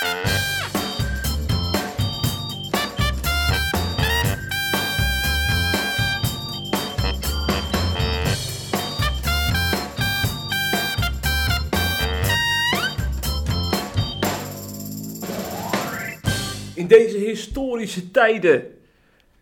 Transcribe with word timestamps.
In 0.00 0.06
deze 16.86 17.16
historische 17.16 18.10
tijden, 18.10 18.64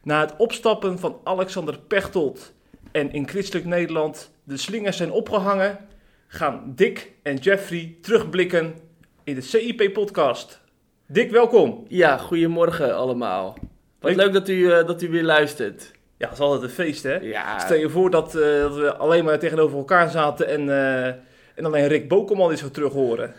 na 0.02 0.20
het 0.20 0.36
opstappen 0.36 0.98
van 0.98 1.20
Alexander 1.24 1.78
Pechtold 1.78 2.52
en 2.92 3.12
in 3.12 3.28
christelijk 3.28 3.66
Nederland 3.66 4.30
de 4.44 4.56
slingers 4.56 4.96
zijn 4.96 5.10
opgehangen, 5.10 5.88
gaan 6.26 6.72
Dick 6.74 7.12
en 7.22 7.36
Jeffrey 7.36 7.96
terugblikken 8.00 8.87
in 9.28 9.34
de 9.34 9.40
CIP-podcast. 9.40 10.60
Dick, 11.06 11.30
welkom. 11.30 11.84
Ja, 11.88 12.16
goedemorgen 12.16 12.96
allemaal. 12.96 13.58
Wat 14.00 14.14
leuk 14.16 14.32
dat 14.32 14.48
u, 14.48 14.70
eh, 14.72 14.86
dat 14.86 15.02
u 15.02 15.08
weer 15.08 15.22
luistert. 15.22 15.90
Ja, 16.16 16.26
het 16.28 16.34
is 16.38 16.40
altijd 16.44 16.62
een 16.62 16.68
feest, 16.68 17.02
hè? 17.02 17.14
Ja, 17.16 17.58
Stel 17.58 17.76
je 17.76 17.88
voor 17.88 18.10
dat, 18.10 18.34
eh, 18.34 18.60
dat 18.60 18.76
we 18.76 18.96
alleen 18.96 19.24
maar 19.24 19.38
tegenover 19.38 19.78
elkaar 19.78 20.10
zaten 20.10 20.48
en, 20.48 20.68
eh, 20.68 21.06
en 21.54 21.64
alleen 21.64 21.86
Rick 21.86 22.08
Bokelman 22.08 22.52
is 22.52 22.60
zo 22.60 22.70
terug 22.70 22.92
horen. 22.92 23.34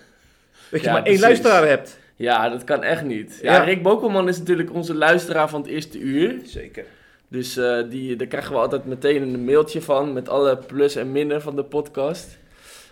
Dat 0.71 0.79
je 0.79 0.85
Ja, 0.85 0.93
maar 0.93 1.03
één 1.03 1.20
luisteraar 1.20 1.67
hebt. 1.67 1.99
ja, 2.15 2.49
dat 2.49 2.63
kan 2.63 2.84
echt 2.84 3.03
niet. 3.03 3.40
Ja, 3.41 3.53
Ja. 3.53 3.63
Rick 3.63 3.84
Bokelman 3.84 4.27
is 4.27 4.37
natuurlijk 4.37 4.73
onze 4.73 4.95
luisteraar 4.95 5.49
van 5.49 5.62
het 5.62 5.70
eerste 5.70 5.99
uur. 5.99 6.40
Zeker. 6.43 6.85
Dus 7.27 7.59
die, 7.90 8.15
daar 8.15 8.27
krijgen 8.27 8.51
we 8.53 8.59
altijd 8.59 8.85
meteen 8.85 9.21
een 9.21 9.45
mailtje 9.45 9.81
van 9.81 10.13
met 10.13 10.29
alle 10.29 10.57
plus 10.57 10.95
en 10.95 11.12
minnen 11.12 11.41
van 11.41 11.55
de 11.55 11.63
podcast. 11.63 12.37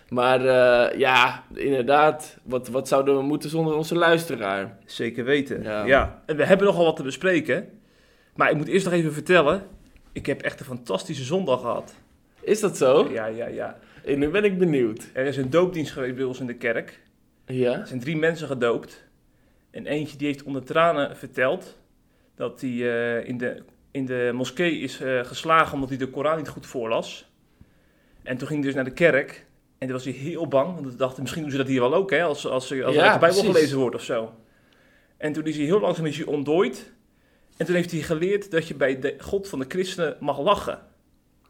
Maar 0.08 0.40
eh, 0.40 0.98
ja, 0.98 1.44
inderdaad, 1.54 2.38
wat, 2.42 2.68
wat 2.68 2.88
zouden 2.88 3.16
we 3.16 3.22
moeten 3.22 3.50
zonder 3.50 3.74
onze 3.74 3.94
luisteraar? 3.94 4.78
Zeker 4.84 5.24
weten. 5.24 5.62
Ja. 5.62 5.84
Ja. 5.84 6.22
En 6.26 6.36
we 6.36 6.44
hebben 6.44 6.66
nogal 6.66 6.84
wat 6.84 6.96
te 6.96 7.02
bespreken. 7.02 7.68
Maar 8.34 8.50
ik 8.50 8.56
moet 8.56 8.68
eerst 8.68 8.84
nog 8.84 8.94
even 8.94 9.12
vertellen. 9.12 9.66
Ik 10.12 10.26
heb 10.26 10.42
echt 10.42 10.60
een 10.60 10.66
fantastische 10.66 11.24
zondag 11.24 11.60
gehad. 11.60 11.94
Is 12.40 12.60
dat 12.60 12.76
zo? 12.76 13.08
Ja, 13.12 13.26
ja, 13.26 13.46
ja. 13.46 13.78
Eh, 14.04 14.16
Nu 14.16 14.28
ben 14.28 14.44
ik 14.44 14.58
benieuwd. 14.58 15.10
Er 15.12 15.26
is 15.26 15.36
een 15.36 15.50
doopdienst 15.50 15.92
geweest 15.92 16.14
bij 16.14 16.24
ons 16.24 16.40
in 16.40 16.46
de 16.46 16.54
kerk. 16.54 17.00
Ja? 17.46 17.80
Er 17.80 17.86
zijn 17.86 18.00
drie 18.00 18.16
mensen 18.16 18.46
gedoopt. 18.46 19.04
En 19.70 19.86
eentje 19.86 20.16
die 20.16 20.26
heeft 20.26 20.42
onder 20.42 20.64
tranen 20.64 21.16
verteld 21.16 21.78
dat 22.34 22.60
hij 22.60 22.70
eh, 22.70 23.28
in, 23.28 23.38
de, 23.38 23.62
in 23.90 24.06
de 24.06 24.30
moskee 24.34 24.78
is 24.78 25.00
eh, 25.00 25.24
geslagen 25.24 25.74
omdat 25.74 25.88
hij 25.88 25.98
de 25.98 26.08
Koran 26.08 26.36
niet 26.36 26.48
goed 26.48 26.66
voorlas. 26.66 27.30
En 28.22 28.36
toen 28.36 28.46
ging 28.48 28.58
hij 28.58 28.66
dus 28.68 28.76
naar 28.76 28.84
de 28.88 28.90
kerk. 29.04 29.46
En 29.78 29.86
toen 29.86 29.96
was 29.96 30.04
hij 30.04 30.12
heel 30.12 30.46
bang, 30.48 30.74
want 30.74 30.86
hij 30.86 30.96
dacht 30.96 31.18
misschien 31.18 31.42
doen 31.42 31.50
ze 31.50 31.56
dat 31.56 31.66
hier 31.66 31.80
wel 31.80 31.94
ook, 31.94 32.10
hè, 32.10 32.22
als, 32.22 32.46
als, 32.46 32.72
als, 32.72 32.82
als 32.82 32.94
Ja, 32.94 33.06
er 33.06 33.12
de 33.12 33.18
Bijbel 33.18 33.52
gelezen 33.52 33.78
wordt 33.78 33.94
of 33.96 34.02
zo. 34.02 34.34
En 35.16 35.32
toen 35.32 35.44
is 35.44 35.56
hij 35.56 35.64
heel 35.64 35.80
langzaam 35.80 36.06
is 36.06 36.16
hij 36.16 36.26
ontdooid. 36.26 36.92
En 37.56 37.66
toen 37.66 37.74
heeft 37.74 37.90
hij 37.90 38.00
geleerd 38.00 38.50
dat 38.50 38.68
je 38.68 38.74
bij 38.74 38.98
de 39.00 39.14
God 39.18 39.48
van 39.48 39.58
de 39.58 39.64
christenen 39.68 40.16
mag 40.20 40.40
lachen. 40.40 40.78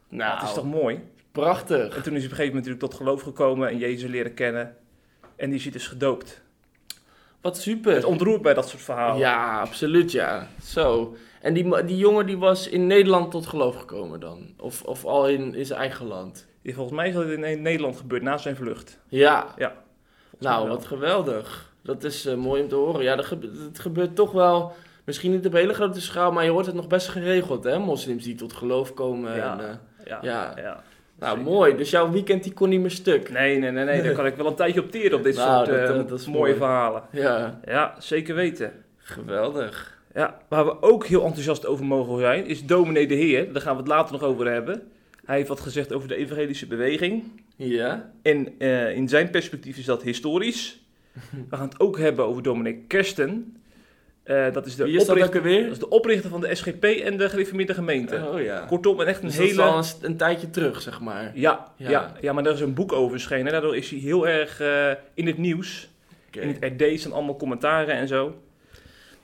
Nou, 0.09 0.39
Dat 0.39 0.49
is 0.49 0.55
toch 0.55 0.65
mooi? 0.65 0.99
prachtig. 1.31 1.95
En 1.95 2.03
toen 2.03 2.13
is 2.15 2.23
hij 2.23 2.31
op 2.31 2.31
een 2.31 2.35
gegeven 2.37 2.45
moment 2.45 2.53
natuurlijk 2.53 2.79
tot 2.79 2.93
geloof 2.93 3.21
gekomen 3.21 3.69
en 3.69 3.77
Jezus 3.77 4.09
leren 4.09 4.33
kennen. 4.33 4.75
En 5.35 5.47
die 5.49 5.57
is 5.57 5.63
hij 5.63 5.71
dus 5.71 5.87
gedoopt. 5.87 6.41
Wat 7.41 7.57
super. 7.57 7.93
Het 7.93 8.03
ontroert 8.03 8.41
bij 8.41 8.53
dat 8.53 8.69
soort 8.69 8.81
verhalen. 8.81 9.17
Ja, 9.19 9.59
absoluut 9.59 10.11
ja. 10.11 10.47
Zo. 10.63 11.15
En 11.41 11.53
die, 11.53 11.83
die 11.85 11.97
jongen 11.97 12.25
die 12.25 12.37
was 12.37 12.67
in 12.67 12.87
Nederland 12.87 13.31
tot 13.31 13.47
geloof 13.47 13.75
gekomen 13.75 14.19
dan? 14.19 14.53
Of, 14.57 14.83
of 14.83 15.05
al 15.05 15.29
in, 15.29 15.55
in 15.55 15.65
zijn 15.65 15.79
eigen 15.79 16.05
land? 16.05 16.47
Die- 16.61 16.73
Volgens 16.73 16.95
mij 16.95 17.07
is 17.07 17.13
dat 17.13 17.25
in 17.29 17.61
Nederland 17.61 17.97
gebeurd 17.97 18.21
na 18.21 18.37
zijn 18.37 18.55
vlucht. 18.55 18.99
Ja. 19.07 19.45
Ja. 19.57 19.73
Nou, 20.39 20.67
wat 20.69 20.85
geweldig. 20.85 21.73
Dat 21.83 22.03
is 22.03 22.25
eh, 22.25 22.35
mooi 22.35 22.61
om 22.61 22.67
te 22.67 22.75
horen. 22.75 23.03
Ja, 23.03 23.15
dat 23.15 23.25
gebe- 23.25 23.49
gebeurt 23.73 24.15
toch 24.15 24.31
wel, 24.31 24.71
misschien 25.05 25.31
niet 25.31 25.45
op 25.45 25.53
hele 25.53 25.73
grote 25.73 26.01
schaal, 26.01 26.31
maar 26.31 26.43
je 26.43 26.49
hoort 26.49 26.65
het 26.65 26.75
nog 26.75 26.87
best 26.87 27.07
geregeld, 27.07 27.63
hè? 27.63 27.79
Moslims 27.79 28.23
die 28.23 28.35
tot 28.35 28.53
geloof 28.53 28.93
komen. 28.93 29.35
Ja. 29.35 29.59
En, 29.59 29.65
eh, 29.69 29.75
Ja. 30.05 30.19
Ja. 30.21 30.53
ja. 30.57 30.83
nou, 31.19 31.37
Zeker. 31.37 31.51
mooi. 31.51 31.75
Dus 31.77 31.89
jouw 31.89 32.11
weekend 32.11 32.43
die 32.43 32.53
kon 32.53 32.69
niet 32.69 32.79
meer 32.81 32.91
stuk. 32.91 33.29
Nee, 33.31 33.57
nee, 33.59 33.71
nee, 33.71 33.85
nee. 33.85 34.01
Daar 34.01 34.13
kan 34.13 34.25
ik 34.25 34.35
wel 34.35 34.45
een 34.47 34.55
tijdje 34.55 34.79
op 34.81 34.91
teren 34.91 35.17
op 35.17 35.23
dit 35.23 35.35
Nou, 35.35 35.65
soort 35.65 35.79
dat, 35.87 35.89
eh, 35.89 36.07
dat 36.09 36.25
mooie 36.27 36.39
mooi. 36.39 36.55
verhalen. 36.55 37.03
Ja, 37.11 37.59
Ja, 37.65 37.95
zeker 37.99 38.35
weten. 38.35 38.71
geweldig. 38.97 39.97
Ja, 40.13 40.37
waar 40.47 40.65
we 40.65 40.81
ook 40.81 41.05
heel 41.05 41.23
enthousiast 41.23 41.65
over 41.65 41.85
mogen 41.85 42.19
zijn, 42.19 42.45
is 42.45 42.65
dominee 42.65 43.07
de 43.07 43.13
Heer. 43.15 43.53
Daar 43.53 43.61
gaan 43.61 43.73
we 43.73 43.79
het 43.79 43.87
later 43.87 44.11
nog 44.13 44.23
over 44.23 44.51
hebben. 44.51 44.91
Hij 45.29 45.37
heeft 45.37 45.49
wat 45.49 45.59
gezegd 45.59 45.93
over 45.93 46.07
de 46.07 46.15
evangelische 46.15 46.67
beweging. 46.67 47.23
Ja? 47.55 48.11
En 48.21 48.59
eh, 48.59 48.95
in 48.95 49.07
zijn 49.07 49.29
perspectief 49.29 49.77
is 49.77 49.85
dat 49.85 50.03
historisch. 50.03 50.79
We 51.49 51.55
gaan 51.55 51.67
het 51.67 51.79
ook 51.79 51.97
hebben 51.97 52.25
over 52.25 52.43
dominee 52.43 52.83
Kersten. 52.87 53.57
Eh, 54.23 54.53
dat 54.53 54.65
is 54.65 54.75
de 54.75 54.91
is 54.91 55.09
oprichter-? 55.09 55.63
Dat 55.63 55.71
is 55.71 55.79
de 55.79 55.89
oprichter 55.89 56.29
van 56.29 56.41
de 56.41 56.55
SGP 56.55 56.83
en 56.83 57.17
de 57.17 57.29
gereformeerde 57.29 57.73
gemeente. 57.73 58.27
Oh 58.33 58.41
ja. 58.41 58.65
Kortom, 58.65 59.01
en 59.01 59.07
echt 59.07 59.21
een 59.21 59.27
Dus 59.27 59.35
dat 59.35 59.45
is 59.45 59.51
hele... 59.51 59.63
al 59.63 59.83
een, 60.01 60.17
tijdje 60.17 60.49
terug, 60.49 60.81
zeg 60.81 60.99
maar. 60.99 61.31
Ja, 61.33 61.71
ja. 61.75 61.89
Ja. 61.89 62.13
Ja, 62.21 62.33
maar 62.33 62.43
daar 62.43 62.53
is 62.53 62.61
een 62.61 62.73
boek 62.73 62.93
over 62.93 63.11
verschenen. 63.11 63.51
Daardoor 63.51 63.75
is 63.75 63.89
hij 63.89 63.99
heel 63.99 64.27
erg 64.27 64.59
eh, 64.59 64.91
in 65.13 65.27
het 65.27 65.37
nieuws. 65.37 65.89
In 66.31 66.57
het 66.59 66.73
RD 66.81 66.99
staan 66.99 67.13
allemaal 67.13 67.37
commentaren 67.37 67.95
en 67.95 68.07
zo. 68.07 68.41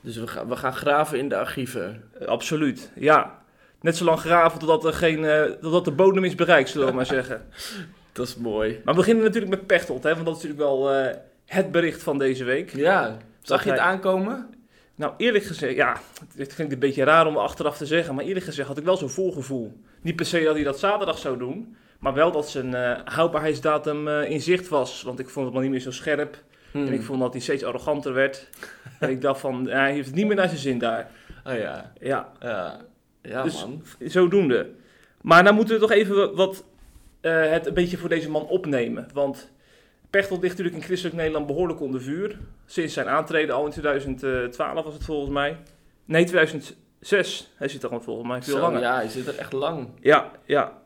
Dus 0.00 0.16
we 0.16 0.26
gaan, 0.26 0.48
we 0.48 0.56
gaan 0.56 0.74
graven 0.74 1.18
in 1.18 1.28
de 1.28 1.36
archieven. 1.36 2.02
Absoluut, 2.26 2.90
ja. 2.94 3.44
Net 3.86 3.96
zo 3.96 4.04
lang 4.04 4.18
graven 4.20 4.58
totdat, 4.58 4.84
er 4.84 4.92
geen, 4.92 5.24
eh, 5.24 5.42
totdat 5.42 5.84
de 5.84 5.90
bodem 5.90 6.24
is 6.24 6.34
bereikt, 6.34 6.68
zullen 6.68 6.86
we 6.86 6.92
maar 6.92 7.06
zeggen. 7.06 7.42
Dat 8.12 8.26
is 8.28 8.36
mooi. 8.36 8.80
Maar 8.84 8.94
we 8.94 9.00
beginnen 9.00 9.24
natuurlijk 9.24 9.52
met 9.52 9.66
Pechtold, 9.66 10.02
hè, 10.02 10.12
want 10.14 10.26
dat 10.26 10.36
is 10.36 10.42
natuurlijk 10.42 10.68
wel 10.68 10.92
eh, 10.92 11.16
het 11.44 11.70
bericht 11.70 12.02
van 12.02 12.18
deze 12.18 12.44
week. 12.44 12.76
Ja. 12.76 13.16
Zag 13.42 13.64
je 13.64 13.70
het 13.70 13.78
hij- 13.78 13.88
aankomen? 13.88 14.46
Nou, 14.94 15.12
eerlijk 15.16 15.44
gezegd, 15.44 15.74
ja, 15.74 15.96
het 16.36 16.54
klinkt 16.54 16.72
een 16.72 16.78
beetje 16.78 17.04
raar 17.04 17.26
om 17.26 17.36
achteraf 17.36 17.76
te 17.76 17.86
zeggen, 17.86 18.14
maar 18.14 18.24
eerlijk 18.24 18.44
gezegd 18.44 18.68
had 18.68 18.78
ik 18.78 18.84
wel 18.84 18.96
zo'n 18.96 19.08
voorgevoel. 19.10 19.80
Niet 20.02 20.16
per 20.16 20.26
se 20.26 20.42
dat 20.44 20.54
hij 20.54 20.64
dat 20.64 20.78
zaterdag 20.78 21.18
zou 21.18 21.38
doen, 21.38 21.76
maar 21.98 22.14
wel 22.14 22.32
dat 22.32 22.48
zijn 22.50 22.74
eh, 22.74 22.98
houdbaarheidsdatum 23.04 24.08
in 24.08 24.40
zicht 24.40 24.68
was. 24.68 25.02
Want 25.02 25.18
ik 25.18 25.28
vond 25.28 25.44
het 25.44 25.54
wel 25.54 25.62
niet 25.62 25.72
meer 25.72 25.80
zo 25.80 25.90
scherp 25.90 26.42
Hmm. 26.70 26.86
en 26.86 26.92
ik 26.92 27.02
vond 27.02 27.20
dat 27.20 27.32
hij 27.32 27.42
steeds 27.42 27.64
arroganter 27.64 28.12
werd. 28.12 28.48
en 29.00 29.10
ik 29.10 29.20
dacht 29.20 29.40
van, 29.40 29.68
hij 29.68 29.92
heeft 29.92 30.06
het 30.06 30.14
niet 30.16 30.26
meer 30.26 30.36
naar 30.36 30.48
zijn 30.48 30.60
zin 30.60 30.78
daar. 30.78 31.10
Oh 31.44 31.56
ja. 31.58 31.92
Ja, 32.00 32.32
Ja, 32.40 32.80
ja 33.28 33.42
Dus- 33.42 33.64
man. 33.64 33.82
zodoende. 34.00 34.70
Maar 35.20 35.44
dan 35.44 35.54
moeten 35.54 35.74
we 35.74 35.80
toch 35.80 35.90
even 35.90 36.34
wat 36.34 36.64
eh, 37.20 37.50
het 37.50 37.66
een 37.66 37.74
beetje 37.74 37.96
voor 37.96 38.08
deze 38.08 38.30
man 38.30 38.46
opnemen. 38.46 39.08
Want 39.12 39.52
Pechtold 40.10 40.40
ligt 40.42 40.52
natuurlijk 40.52 40.76
in 40.76 40.86
christelijk 40.86 41.16
Nederland 41.16 41.46
behoorlijk 41.46 41.80
onder 41.80 42.02
vuur. 42.02 42.38
Sinds 42.66 42.92
zijn 42.94 43.08
aantreden 43.08 43.54
al 43.54 43.64
in 43.64 43.70
2012 43.70 44.84
was 44.84 44.94
het 44.94 45.04
volgens 45.04 45.30
mij. 45.30 45.56
Nee, 46.04 46.24
2006. 46.24 47.52
Hij 47.56 47.68
zit 47.68 47.82
er 47.82 47.90
al 47.90 48.00
volgens 48.00 48.28
mij 48.28 48.42
veel 48.42 48.54
Zo, 48.54 48.60
langer. 48.60 48.80
Ja, 48.80 48.94
hij 48.94 49.08
zit 49.08 49.26
er 49.26 49.38
echt 49.38 49.52
lang. 49.52 49.88
Ja, 50.00 50.30
ja. 50.44 50.82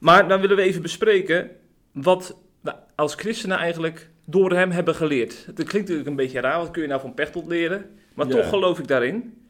Maar 0.00 0.28
dan 0.28 0.40
willen 0.40 0.56
we 0.56 0.62
even 0.62 0.82
bespreken 0.82 1.50
wat 1.92 2.36
we 2.60 2.72
als 2.94 3.14
christenen 3.14 3.56
eigenlijk 3.58 4.10
door 4.26 4.52
hem 4.52 4.70
hebben 4.70 4.94
geleerd. 4.94 5.32
Het 5.46 5.54
klinkt 5.54 5.72
natuurlijk 5.74 6.08
een 6.08 6.16
beetje 6.16 6.40
raar, 6.40 6.58
wat 6.58 6.70
kun 6.70 6.82
je 6.82 6.88
nou 6.88 7.00
van 7.00 7.14
Pechtold 7.14 7.46
leren? 7.46 7.90
Maar 8.14 8.26
Ja. 8.26 8.32
toch 8.32 8.48
geloof 8.48 8.78
ik 8.78 8.88
daarin. 8.88 9.41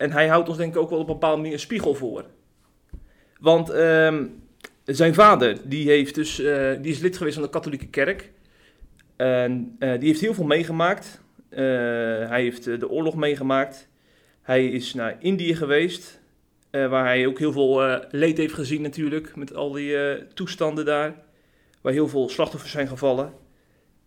En 0.00 0.12
hij 0.12 0.28
houdt 0.28 0.48
ons 0.48 0.58
denk 0.58 0.74
ik 0.74 0.80
ook 0.80 0.90
wel 0.90 0.98
op 0.98 1.08
een 1.08 1.12
bepaalde 1.12 1.36
manier 1.36 1.52
een 1.52 1.58
spiegel 1.58 1.94
voor. 1.94 2.24
Want 3.40 3.70
ehm, 3.70 4.26
zijn 4.84 5.14
vader, 5.14 5.56
die, 5.64 5.88
heeft 5.88 6.14
dus, 6.14 6.40
eh, 6.40 6.70
die 6.80 6.92
is 6.92 6.98
lid 6.98 7.16
geweest 7.16 7.34
van 7.34 7.44
de 7.44 7.50
katholieke 7.50 7.86
kerk. 7.86 8.30
En 9.16 9.76
eh, 9.78 9.98
die 9.98 10.08
heeft 10.08 10.20
heel 10.20 10.34
veel 10.34 10.44
meegemaakt. 10.44 11.20
Eh, 11.48 11.60
hij 12.28 12.42
heeft 12.42 12.64
de 12.64 12.88
oorlog 12.88 13.14
meegemaakt. 13.14 13.88
Hij 14.42 14.66
is 14.66 14.94
naar 14.94 15.16
Indië 15.18 15.54
geweest. 15.54 16.20
Waar 16.70 17.04
hij 17.04 17.26
ook 17.26 17.38
heel 17.38 17.52
veel 17.52 18.04
leed 18.10 18.36
heeft 18.36 18.54
gezien 18.54 18.82
natuurlijk, 18.82 19.36
met 19.36 19.54
al 19.54 19.72
die 19.72 19.96
toestanden 20.34 20.84
daar. 20.84 21.14
Waar 21.80 21.92
heel 21.92 22.08
veel 22.08 22.28
slachtoffers 22.28 22.72
zijn 22.72 22.88
gevallen 22.88 23.32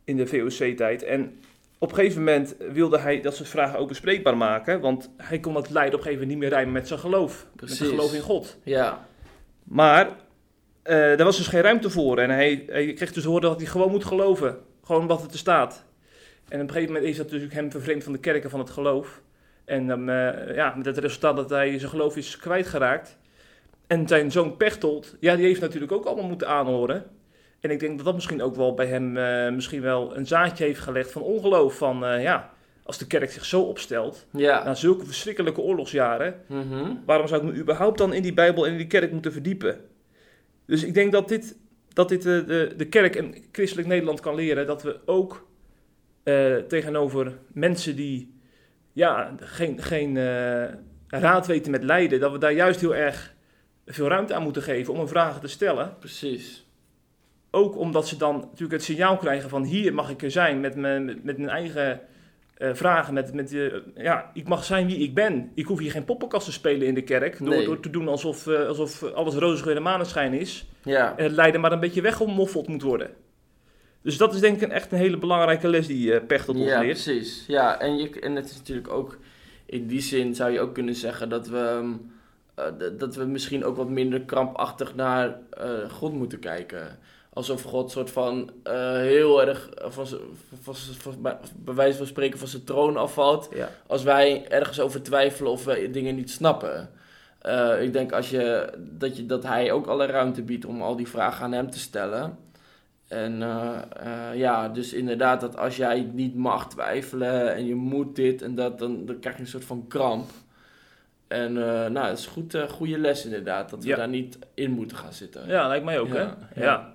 in 0.04 0.18
de 0.18 0.28
VOC-tijd. 0.28 1.04
En 1.04 1.40
op 1.84 1.90
een 1.90 1.96
gegeven 1.96 2.24
moment 2.24 2.56
wilde 2.72 2.98
hij 3.00 3.22
dat 3.22 3.36
soort 3.36 3.50
vragen 3.50 3.80
ook 3.80 3.88
bespreekbaar 3.88 4.38
maken. 4.38 4.80
Want 4.80 5.10
hij 5.18 5.40
kon 5.40 5.54
dat 5.54 5.70
lijden 5.70 5.94
op 5.94 6.00
een 6.00 6.06
gegeven 6.06 6.28
moment 6.28 6.30
niet 6.30 6.40
meer 6.40 6.50
rijmen 6.50 6.74
met 6.74 6.88
zijn 6.88 7.00
geloof. 7.00 7.46
Met 7.60 7.72
zijn 7.72 7.90
geloof 7.90 8.14
in 8.14 8.22
God. 8.22 8.58
Ja. 8.64 9.08
Maar 9.64 10.08
eh 10.82 10.96
daar 10.96 11.24
was 11.24 11.38
dus 11.38 11.48
geen 11.48 11.62
ruimte 11.62 11.90
voor. 11.90 12.18
En 12.18 12.30
hij, 12.30 12.64
hij 12.68 12.94
kreeg 12.94 13.14
dus 13.14 13.24
horen 13.24 13.42
dat 13.42 13.58
hij 13.58 13.70
gewoon 13.70 13.92
moet 13.92 14.06
geloven. 14.06 14.58
Gewoon 14.84 15.08
wat 15.08 15.32
er 15.32 15.38
staat. 15.38 15.86
En 16.48 16.62
op 16.62 16.68
een 16.68 16.74
gegeven 16.74 16.94
moment 16.94 17.12
is 17.12 17.18
dat 17.18 17.30
dus 17.30 17.44
hem 17.50 17.72
vervreemd 17.72 18.04
van 18.04 18.14
de 18.14 18.20
kerken 18.20 18.50
van 18.50 18.60
het 18.60 18.70
geloof. 18.70 19.22
En 19.66 19.88
dan, 19.88 20.10
eh, 20.10 20.56
ja, 20.56 20.74
met 20.76 20.86
het 20.86 20.98
resultaat 20.98 21.36
dat 21.36 21.50
hij 21.50 21.80
zijn 21.80 21.92
geloof 21.92 22.18
is 22.18 22.38
kwijtgeraakt. 22.38 23.18
En 23.88 24.08
zijn 24.08 24.32
zoon 24.32 24.58
Pechtold, 24.58 25.16
ja, 25.20 25.36
die 25.36 25.46
heeft 25.46 25.62
natuurlijk 25.62 25.92
ook 25.92 26.06
allemaal 26.06 26.28
moeten 26.28 26.48
aanhoren. 26.48 27.06
En 27.64 27.70
ik 27.72 27.80
denk 27.80 27.96
dat 27.96 28.06
dat 28.06 28.14
misschien 28.16 28.42
ook 28.42 28.56
wel 28.56 28.74
bij 28.74 28.86
hem 28.86 29.18
eh, 29.18 29.52
misschien 29.54 29.82
wel 29.82 30.16
een 30.18 30.28
zaadje 30.28 30.64
heeft 30.64 30.80
gelegd 30.80 31.12
van 31.12 31.22
ongeloof. 31.22 31.78
Van 31.78 32.06
eh, 32.06 32.22
ja, 32.22 32.54
als 32.84 32.98
de 32.98 33.08
kerk 33.08 33.32
zich 33.32 33.46
zo 33.46 33.62
opstelt, 33.62 34.26
Ja. 34.32 34.64
na 34.64 34.74
zulke 34.76 35.06
verschrikkelijke 35.06 35.62
oorlogsjaren, 35.62 36.36
Mhm. 36.48 36.92
waarom 37.06 37.28
zou 37.28 37.46
ik 37.48 37.54
me 37.54 37.60
überhaupt 37.60 37.98
dan 37.98 38.14
in 38.14 38.22
die 38.22 38.34
Bijbel 38.34 38.66
en 38.66 38.72
in 38.72 38.78
die 38.78 38.88
kerk 38.88 39.12
moeten 39.12 39.32
verdiepen? 39.32 39.80
Dus 40.66 40.84
ik 40.84 40.94
denk 40.94 41.12
dat 41.12 41.28
dit, 41.28 41.58
dat 41.94 42.10
dit 42.10 42.22
de, 42.22 42.44
de, 42.48 42.74
de 42.78 42.86
kerk 42.88 43.16
en 43.16 43.36
christelijk 43.52 43.88
Nederland 43.88 44.20
kan 44.20 44.36
leren, 44.36 44.68
dat 44.68 44.84
we 44.84 45.00
ook 45.06 45.48
eh, 46.24 46.56
tegenover 46.56 47.38
mensen 47.54 47.96
die 47.96 48.40
ja, 48.94 49.36
geen, 49.40 49.82
geen 49.82 50.18
eh, 50.18 50.64
raad 51.08 51.48
weten 51.48 51.72
met 51.72 51.84
lijden, 51.84 52.20
dat 52.20 52.32
we 52.32 52.38
daar 52.38 52.54
juist 52.54 52.80
heel 52.80 52.96
erg 52.96 53.34
veel 53.86 54.08
ruimte 54.08 54.34
aan 54.34 54.44
moeten 54.44 54.62
geven 54.62 54.94
om 54.94 55.00
een 55.00 55.08
vragen 55.08 55.42
te 55.42 55.48
stellen. 55.48 55.96
Precies. 56.00 56.63
Ook 57.56 57.78
omdat 57.78 58.08
ze 58.08 58.18
dan 58.18 58.36
natuurlijk 58.36 58.72
het 58.72 58.84
signaal 58.84 59.18
krijgen 59.18 59.50
van 59.50 59.64
hier 59.64 59.94
mag 59.94 60.10
ik 60.10 60.22
er 60.22 60.32
zijn 60.32 60.60
met 60.60 60.76
mijn, 60.76 61.06
met, 61.06 61.24
met 61.24 61.38
mijn 61.38 61.50
eigen 61.50 62.00
eh, 62.58 62.70
vragen. 62.74 63.14
Met, 63.14 63.34
met, 63.34 63.54
eh, 63.54 63.74
ja, 63.96 64.32
ik 64.34 64.48
mag 64.48 64.64
zijn 64.64 64.88
wie 64.88 64.98
ik 64.98 65.14
ben. 65.14 65.52
Ik 65.56 65.66
hoef 65.66 65.80
hier 65.80 65.92
geen 65.92 66.06
poppenkast 66.06 66.46
te 66.46 66.52
spelen 66.52 66.88
in 66.88 66.94
de 66.94 67.02
kerk. 67.02 67.38
Door, 67.40 67.48
Nee. 67.50 67.66
door 67.66 67.80
te 67.80 67.90
doen 67.90 68.08
alsof, 68.08 68.48
eh, 68.48 68.68
alsof 68.68 69.04
alles 69.04 69.36
roze 69.36 69.64
geur 69.64 69.76
en 69.76 69.82
maneschijn 69.82 70.34
is. 70.34 70.66
Ja. 70.84 71.18
En 71.18 71.24
het 71.24 71.34
lijden 71.34 71.62
maar 71.62 71.72
een 71.72 71.80
beetje 71.80 72.02
weggemoffeld 72.02 72.68
moet 72.68 72.82
worden. 72.82 73.10
Dus 74.02 74.18
dat 74.18 74.34
is 74.34 74.40
denk 74.40 74.56
ik 74.56 74.62
een, 74.62 74.72
echt 74.72 74.92
een 74.92 74.98
hele 74.98 75.18
belangrijke 75.18 75.68
les 75.68 75.88
die 75.88 76.14
eh 76.14 76.26
Pechtold 76.28 76.58
ons 76.58 76.68
Ja, 76.68 76.80
leert. 76.80 77.04
precies. 77.04 77.44
Ja, 77.48 77.80
en, 77.80 77.98
je, 77.98 78.20
en 78.20 78.36
het 78.36 78.46
is 78.50 78.58
natuurlijk 78.58 78.88
ook... 78.88 79.18
In 79.66 79.88
die 79.88 80.02
zin 80.02 80.36
zou 80.36 80.52
je 80.52 80.60
ook 80.60 80.74
kunnen 80.74 80.96
zeggen 80.96 81.30
dat 81.30 81.48
we... 81.48 81.58
ehm, 81.58 81.92
eh, 82.56 82.90
dat 82.98 83.16
we 83.16 83.26
misschien 83.26 83.64
ook 83.66 83.76
wat 83.78 83.90
minder 83.90 84.22
krampachtig 84.22 84.96
naar 84.96 85.38
God 85.90 86.14
moeten 86.14 86.40
kijken. 86.40 86.98
Alsof 87.34 87.62
God 87.64 87.92
soort 87.92 88.12
van 88.12 88.52
eh, 88.64 88.92
heel 88.94 89.48
erg 89.48 89.70
eh, 89.70 89.90
van, 89.92 90.08
van, 90.62 90.76
van, 90.76 91.38
bij 91.58 91.74
wijze 91.74 91.98
van 91.98 92.08
spreken 92.08 92.40
van 92.40 92.48
zijn 92.48 92.64
troon 92.64 92.98
afvalt. 92.98 93.50
Ja. 93.54 93.70
Als 93.88 94.04
wij 94.04 94.46
ergens 94.50 94.80
over 94.80 95.04
twijfelen 95.04 95.52
of 95.52 95.66
we 95.66 95.90
dingen 95.92 96.16
niet 96.16 96.32
snappen. 96.32 96.90
Eh, 97.42 97.82
ik 97.82 97.94
denk 97.94 98.12
als 98.12 98.30
je, 98.30 98.74
dat, 98.78 99.18
je, 99.18 99.26
dat 99.26 99.44
hij 99.44 99.72
ook 99.72 99.88
alle 99.88 100.06
ruimte 100.06 100.42
biedt 100.42 100.66
om 100.66 100.82
al 100.82 100.96
die 100.96 101.08
vragen 101.08 101.46
aan 101.46 101.52
hem 101.52 101.70
te 101.72 101.80
stellen. 101.80 102.38
En 103.08 103.38
ja, 104.34 104.70
dus 104.70 104.94
inderdaad, 104.94 105.42
dat 105.42 105.58
als 105.58 105.76
jij 105.78 106.10
niet 106.14 106.36
mag 106.36 106.70
twijfelen 106.70 107.54
en 107.56 107.66
je 107.66 107.76
moet 107.76 108.16
dit 108.16 108.42
en 108.42 108.56
dat, 108.56 108.80
dan, 108.80 109.06
dan 109.06 109.20
krijg 109.20 109.36
je 109.36 109.42
een 109.42 109.48
soort 109.48 109.66
van 109.66 109.86
kramp. 109.88 110.30
En 111.28 111.58
eh, 111.58 111.90
nou, 111.90 112.08
het 112.08 112.18
is 112.20 112.26
een 112.26 112.32
goed, 112.32 112.58
goede 112.70 112.98
les 112.98 113.26
inderdaad, 113.26 113.70
dat 113.70 113.84
we 113.84 113.90
Ja. 113.90 113.96
daar 113.96 114.08
niet 114.10 114.38
in 114.54 114.72
moeten 114.72 114.98
gaan 114.98 115.14
zitten. 115.14 115.48
Ja, 115.48 115.68
lijkt 115.68 115.86
mij 115.86 116.00
ook, 116.00 116.08
Ja, 116.08 116.14
hè? 116.14 116.22
ja. 116.62 116.66
Ja. 116.66 116.94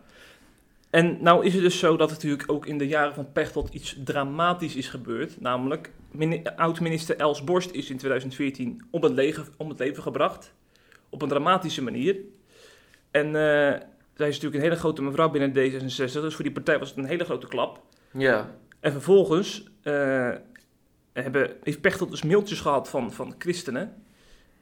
En 0.90 1.19
nou 1.23 1.44
is 1.46 1.52
het 1.55 1.62
dus 1.62 1.79
zo 1.79 1.96
dat 1.96 2.11
natuurlijk 2.11 2.52
ook 2.52 2.67
in 2.67 2.79
de 2.79 2.87
jaren 2.87 3.14
van 3.14 3.32
Pechtold 3.32 3.75
iets 3.75 3.96
dramatisch 4.05 4.76
is 4.76 4.88
gebeurd. 4.88 5.40
Namelijk, 5.40 5.90
mini- 6.11 6.43
oud-minister 6.56 7.17
Els 7.17 7.44
Borst 7.44 7.70
is 7.70 7.90
in 7.90 7.96
2014 7.96 8.87
om 8.90 9.02
het, 9.02 9.12
leven, 9.12 9.46
om 9.56 9.69
het 9.69 9.79
leven 9.79 10.02
gebracht. 10.02 10.52
Op 11.08 11.23
een 11.23 11.29
dramatische 11.29 11.82
manier. 11.82 12.17
En 13.11 13.26
eh, 13.26 13.32
zij 14.14 14.29
is 14.29 14.35
natuurlijk 14.35 14.55
een 14.55 14.61
hele 14.61 14.76
grote 14.76 15.02
mevrouw 15.02 15.31
binnen 15.31 15.50
D66, 15.50 15.87
dus 16.12 16.35
voor 16.35 16.44
die 16.44 16.52
partij 16.52 16.79
was 16.79 16.88
het 16.88 16.99
een 16.99 17.05
hele 17.05 17.25
grote 17.25 17.46
klap. 17.46 17.82
Ja, 18.12 18.55
En 18.81 18.93
vervolgens 18.93 19.64
eh, 19.82 20.31
hebben, 21.12 21.50
heeft 21.62 21.81
Pechtold 21.81 22.11
dus 22.11 22.23
mailtjes 22.23 22.61
gehad 22.61 22.88
van, 22.88 23.12
van 23.12 23.34
christenen. 23.38 24.02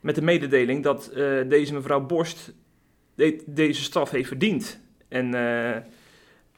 Met 0.00 0.14
de 0.14 0.22
mededeling 0.22 0.82
dat 0.82 1.06
eh, 1.08 1.48
deze 1.48 1.74
mevrouw 1.74 2.00
Borst 2.06 2.52
de- 3.14 3.42
deze 3.46 3.82
straf 3.82 4.10
heeft 4.10 4.28
verdiend. 4.28 4.80
En 5.08 5.34
eh, 5.34 5.82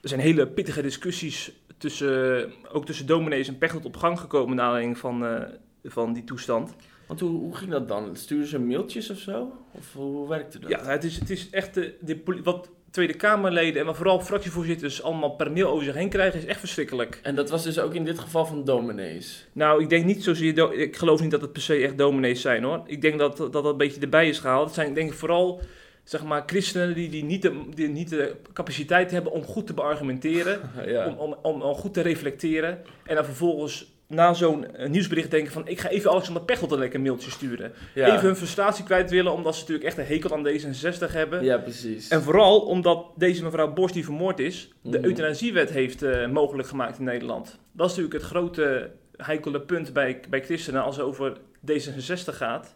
er 0.00 0.08
zijn 0.08 0.20
hele 0.20 0.48
pittige 0.48 0.82
discussies 0.82 1.52
tussen, 1.78 2.52
ook 2.72 2.86
tussen 2.86 3.06
dominees 3.06 3.48
en 3.48 3.58
Pechtold 3.58 3.84
op 3.84 3.96
gang 3.96 4.20
gekomen 4.20 4.56
naar 4.56 4.64
aanleiding 4.64 4.98
van, 4.98 5.26
eh, 5.26 5.42
van 5.84 6.12
die 6.12 6.24
toestand. 6.24 6.74
want 7.06 7.20
hoe, 7.20 7.30
hoe 7.30 7.56
ging 7.56 7.70
dat 7.70 7.88
dan? 7.88 8.16
Stuurden 8.16 8.48
ze 8.48 8.58
mailtjes 8.58 9.10
of 9.10 9.18
zo? 9.18 9.52
Of 9.72 9.92
hoe 9.92 10.28
werkte 10.28 10.58
dat? 10.58 10.70
Ja, 10.70 10.84
het 10.84 11.04
is, 11.04 11.18
het 11.18 11.30
is 11.30 11.50
echt 11.50 11.74
de, 11.74 11.94
de, 12.00 12.40
wat 12.42 12.70
Tweede 12.90 13.14
Kamerleden 13.14 13.80
en 13.80 13.86
wat 13.86 13.96
vooral 13.96 14.20
fractievoorzitters 14.20 15.02
allemaal 15.02 15.30
per 15.30 15.52
mail 15.52 15.68
over 15.68 15.84
zich 15.84 15.94
heen 15.94 16.08
krijgen, 16.08 16.38
is 16.38 16.46
echt 16.46 16.58
verschrikkelijk. 16.58 17.20
En 17.22 17.34
dat 17.34 17.50
was 17.50 17.62
dus 17.62 17.78
ook 17.78 17.94
in 17.94 18.04
dit 18.04 18.18
geval 18.18 18.46
van 18.46 18.64
dominees. 18.64 19.46
Nou, 19.52 19.82
ik 19.82 19.88
denk 19.88 20.04
niet 20.04 20.22
zozeer. 20.24 20.72
Ik 20.72 20.96
geloof 20.96 21.20
niet 21.20 21.30
dat 21.30 21.40
het 21.40 21.52
per 21.52 21.62
se 21.62 21.74
echt 21.74 21.98
dominees 21.98 22.40
zijn 22.40 22.62
hoor. 22.62 22.82
Ik 22.86 23.00
denk 23.00 23.18
dat 23.18 23.36
dat, 23.36 23.52
dat 23.52 23.64
een 23.64 23.76
beetje 23.76 24.00
erbij 24.00 24.28
is 24.28 24.38
gehaald. 24.38 24.66
Het 24.66 24.74
zijn 24.74 24.94
denk 24.94 25.10
ik 25.10 25.18
vooral 25.18 25.60
zeg 26.08 26.24
maar, 26.24 26.42
christenen 26.46 26.94
die, 26.94 27.08
die, 27.08 27.24
niet 27.24 27.42
de, 27.42 27.62
die 27.74 27.88
niet 27.88 28.08
de 28.10 28.36
capaciteit 28.52 29.10
hebben 29.10 29.32
om 29.32 29.42
goed 29.44 29.66
te 29.66 29.74
beargumenteren. 29.74 30.60
ja. 30.86 31.06
Om, 31.06 31.14
om, 31.18 31.36
om, 31.42 31.62
om 31.62 31.74
goed 31.74 31.94
te 31.94 32.00
reflecteren. 32.00 32.78
En 33.04 33.14
dan 33.14 33.24
vervolgens 33.24 33.96
na 34.06 34.32
zo'n 34.34 34.74
eh, 34.74 34.88
nieuwsbericht 34.88 35.30
denken 35.30 35.52
van... 35.52 35.68
ik 35.68 35.80
ga 35.80 35.88
even 35.88 36.10
Alexander 36.10 36.42
Pechtold 36.42 36.72
een 36.72 36.78
lekker 36.78 37.00
mailtje 37.00 37.30
sturen. 37.30 37.72
ja. 37.94 38.06
Even 38.06 38.20
hun 38.26 38.36
frustratie 38.36 38.84
kwijt 38.84 39.10
willen... 39.10 39.32
omdat 39.32 39.54
ze 39.54 39.60
natuurlijk 39.60 39.86
echt 39.88 39.98
een 39.98 40.04
hekel 40.06 40.32
aan 40.32 40.46
D66 40.48 41.12
hebben. 41.12 41.44
Ja, 41.44 41.58
precies. 41.58 42.08
En 42.08 42.22
vooral 42.22 42.60
omdat 42.60 43.06
deze 43.16 43.42
mevrouw 43.44 43.72
Borst 43.72 43.94
die 43.94 44.04
vermoord 44.04 44.38
is... 44.38 44.72
de 44.82 44.98
Mhm. 44.98 45.06
euthanasiewet 45.08 45.70
heeft 45.70 46.02
eh, 46.02 46.28
mogelijk 46.28 46.68
gemaakt 46.68 46.98
in 46.98 47.04
Nederland. 47.04 47.58
Dat 47.72 47.90
is 47.90 47.96
natuurlijk 47.96 48.22
het 48.22 48.32
grote 48.32 48.90
heikele 49.16 49.60
punt 49.60 49.92
bij, 49.92 50.20
bij 50.28 50.44
christenen 50.44 50.82
als 50.82 50.96
het 50.96 51.04
over 51.06 51.36
D66 51.72 52.34
gaat. 52.34 52.74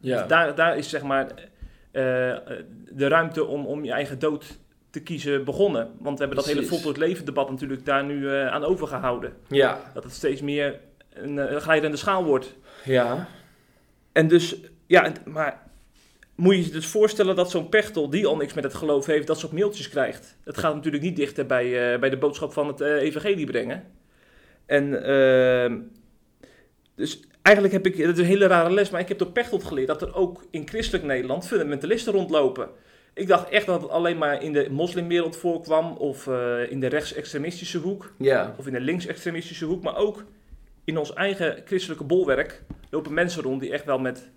ja. 0.00 0.26
Daar, 0.26 0.54
daar 0.54 0.76
is 0.78 0.88
zeg 0.88 1.02
maar 1.02 1.26
de 1.94 3.08
ruimte 3.08 3.44
om, 3.44 3.66
om 3.66 3.84
je 3.84 3.92
eigen 3.92 4.18
dood 4.18 4.58
te 4.90 5.02
kiezen 5.02 5.44
begonnen. 5.44 5.90
Want 5.98 6.18
we 6.18 6.24
hebben 6.24 6.44
dat 6.44 6.54
hele 6.54 6.66
voltooid 6.66 6.96
leven 6.96 7.24
debat 7.24 7.50
natuurlijk 7.50 7.84
daar 7.84 8.04
nu 8.04 8.28
eh, 8.28 8.46
aan 8.46 8.64
overgehouden. 8.64 9.32
ja. 9.48 9.80
Dat 9.94 10.04
het 10.04 10.12
steeds 10.12 10.40
meer 10.40 10.80
een, 11.12 11.38
eh, 11.38 11.52
een 11.52 11.60
glijdende 11.60 11.96
schaal 11.96 12.24
wordt. 12.24 12.54
Ja. 12.84 13.28
En 14.12 14.28
dus, 14.28 14.56
ja, 14.86 15.12
maar 15.24 15.62
moet 16.34 16.54
je 16.54 16.64
je 16.64 16.70
dus 16.70 16.86
voorstellen 16.86 17.36
dat 17.36 17.50
zo'n 17.50 17.68
Pechtel, 17.68 18.10
die 18.10 18.26
al 18.26 18.36
niks 18.36 18.54
met 18.54 18.64
het 18.64 18.74
geloof 18.74 19.06
heeft, 19.06 19.26
dat 19.26 19.38
soort 19.38 19.52
mailtjes 19.52 19.88
krijgt. 19.88 20.36
Het 20.44 20.58
gaat 20.58 20.74
natuurlijk 20.74 21.02
niet 21.02 21.16
dichter 21.16 21.46
bij, 21.46 21.92
eh, 21.92 22.00
bij 22.00 22.10
de 22.10 22.18
boodschap 22.18 22.52
van 22.52 22.66
het 22.66 22.80
eh, 22.80 22.94
evangelie 22.94 23.46
brengen. 23.46 23.84
En 24.66 25.04
ehm, 25.04 25.78
dus 26.94 27.20
eigenlijk 27.44 27.74
heb 27.74 27.86
ik, 27.86 27.96
dat 27.98 28.12
is 28.12 28.18
een 28.18 28.24
hele 28.24 28.46
rare 28.46 28.70
les, 28.70 28.90
maar 28.90 29.00
ik 29.00 29.08
heb 29.08 29.18
door 29.18 29.30
Pechtold 29.32 29.64
geleerd 29.64 29.86
dat 29.86 30.02
er 30.02 30.14
ook 30.14 30.44
in 30.50 30.68
christelijk 30.68 31.04
Nederland 31.04 31.46
fundamentalisten 31.46 32.12
rondlopen. 32.12 32.68
Ik 33.14 33.26
dacht 33.26 33.48
echt 33.48 33.66
dat 33.66 33.82
het 33.82 33.90
alleen 33.90 34.18
maar 34.18 34.42
in 34.42 34.52
de 34.52 34.66
moslimwereld 34.70 35.36
voorkwam 35.36 35.92
of 35.96 36.26
eh, 36.26 36.70
in 36.70 36.80
de 36.80 36.86
rechtsextremistische 36.86 37.78
hoek 37.78 38.12
Ja. 38.18 38.54
of 38.58 38.66
in 38.66 38.72
de 38.72 38.80
linksextremistische 38.80 39.64
hoek, 39.64 39.82
maar 39.82 39.96
ook 39.96 40.24
in 40.84 40.98
ons 40.98 41.12
eigen 41.12 41.62
christelijke 41.64 42.04
bolwerk 42.04 42.62
lopen 42.90 43.14
mensen 43.14 43.42
rond 43.42 43.60
die 43.60 43.72
echt 43.72 43.84
wel 43.84 43.98
met, 43.98 44.30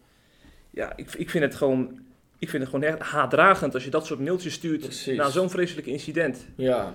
ja, 0.69 0.93
ik, 0.95 1.13
ik 1.13 1.29
vind 1.29 1.43
het 1.43 1.55
gewoon, 1.55 1.99
ik 2.39 2.49
vind 2.49 2.63
het 2.63 2.71
gewoon 2.71 2.89
echt 2.89 2.99
haatdragend 2.99 3.73
als 3.73 3.83
je 3.83 3.89
dat 3.89 4.05
soort 4.05 4.19
mailtjes 4.19 4.53
stuurt 4.53 4.81
Precies. 4.81 5.17
na 5.17 5.29
zo'n 5.29 5.49
vreselijk 5.49 5.87
incident. 5.87 6.47
Ja. 6.55 6.93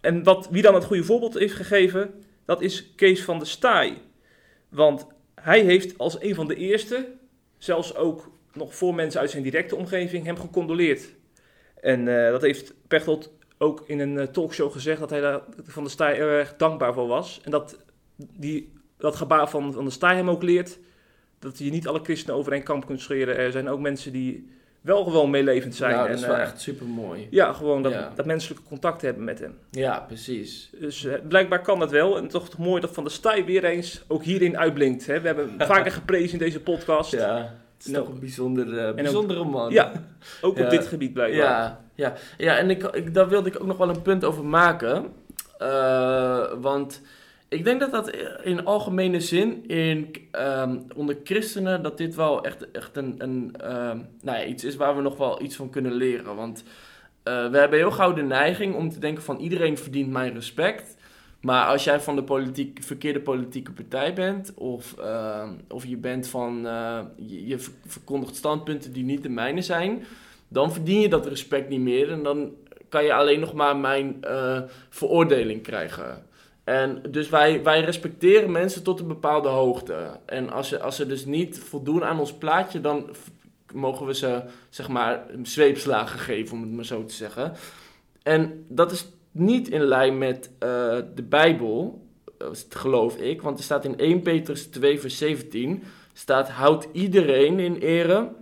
En 0.00 0.22
wat, 0.22 0.48
wie 0.50 0.62
dan 0.62 0.74
het 0.74 0.84
goede 0.84 1.04
voorbeeld 1.04 1.38
heeft 1.38 1.54
gegeven, 1.54 2.24
dat 2.44 2.60
is 2.62 2.92
Kees 2.96 3.24
van 3.24 3.38
der 3.38 3.46
Staaij. 3.46 4.00
Want 4.68 5.06
hij 5.34 5.60
heeft 5.60 5.98
als 5.98 6.22
een 6.22 6.34
van 6.34 6.48
de 6.48 6.54
eerste, 6.54 7.08
zelfs 7.58 7.96
ook 7.96 8.30
nog 8.52 8.74
voor 8.74 8.94
mensen 8.94 9.20
uit 9.20 9.30
zijn 9.30 9.42
directe 9.42 9.76
omgeving, 9.76 10.24
hem 10.24 10.36
gecondoleerd. 10.36 11.14
En 11.80 12.24
eh, 12.24 12.30
dat 12.30 12.42
heeft 12.42 12.74
Pechtold 12.88 13.32
ook 13.58 13.84
in 13.86 13.98
een 13.98 14.18
eh, 14.18 14.26
talkshow 14.26 14.72
gezegd, 14.72 15.00
dat 15.00 15.10
hij 15.10 15.20
daar 15.20 15.40
van 15.64 15.82
der 15.82 15.92
Staaij 15.92 16.18
erg 16.18 16.56
dankbaar 16.56 16.94
voor 16.94 17.06
was. 17.06 17.40
En 17.44 17.50
dat 17.50 17.78
die, 18.16 18.72
dat 18.96 19.16
gebaar 19.16 19.50
van, 19.50 19.72
van 19.72 19.84
der 19.84 19.92
Staaij 19.92 20.16
hem 20.16 20.30
ook 20.30 20.42
leert, 20.42 20.78
dat 21.38 21.58
je 21.58 21.70
niet 21.70 21.88
alle 21.88 22.02
christenen 22.02 22.36
over 22.36 22.52
één 22.52 22.62
kamp 22.62 22.86
kunt 22.86 23.00
scheren. 23.00 23.36
Er 23.36 23.52
zijn 23.52 23.68
ook 23.68 23.80
mensen 23.80 24.12
die 24.12 24.50
wel 24.84 25.04
gewoon 25.04 25.30
meelevend 25.30 25.74
zijn. 25.74 25.94
Nou, 25.94 26.08
dat 26.08 26.16
is 26.16 26.22
en, 26.22 26.28
wel 26.28 26.36
eh, 26.36 26.42
echt 26.42 26.60
super 26.60 26.86
mooi. 26.86 27.26
Ja, 27.30 27.52
gewoon 27.52 27.82
dat, 27.82 27.92
Ja. 27.92 28.12
dat 28.14 28.26
menselijke 28.26 28.62
contact 28.68 29.02
hebben 29.02 29.24
met 29.24 29.38
hem. 29.38 29.58
Ja, 29.70 30.04
precies. 30.06 30.70
Dus 30.80 31.04
eh, 31.04 31.14
blijkbaar 31.28 31.62
kan 31.62 31.78
dat 31.78 31.90
wel. 31.90 32.16
En 32.16 32.28
toch 32.28 32.58
mooi 32.58 32.80
dat 32.80 32.90
Van 32.94 33.04
der 33.04 33.12
Staaij 33.12 33.44
weer 33.44 33.64
eens 33.64 34.02
ook 34.06 34.22
hierin 34.24 34.58
uitblinkt. 34.58 35.06
Hè? 35.06 35.20
We 35.20 35.26
hebben 35.26 35.54
hem 35.58 35.66
vaker 35.76 35.92
geprezen 35.92 36.32
in 36.32 36.38
deze 36.38 36.60
podcast. 36.60 37.10
Ja, 37.10 37.36
het 37.76 37.86
is 37.86 37.92
Nou, 37.92 38.04
toch 38.04 38.14
een 38.14 38.20
bijzonder, 38.20 38.78
eh, 38.78 38.88
ook- 38.88 38.94
bijzondere 38.96 39.44
man. 39.44 39.72
Ja, 39.72 39.92
ook 40.40 40.56
Ja. 40.58 40.64
op 40.64 40.70
dit 40.70 40.86
gebied 40.86 41.12
blijkbaar. 41.12 41.40
Ja, 41.46 41.80
ja. 41.94 42.12
ja 42.38 42.56
en 42.58 42.70
ik, 42.70 42.82
ik, 42.82 43.14
daar 43.14 43.28
wilde 43.28 43.48
ik 43.48 43.60
ook 43.60 43.66
nog 43.66 43.76
wel 43.76 43.88
een 43.88 44.02
punt 44.02 44.24
over 44.24 44.44
maken. 44.44 45.12
Want 46.60 47.00
ik 47.54 47.64
denk 47.64 47.80
dat 47.80 47.90
dat 47.90 48.10
in 48.42 48.64
algemene 48.64 49.20
zin 49.20 49.66
in, 49.68 50.14
ehm, 50.30 50.78
onder 50.94 51.16
christenen, 51.24 51.82
dat 51.82 51.98
dit 51.98 52.14
wel 52.14 52.44
echt, 52.44 52.70
echt 52.70 52.96
een, 52.96 53.14
een 53.18 53.54
ehm, 53.60 53.98
nou 54.22 54.38
ja, 54.38 54.44
iets 54.44 54.64
is 54.64 54.76
waar 54.76 54.96
we 54.96 55.02
nog 55.02 55.16
wel 55.16 55.42
iets 55.42 55.56
van 55.56 55.70
kunnen 55.70 55.92
leren. 55.92 56.36
Want 56.36 56.64
eh, 57.22 57.50
we 57.50 57.58
hebben 57.58 57.78
heel 57.78 57.90
gauw 57.90 58.12
de 58.12 58.22
neiging 58.22 58.74
om 58.74 58.90
te 58.90 58.98
denken 58.98 59.22
van 59.22 59.38
iedereen 59.38 59.78
verdient 59.78 60.10
mijn 60.10 60.34
respect. 60.34 60.96
Maar 61.40 61.66
als 61.66 61.84
jij 61.84 62.00
van 62.00 62.16
de 62.16 62.22
politiek, 62.22 62.78
verkeerde 62.82 63.20
politieke 63.20 63.72
partij 63.72 64.14
bent, 64.14 64.54
of, 64.54 64.94
ehm, 64.98 65.48
of 65.68 65.84
je 65.86 65.96
bent 65.96 66.28
van, 66.28 66.66
eh, 66.66 67.00
je, 67.16 67.46
je 67.46 67.58
ver- 67.58 67.72
verkondigt 67.86 68.36
standpunten 68.36 68.92
die 68.92 69.04
niet 69.04 69.22
de 69.22 69.28
mijne 69.28 69.62
zijn, 69.62 70.04
dan 70.48 70.72
verdien 70.72 71.00
je 71.00 71.08
dat 71.08 71.26
respect 71.26 71.68
niet 71.68 71.80
meer. 71.80 72.10
En 72.10 72.22
dan 72.22 72.52
kan 72.88 73.04
je 73.04 73.14
alleen 73.14 73.40
nog 73.40 73.52
maar 73.54 73.76
mijn 73.76 74.16
eh, 74.20 74.60
veroordeling 74.88 75.62
krijgen. 75.62 76.26
En 76.64 77.02
dus 77.10 77.28
wij, 77.28 77.62
wij 77.62 77.80
respecteren 77.80 78.50
mensen 78.50 78.82
tot 78.82 79.00
een 79.00 79.08
bepaalde 79.08 79.48
hoogte. 79.48 80.20
En 80.26 80.50
als 80.50 80.68
ze, 80.68 80.80
als 80.80 80.96
ze 80.96 81.06
dus 81.06 81.24
niet 81.24 81.58
voldoen 81.58 82.04
aan 82.04 82.18
ons 82.18 82.32
plaatje, 82.32 82.80
dan 82.80 83.10
mogen 83.72 84.06
we 84.06 84.14
ze, 84.14 84.42
zeg 84.68 84.88
maar, 84.88 85.26
zweepslagen 85.42 86.18
geven, 86.18 86.56
om 86.56 86.62
het 86.62 86.72
maar 86.72 86.84
zo 86.84 87.04
te 87.04 87.14
zeggen. 87.14 87.52
En 88.22 88.64
dat 88.68 88.92
is 88.92 89.06
niet 89.30 89.68
in 89.68 89.82
lijn 89.82 90.18
met 90.18 90.50
eh, 90.58 90.68
de 91.14 91.22
Bijbel. 91.22 92.02
eh, 92.38 92.48
geloof 92.68 93.16
ik. 93.16 93.42
Want 93.42 93.58
er 93.58 93.64
staat 93.64 93.84
in 93.84 93.98
1 93.98 94.22
Petrus 94.22 94.66
2 94.66 95.00
vers 95.00 95.18
17, 95.18 95.82
staat, 96.12 96.48
houd 96.48 96.88
iedereen 96.92 97.58
in 97.58 97.76
ere, 97.76 98.32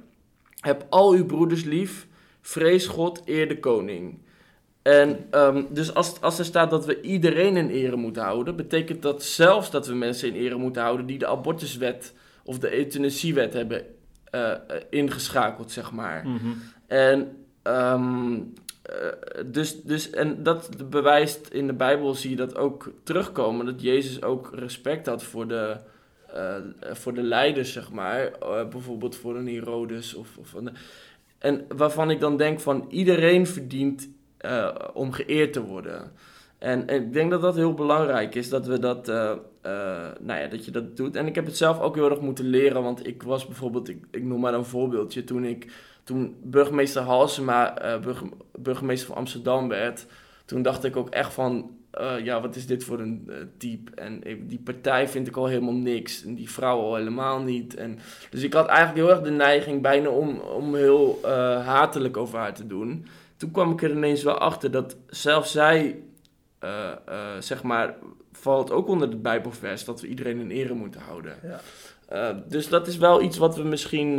heb 0.60 0.86
al 0.88 1.12
uw 1.12 1.26
broeders 1.26 1.64
lief, 1.64 2.06
vrees 2.40 2.86
God, 2.86 3.22
eer 3.24 3.48
de 3.48 3.58
koning. 3.58 4.18
En 4.82 5.26
ehm, 5.30 5.62
dus 5.68 5.94
als, 5.94 6.20
als 6.20 6.38
er 6.38 6.44
staat 6.44 6.70
dat 6.70 6.86
we 6.86 7.00
iedereen 7.00 7.56
in 7.56 7.68
ere 7.68 7.96
moeten 7.96 8.22
houden, 8.22 8.56
betekent 8.56 9.02
dat 9.02 9.22
zelfs 9.22 9.70
dat 9.70 9.86
we 9.86 9.94
mensen 9.94 10.28
in 10.28 10.34
ere 10.34 10.56
moeten 10.56 10.82
houden 10.82 11.06
die 11.06 11.18
de 11.18 11.26
abortuswet 11.26 12.14
of 12.44 12.58
de 12.58 12.76
euthanasiewet 12.76 13.52
hebben 13.52 13.84
eh, 14.30 14.52
eh, 14.52 14.58
ingeschakeld, 14.90 15.70
zeg 15.70 15.92
maar. 15.92 16.28
Mhm. 16.28 16.48
En, 16.86 17.36
ehm, 17.62 18.34
eh, 18.82 18.96
dus, 19.46 19.82
dus, 19.82 20.10
en 20.10 20.42
dat 20.42 20.90
bewijst 20.90 21.48
in 21.48 21.66
de 21.66 21.72
Bijbel, 21.72 22.14
zie 22.14 22.30
je 22.30 22.36
dat 22.36 22.56
ook 22.56 22.92
terugkomen, 23.02 23.66
dat 23.66 23.82
Jezus 23.82 24.22
ook 24.22 24.50
respect 24.54 25.06
had 25.06 25.22
voor 25.22 25.48
de, 25.48 25.76
voor 26.80 27.14
de 27.14 27.22
leiders, 27.22 27.72
zeg 27.72 27.90
maar. 27.90 28.30
Bijvoorbeeld 28.70 29.16
voor 29.16 29.36
een 29.36 29.48
Herodes. 29.48 30.14
Of, 30.14 30.36
of 30.38 30.52
een, 30.52 30.70
en 31.38 31.64
waarvan 31.68 32.10
ik 32.10 32.20
dan 32.20 32.36
denk 32.36 32.60
van 32.60 32.86
iedereen 32.88 33.46
verdient 33.46 34.08
eh, 34.42 34.68
om 34.92 35.12
geëerd 35.12 35.52
te 35.52 35.62
worden. 35.62 36.12
En, 36.58 36.88
ik 36.88 37.12
denk 37.12 37.30
dat 37.30 37.40
dat 37.42 37.56
heel 37.56 37.74
belangrijk 37.74 38.34
is, 38.34 38.48
dat 38.48 38.66
we 38.66 38.78
dat, 38.78 39.08
eh, 39.08 39.30
eh, 39.60 40.08
nou 40.20 40.40
ja, 40.40 40.46
dat 40.46 40.64
je 40.64 40.70
dat 40.70 40.96
doet. 40.96 41.16
En 41.16 41.26
ik 41.26 41.34
heb 41.34 41.46
het 41.46 41.56
zelf 41.56 41.80
ook 41.80 41.94
heel 41.94 42.10
erg 42.10 42.20
moeten 42.20 42.44
leren, 42.44 42.82
want 42.82 43.06
ik 43.06 43.22
was 43.22 43.46
bijvoorbeeld, 43.46 43.88
ik, 43.88 44.04
ik 44.10 44.24
noem 44.24 44.40
maar 44.40 44.54
een 44.54 44.64
voorbeeldje, 44.64 45.24
toen 45.24 45.44
ik, 45.44 45.72
toen 46.04 46.36
burgemeester 46.42 47.02
Halsema 47.02 47.74
burge- 48.02 48.30
burgemeester 48.58 49.08
van 49.08 49.16
Amsterdam 49.16 49.68
werd, 49.68 50.06
toen 50.44 50.62
dacht 50.62 50.84
ik 50.84 50.96
ook 50.96 51.10
echt 51.10 51.32
van, 51.32 51.70
ja, 52.22 52.40
wat 52.40 52.56
is 52.56 52.66
dit 52.66 52.84
voor 52.84 53.00
een 53.00 53.30
type? 53.58 53.90
En 53.94 54.22
die 54.46 54.60
partij 54.64 55.08
vind 55.08 55.26
ik 55.26 55.36
al 55.36 55.46
helemaal 55.46 55.74
niks, 55.74 56.24
en 56.24 56.34
die 56.34 56.50
vrouw 56.50 56.80
al 56.80 56.94
helemaal 56.94 57.42
niet. 57.42 57.74
En, 57.74 57.98
dus 58.30 58.42
ik 58.42 58.52
had 58.52 58.66
eigenlijk 58.66 58.98
heel 58.98 59.16
erg 59.16 59.24
de 59.24 59.30
neiging 59.30 59.82
bijna 59.82 60.08
om, 60.08 60.38
om 60.38 60.74
heel 60.74 61.18
hatelijk 61.64 62.16
over 62.16 62.38
haar 62.38 62.54
te 62.54 62.66
doen. 62.66 63.06
Toen 63.42 63.50
kwam 63.50 63.72
ik 63.72 63.82
er 63.82 63.90
ineens 63.90 64.22
wel 64.22 64.38
achter 64.38 64.70
dat 64.70 64.96
zelfs 65.06 65.52
zij 65.52 66.02
eh, 66.58 66.90
eh, 67.06 67.36
zeg 67.38 67.62
maar, 67.62 67.94
valt 68.32 68.70
ook 68.70 68.88
onder 68.88 69.08
het 69.08 69.22
Bijbelvers 69.22 69.84
dat 69.84 70.00
we 70.00 70.06
iedereen 70.06 70.40
in 70.40 70.50
ere 70.50 70.74
moeten 70.74 71.00
houden. 71.00 71.34
Ja. 71.42 71.60
Eh, 72.08 72.36
dus 72.48 72.68
dat 72.68 72.86
is 72.86 72.96
wel 72.96 73.22
iets 73.22 73.38
wat 73.38 73.56
we 73.56 73.62
misschien 73.62 74.14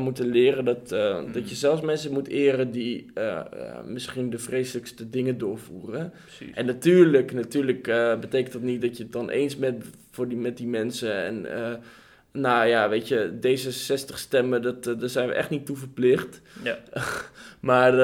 moeten 0.00 0.26
leren. 0.26 0.64
Dat, 0.64 0.90
Mm. 0.90 1.32
dat 1.32 1.48
je 1.48 1.54
zelfs 1.54 1.80
mensen 1.80 2.12
moet 2.12 2.28
eren 2.28 2.70
die 2.70 3.12
misschien 3.84 4.30
de 4.30 4.38
vreselijkste 4.38 5.10
dingen 5.10 5.38
doorvoeren. 5.38 6.12
Precies. 6.24 6.54
En 6.56 6.66
natuurlijk, 6.66 7.32
natuurlijk 7.32 7.82
betekent 8.20 8.52
dat 8.52 8.62
niet 8.62 8.80
dat 8.80 8.96
je 8.96 9.02
het 9.02 9.12
dan 9.12 9.30
eens 9.30 9.56
bent 9.56 9.84
voor 10.10 10.28
die, 10.28 10.38
met 10.38 10.56
die 10.56 10.68
mensen. 10.68 11.14
En 11.14 11.46
nou 12.32 12.66
ja, 12.66 12.88
weet 12.88 13.08
je, 13.08 13.30
D66 13.40 14.14
stemmen, 14.14 14.62
dat, 14.62 14.84
daar 14.84 15.08
zijn 15.08 15.28
we 15.28 15.34
echt 15.34 15.50
niet 15.50 15.66
toe 15.66 15.76
verplicht. 15.76 16.40
Ja. 16.62 16.78
Maar 17.60 17.94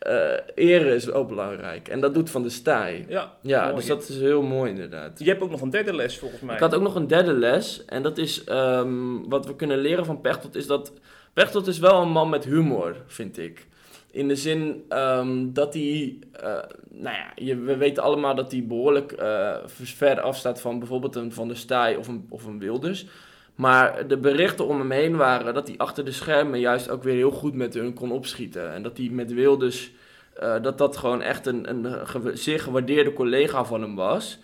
eh 0.00 0.32
eh, 0.32 0.40
eren 0.54 0.94
is 0.94 1.04
wel 1.04 1.24
belangrijk. 1.26 1.88
En 1.88 2.00
dat 2.00 2.14
doet 2.14 2.30
Van 2.30 2.42
de 2.42 2.48
Staaij. 2.48 3.04
Ja, 3.08 3.32
Ja, 3.42 3.62
mooi. 3.62 3.74
dus 3.74 3.86
dat 3.86 4.08
is 4.08 4.20
heel 4.20 4.42
mooi 4.42 4.70
inderdaad. 4.70 5.18
Je 5.18 5.24
hebt 5.24 5.42
ook 5.42 5.50
nog 5.50 5.60
een 5.60 5.70
derde 5.70 5.94
les 5.94 6.18
volgens 6.18 6.40
mij. 6.40 6.54
Ik 6.54 6.60
had 6.60 6.74
ook 6.74 6.82
nog 6.82 6.94
een 6.94 7.06
derde 7.06 7.32
les. 7.32 7.84
En 7.84 8.02
dat 8.02 8.18
is 8.18 8.44
ehm, 8.44 9.28
wat 9.28 9.46
we 9.46 9.56
kunnen 9.56 9.78
leren 9.78 10.04
van 10.04 10.20
Pechtold. 10.20 10.54
Is 10.56 10.66
dat 10.66 10.92
Pechtold 11.32 11.66
is 11.66 11.78
wel 11.78 12.02
een 12.02 12.10
man 12.10 12.28
met 12.28 12.44
humor, 12.44 12.96
vind 13.06 13.38
ik. 13.38 13.66
In 14.10 14.28
de 14.28 14.36
zin 14.36 14.84
ehm, 14.88 15.52
dat 15.52 15.74
hij, 15.74 16.18
eh, 16.32 16.58
nou 16.90 17.16
ja, 17.16 17.32
je, 17.34 17.56
we 17.56 17.76
weten 17.76 18.02
allemaal 18.02 18.34
dat 18.34 18.52
hij 18.52 18.64
behoorlijk 18.66 19.12
eh, 19.12 19.56
ver 19.66 20.20
afstaat 20.20 20.60
van 20.60 20.78
bijvoorbeeld 20.78 21.16
een 21.16 21.32
Van 21.32 21.48
der 21.48 21.56
Staaij 21.56 21.96
of 21.96 22.08
een, 22.08 22.26
of 22.28 22.44
een 22.44 22.58
Wilders. 22.58 23.06
Maar 23.60 24.06
de 24.06 24.16
berichten 24.18 24.66
om 24.66 24.78
hem 24.78 24.90
heen 24.90 25.16
waren 25.16 25.54
dat 25.54 25.66
hij 25.68 25.76
achter 25.78 26.04
de 26.04 26.12
schermen 26.12 26.60
juist 26.60 26.90
ook 26.90 27.02
weer 27.02 27.14
heel 27.14 27.30
goed 27.30 27.54
met 27.54 27.74
hun 27.74 27.94
kon 27.94 28.12
opschieten. 28.12 28.72
En 28.72 28.82
dat 28.82 28.96
hij 28.96 29.08
met 29.12 29.32
Wilders, 29.32 29.92
eh, 30.34 30.62
dat 30.62 30.78
dat 30.78 30.96
gewoon 30.96 31.22
echt 31.22 31.46
een, 31.46 31.68
een 31.70 32.06
ge- 32.06 32.36
zeer 32.36 32.60
gewaardeerde 32.60 33.12
collega 33.12 33.64
van 33.64 33.80
hem 33.80 33.94
was. 33.96 34.38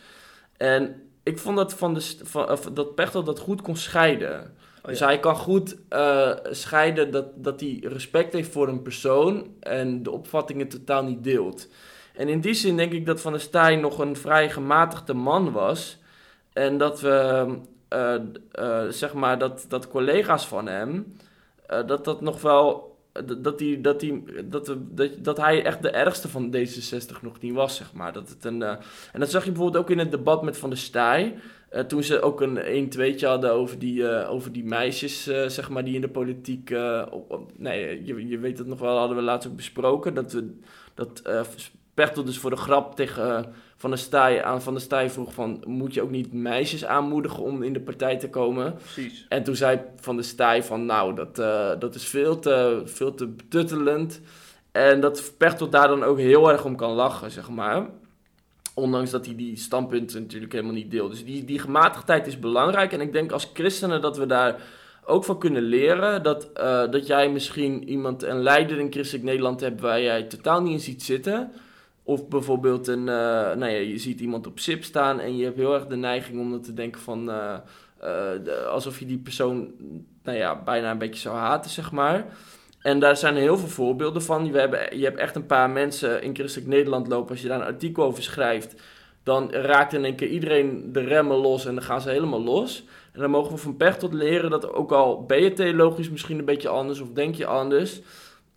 En 0.56 1.02
ik 1.23 1.38
vond 1.38 1.56
dat, 1.56 1.75
van 1.75 1.94
de, 1.94 2.00
st- 2.00 2.20
van, 2.25 2.58
dat 2.73 2.94
Pechtold 2.94 3.26
dat 3.26 3.38
goed 3.38 3.62
kon 3.62 3.76
scheiden. 3.76 4.40
Oh, 4.82 4.88
Dus 4.88 4.99
ja. 4.99 5.06
hij 5.06 5.20
kan 5.20 5.37
goed 5.37 5.76
eh, 5.88 6.30
scheiden 6.50 7.11
dat, 7.11 7.26
dat 7.35 7.61
hij 7.61 7.80
respect 7.82 8.32
heeft 8.32 8.52
voor 8.52 8.68
een 8.68 8.82
persoon 8.82 9.46
en 9.61 10.02
de 10.02 10.11
opvattingen 10.11 10.68
totaal 10.68 11.04
niet 11.04 11.25
deelt. 11.25 11.68
En 12.14 12.28
in 12.28 12.40
die 12.40 12.54
zin 12.54 12.76
denk 12.76 12.92
ik 12.92 13.06
dat 13.06 13.20
Van 13.20 13.32
der 13.32 13.40
Staaij 13.40 13.76
nog 13.76 13.99
een 13.99 14.16
vrij 14.16 14.50
gematigde 14.50 15.14
man 15.14 15.52
was. 15.52 15.99
En 16.52 16.78
dat 16.78 17.00
we, 17.00 17.46
eh, 17.88 18.14
eh, 18.52 18.88
zeg 18.88 19.14
maar, 19.14 19.38
dat, 19.38 19.64
dat 19.69 19.88
collega's 19.88 20.47
van 20.47 20.66
hem, 20.66 21.16
eh, 21.66 21.87
dat 21.87 22.05
dat 22.05 22.21
nog 22.21 22.40
wel, 22.40 22.97
dat, 23.38 23.59
die, 23.59 23.81
dat, 23.81 24.00
die, 24.00 24.25
dat, 24.49 24.76
dat, 25.19 25.37
hij 25.37 25.64
echt 25.64 25.83
de 25.83 25.90
ergste 25.90 26.28
van 26.28 26.55
D66 26.57 27.21
nog 27.23 27.40
niet 27.40 27.55
was, 27.55 27.76
zeg 27.76 27.93
maar. 27.93 28.12
Dat 28.12 28.28
het 28.28 28.45
een, 28.45 28.62
en 28.62 29.21
dat 29.21 29.31
zag 29.31 29.45
je 29.45 29.50
bijvoorbeeld 29.50 29.85
ook 29.85 29.90
in 29.90 29.99
het 29.99 30.11
debat 30.11 30.43
met 30.43 30.59
Van 30.59 30.71
der 30.71 30.78
Staaij. 30.78 31.38
Toen 31.87 32.02
ze 32.02 32.21
ook 32.21 32.40
een 32.40 32.90
1-2'tje 32.93 33.26
hadden 33.26 33.52
over 33.52 33.78
die, 33.78 34.26
over 34.26 34.52
die 34.52 34.64
meisjes, 34.64 35.23
zeg 35.25 35.69
maar, 35.69 35.85
die 35.85 35.95
in 35.95 36.00
de 36.00 36.09
politiek... 36.09 36.71
nee, 37.57 38.05
je, 38.05 38.28
je 38.28 38.38
weet 38.38 38.59
het 38.59 38.66
nog 38.66 38.78
wel, 38.78 38.99
hadden 38.99 39.16
we 39.16 39.23
laatst 39.23 39.49
ook 39.49 39.57
besproken. 39.57 40.14
Dat, 40.14 40.33
we, 40.33 40.59
dat 40.95 41.23
Pechtold 41.95 42.26
dus 42.26 42.38
voor 42.38 42.50
de 42.50 42.57
grap 42.57 42.97
tegen 42.97 43.55
Van 43.76 43.90
der 43.90 43.99
Staaij 43.99 44.45
aan 44.45 44.62
Van 44.62 44.73
der 44.73 44.83
Staaij 44.83 45.11
vroeg 45.11 45.35
van... 45.35 45.62
Moet 45.66 45.95
je 45.95 46.02
ook 46.02 46.11
niet 46.11 46.33
meisjes 46.33 46.85
aanmoedigen 46.85 47.42
om 47.42 47.62
in 47.62 47.73
de 47.73 47.80
partij 47.80 48.16
te 48.16 48.30
komen? 48.30 48.75
Precies. 48.75 49.26
En 49.28 49.42
toen 49.42 49.56
zei 49.56 49.80
Van 49.97 50.16
der 50.16 50.25
Staaij 50.25 50.62
van... 50.62 50.87
Nou, 50.87 51.14
dat, 51.14 51.38
eh, 51.38 51.71
dat 51.78 51.95
is 51.95 52.04
veel 52.04 52.38
te, 52.38 52.83
veel 52.85 53.14
te 53.14 53.26
betuttelend. 53.26 54.21
En 54.73 55.00
dat 55.00 55.33
Pechtold 55.38 55.73
daar 55.73 55.88
dan 55.88 56.02
ook 56.02 56.18
heel 56.18 56.50
erg 56.50 56.64
om 56.64 56.76
kan 56.76 56.92
lachen, 56.92 57.30
zeg 57.30 57.49
maar. 57.49 57.87
Ondanks 58.75 59.11
dat 59.11 59.26
hij 59.26 59.35
die 59.35 59.56
standpunten 59.56 60.23
natuurlijk 60.23 60.52
helemaal 60.52 60.75
niet 60.75 60.90
deelt. 60.90 61.11
Dus 61.11 61.25
die, 61.25 61.45
die 61.45 61.59
gematigdheid 61.59 62.26
is 62.26 62.38
belangrijk. 62.38 62.92
En 62.92 63.00
ik 63.00 63.12
denk 63.12 63.33
als 63.33 63.50
christenen 63.54 64.00
dat 64.00 64.16
we 64.16 64.26
daar 64.26 64.61
ook 65.04 65.25
van 65.25 65.38
kunnen 65.38 65.62
leren. 65.62 66.23
Dat, 66.23 66.52
eh, 66.52 66.90
dat 66.90 67.06
jij 67.06 67.30
misschien 67.30 67.88
iemand, 67.88 68.23
een 68.23 68.42
leider 68.42 68.78
in 68.78 68.92
christelijk 68.92 69.25
Nederland 69.25 69.61
hebt 69.61 69.80
waar 69.80 70.00
jij 70.00 70.23
totaal 70.23 70.62
niet 70.62 70.73
in 70.73 70.80
ziet 70.80 71.02
zitten. 71.02 71.52
Of 72.06 72.28
bijvoorbeeld 72.28 72.86
een, 72.86 73.08
eh, 73.08 73.14
nou 73.54 73.66
ja, 73.66 73.78
je 73.78 73.98
ziet 73.98 74.20
iemand 74.20 74.46
op 74.46 74.58
SIP 74.58 74.84
staan 74.84 75.20
en 75.20 75.36
je 75.36 75.44
hebt 75.44 75.56
heel 75.56 75.75
erg 75.75 75.86
de 75.86 75.96
neiging 75.96 76.40
om 76.40 76.50
dan 76.50 76.60
te 76.60 76.75
denken 76.75 77.00
van... 77.00 77.30
eh, 77.30 77.54
eh, 78.00 78.66
alsof 78.66 78.98
je 78.98 79.06
die 79.06 79.18
persoon, 79.18 79.70
nou 80.22 80.38
ja, 80.38 80.62
bijna 80.62 80.90
een 80.90 80.98
beetje 80.98 81.20
zou 81.20 81.36
haten, 81.36 81.70
zeg 81.70 81.92
maar. 81.92 82.26
En 82.80 82.98
daar 82.98 83.16
zijn 83.16 83.36
heel 83.36 83.58
veel 83.58 83.68
voorbeelden 83.68 84.22
van. 84.22 84.52
We 84.52 84.58
hebben, 84.58 84.98
je 84.98 85.04
hebt 85.04 85.18
echt 85.18 85.36
een 85.36 85.46
paar 85.46 85.70
mensen 85.70 86.22
in 86.22 86.34
Christelijk 86.34 86.68
Nederland 86.70 87.08
lopen. 87.08 87.30
Als 87.30 87.42
je 87.42 87.48
daar 87.48 87.60
een 87.60 87.66
artikel 87.66 88.04
over 88.04 88.22
schrijft, 88.22 88.82
dan 89.22 89.52
raakt 89.52 89.92
in 89.92 90.04
één 90.04 90.14
keer 90.14 90.28
iedereen 90.28 90.92
de 90.92 91.00
remmen 91.00 91.36
los 91.36 91.66
en 91.66 91.75
dan 91.75 91.84
gaan 91.84 92.00
ze 92.00 92.10
helemaal 92.10 92.42
los. 92.42 92.84
En 93.12 93.20
dan 93.20 93.30
mogen 93.30 93.52
we 93.52 93.58
van 93.58 93.76
Pechtold 93.76 94.12
leren 94.12 94.50
dat 94.50 94.72
ook 94.72 94.92
al 94.92 95.25
ben 95.25 95.42
je 95.42 95.52
theologisch 95.52 96.10
misschien 96.10 96.38
een 96.38 96.44
beetje 96.44 96.68
anders 96.68 97.00
of 97.00 97.08
denk 97.12 97.34
je 97.34 97.46
anders, 97.46 98.00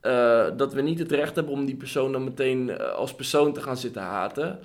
eh, 0.01 0.48
dat 0.58 0.74
we 0.74 0.82
niet 0.82 1.00
het 1.00 1.12
recht 1.12 1.36
hebben 1.36 1.53
om 1.53 1.65
die 1.65 1.75
persoon 1.75 2.12
dan 2.12 2.24
meteen 2.24 2.70
eh, 2.70 2.91
als 2.91 3.15
persoon 3.15 3.53
te 3.53 3.62
gaan 3.62 3.77
zitten 3.77 4.01
haten. 4.01 4.60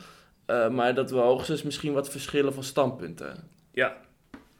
Eh, 0.46 0.68
maar 0.68 0.94
dat 0.94 1.10
we 1.10 1.16
hoogstens 1.16 1.62
misschien 1.62 1.92
wat 1.92 2.10
verschillen 2.10 2.54
van 2.54 2.62
standpunten. 2.62 3.48
Ja. 3.72 3.96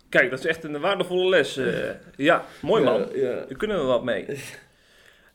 Kijk, 0.08 0.30
dat 0.30 0.38
is 0.38 0.44
echt 0.44 0.64
een 0.64 0.80
waardevolle 0.80 1.28
les. 1.28 1.60
ja, 2.16 2.44
mooi 2.62 2.84
man. 2.84 3.00
Ja, 3.00 3.28
ja. 3.28 3.34
Daar 3.34 3.56
kunnen 3.56 3.78
we 3.78 3.84
wat 3.84 4.04
mee. 4.04 4.26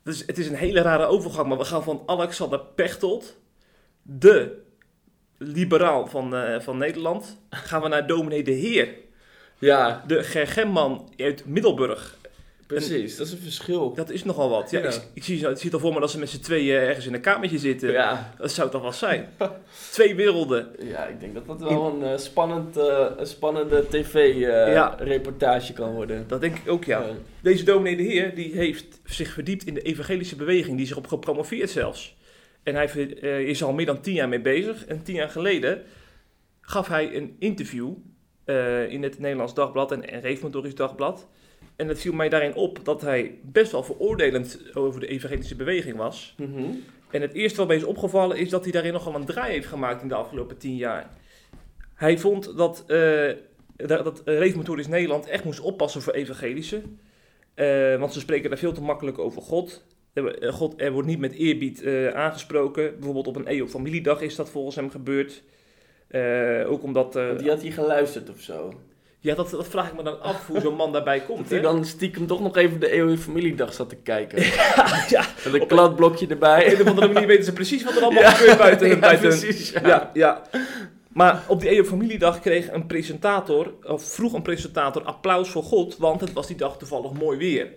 Dus 0.04 0.24
het 0.26 0.38
is 0.38 0.48
een 0.48 0.56
hele 0.56 0.82
rare 0.82 1.06
overgang, 1.06 1.48
maar 1.48 1.58
we 1.58 1.64
gaan 1.64 1.84
van 1.84 2.04
Alexander 2.06 2.60
Pechtold, 2.60 3.38
de 4.02 4.62
liberaal 5.38 6.08
van, 6.08 6.34
van 6.62 6.78
Nederland, 6.78 7.38
gaan 7.50 7.82
we 7.82 7.88
naar 7.88 8.08
dominee 8.08 8.44
de 8.44 8.52
Heer, 8.52 8.90
ja, 9.58 10.04
de 10.08 10.24
Gergemman 10.24 11.14
uit 11.18 11.46
Middelburg. 11.46 12.18
Precies. 12.76 13.18
Dat 13.18 13.28
is 13.28 13.34
een 13.34 13.40
verschil. 13.40 13.94
Dat 13.94 14.10
is 14.10 14.24
nogal 14.24 14.50
wat. 14.50 14.72
Ja, 14.72 14.80
Ja. 14.80 14.88
Ik, 14.88 15.02
ik, 15.14 15.24
zie, 15.24 15.36
ik 15.36 15.58
zie 15.58 15.66
het 15.66 15.74
al 15.74 15.80
voor 15.80 15.94
me 15.94 16.00
dat 16.00 16.12
ze 16.12 16.20
met 16.20 16.30
z'n 16.30 16.40
tweeën 16.40 16.76
ergens 16.76 17.06
in 17.06 17.14
een 17.14 17.22
kamertje 17.22 17.58
zitten. 17.58 17.92
Ja. 17.92 18.34
Dat 18.38 18.52
zou 18.52 18.70
toch 18.70 18.82
wel 18.82 18.92
zijn. 18.92 19.30
Twee 19.92 20.16
werelden. 20.16 20.68
Ja, 20.80 21.06
ik 21.06 21.20
denk 21.20 21.34
dat 21.34 21.48
dat 21.48 21.62
wel 21.62 21.94
een, 21.94 22.04
eh, 22.04 22.18
spannend, 22.18 22.78
eh, 22.78 23.06
een 23.18 23.28
spannende 23.28 23.86
tv-reportage 23.90 25.74
kan 25.74 25.94
worden. 25.94 26.24
Dat 26.28 26.42
denk 26.42 26.58
ik 26.58 26.70
ook, 26.70 26.84
ja. 26.84 27.06
Deze 27.42 27.64
dominee 27.64 27.98
de 27.98 28.04
Heer 28.04 28.36
die 28.36 28.54
heeft 28.54 29.00
zich 29.06 29.32
verdiept 29.32 29.66
in 29.66 29.74
de 29.74 29.82
evangelische 29.82 30.36
beweging, 30.36 30.78
die 30.78 30.88
zich 30.88 30.98
op 30.98 31.08
gepromoveerd 31.08 31.70
zelfs. 31.70 32.18
En 32.64 32.76
hij 32.76 33.16
eh, 33.22 33.40
is 33.40 33.64
al 33.64 33.74
meer 33.74 33.86
dan 33.86 34.02
tien 34.02 34.14
jaar 34.14 34.30
mee 34.30 34.42
bezig. 34.42 34.86
En 34.86 35.04
tien 35.04 35.16
jaar 35.16 35.30
geleden 35.30 35.82
gaf 36.62 36.88
hij 36.88 37.16
een 37.16 37.36
interview 37.40 37.94
eh, 38.46 38.92
in 38.92 39.04
het 39.04 39.20
Nederlands 39.20 39.54
Dagblad 39.54 39.92
en, 39.92 40.10
en 40.10 40.76
Dagblad. 40.76 41.28
En 41.80 41.88
het 41.88 42.02
viel 42.02 42.14
mij 42.14 42.30
daarin 42.30 42.56
op 42.56 42.86
dat 42.86 43.02
hij 43.02 43.40
best 43.44 43.72
wel 43.72 43.84
veroordelend 43.84 44.60
over 44.74 45.00
de 45.00 45.08
evangelische 45.08 45.56
beweging 45.56 45.96
was. 45.96 46.36
Mhm. 46.38 46.64
En 47.12 47.22
het 47.22 47.34
eerste 47.34 47.58
wat 47.58 47.68
mij 47.68 47.76
is 47.76 47.84
opgevallen 47.84 48.38
is 48.38 48.50
dat 48.50 48.64
hij 48.64 48.72
daarin 48.72 48.94
nogal 48.94 49.16
een 49.16 49.26
draai 49.26 49.52
heeft 49.52 49.68
gemaakt 49.68 50.02
in 50.02 50.08
de 50.08 50.16
afgelopen 50.16 50.58
tien 50.58 50.76
jaar. 50.76 51.10
Hij 51.96 52.18
vond 52.18 52.58
dat, 52.58 52.84
eh 52.88 53.32
dat, 53.76 54.22
Reformatorisch 54.26 54.88
Nederland 54.88 55.28
echt 55.28 55.44
moest 55.44 55.60
oppassen 55.60 56.02
voor 56.02 56.14
evangelische. 56.14 56.82
Eh, 57.54 58.00
want 58.00 58.14
ze 58.14 58.20
spreken 58.20 58.50
daar 58.50 58.60
veel 58.60 58.74
te 58.74 58.82
makkelijk 58.82 59.20
over 59.20 59.42
God. 59.42 59.86
Eh, 60.14 60.54
God, 60.54 60.82
er 60.82 60.92
wordt 60.92 61.08
niet 61.08 61.20
met 61.20 61.34
eerbied 61.34 61.86
aangesproken. 62.14 62.94
Bijvoorbeeld 62.94 63.28
op 63.28 63.36
een 63.36 63.48
EO-familiedag 63.48 64.22
is 64.22 64.36
dat 64.36 64.50
volgens 64.50 64.76
hem 64.76 64.90
gebeurd. 64.90 65.44
Ook 66.66 66.84
omdat... 66.84 67.14
die 67.14 67.50
had 67.50 67.62
hij 67.62 67.72
geluisterd 67.72 68.30
of 68.30 68.40
zo. 68.40 68.74
Ja, 69.20 69.36
dat, 69.36 69.50
dat 69.50 69.68
vraag 69.68 69.88
ik 69.90 69.96
me 69.96 70.04
dan 70.04 70.22
af 70.22 70.48
hoe 70.48 70.60
zo'n 70.60 70.76
man 70.76 70.92
daarbij 70.92 71.20
komt. 71.20 71.40
Dat 71.40 71.50
hij 71.50 71.60
dan 71.62 71.86
stiekem 71.86 72.28
toch 72.28 72.40
nog 72.42 72.58
even 72.58 72.80
de 72.80 72.96
Eeuw 72.96 73.18
Familiedag 73.18 73.74
zat 73.74 73.90
te 73.90 73.96
kijken. 73.96 74.42
ja, 75.16 75.26
Met 75.44 75.54
een 75.62 75.68
kladblokje 75.68 76.26
op 76.26 76.32
erbij. 76.32 76.74
een 76.74 76.82
of 76.82 76.88
andere 76.88 77.08
manier 77.14 77.28
weten 77.28 77.46
ze 77.46 77.54
precies 77.54 77.84
wat 77.84 77.96
er 77.96 78.02
allemaal 78.04 78.24
Ja. 78.30 78.30
gebeurt 78.32 78.58
buiten, 78.58 78.88
Ja, 78.90 78.96
buiten 79.00 79.28
precies. 79.30 79.70
Ja. 79.72 79.88
Ja, 79.88 80.12
ja. 80.14 80.42
Maar 81.10 81.44
op 81.48 81.60
die 81.62 81.70
EO 81.70 81.84
Familiedag 81.84 82.40
kreeg 82.40 82.72
een 82.72 82.86
presentator, 82.86 83.74
of 83.84 84.04
vroeg 84.04 84.34
een 84.34 84.42
presentator, 84.42 85.04
applaus 85.04 85.50
voor 85.50 85.64
God, 85.64 85.98
want 85.98 86.22
het 86.22 86.34
was 86.34 86.48
die 86.48 86.56
dag 86.56 86.78
toevallig 86.78 87.12
mooi 87.12 87.38
weer. 87.38 87.68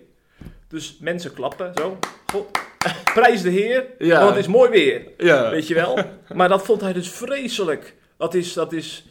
Dus 0.67 0.97
mensen 1.01 1.33
klappen, 1.33 1.71
zo. 1.75 1.97
God, 2.31 2.45
prijs 3.13 3.41
de 3.41 3.49
Heer, 3.49 3.85
Ja. 3.99 4.17
want 4.19 4.29
het 4.35 4.39
is 4.45 4.51
mooi 4.51 4.69
weer. 4.69 5.07
Ja. 5.17 5.49
Weet 5.49 5.67
je 5.67 5.73
wel? 5.73 5.99
Maar 6.33 6.49
dat 6.49 6.65
vond 6.65 6.81
hij 6.81 6.93
dus 6.93 7.09
vreselijk. 7.09 7.95
Dat 8.17 8.33
is, 8.33 8.53
dat 8.53 8.73
is 8.73 9.05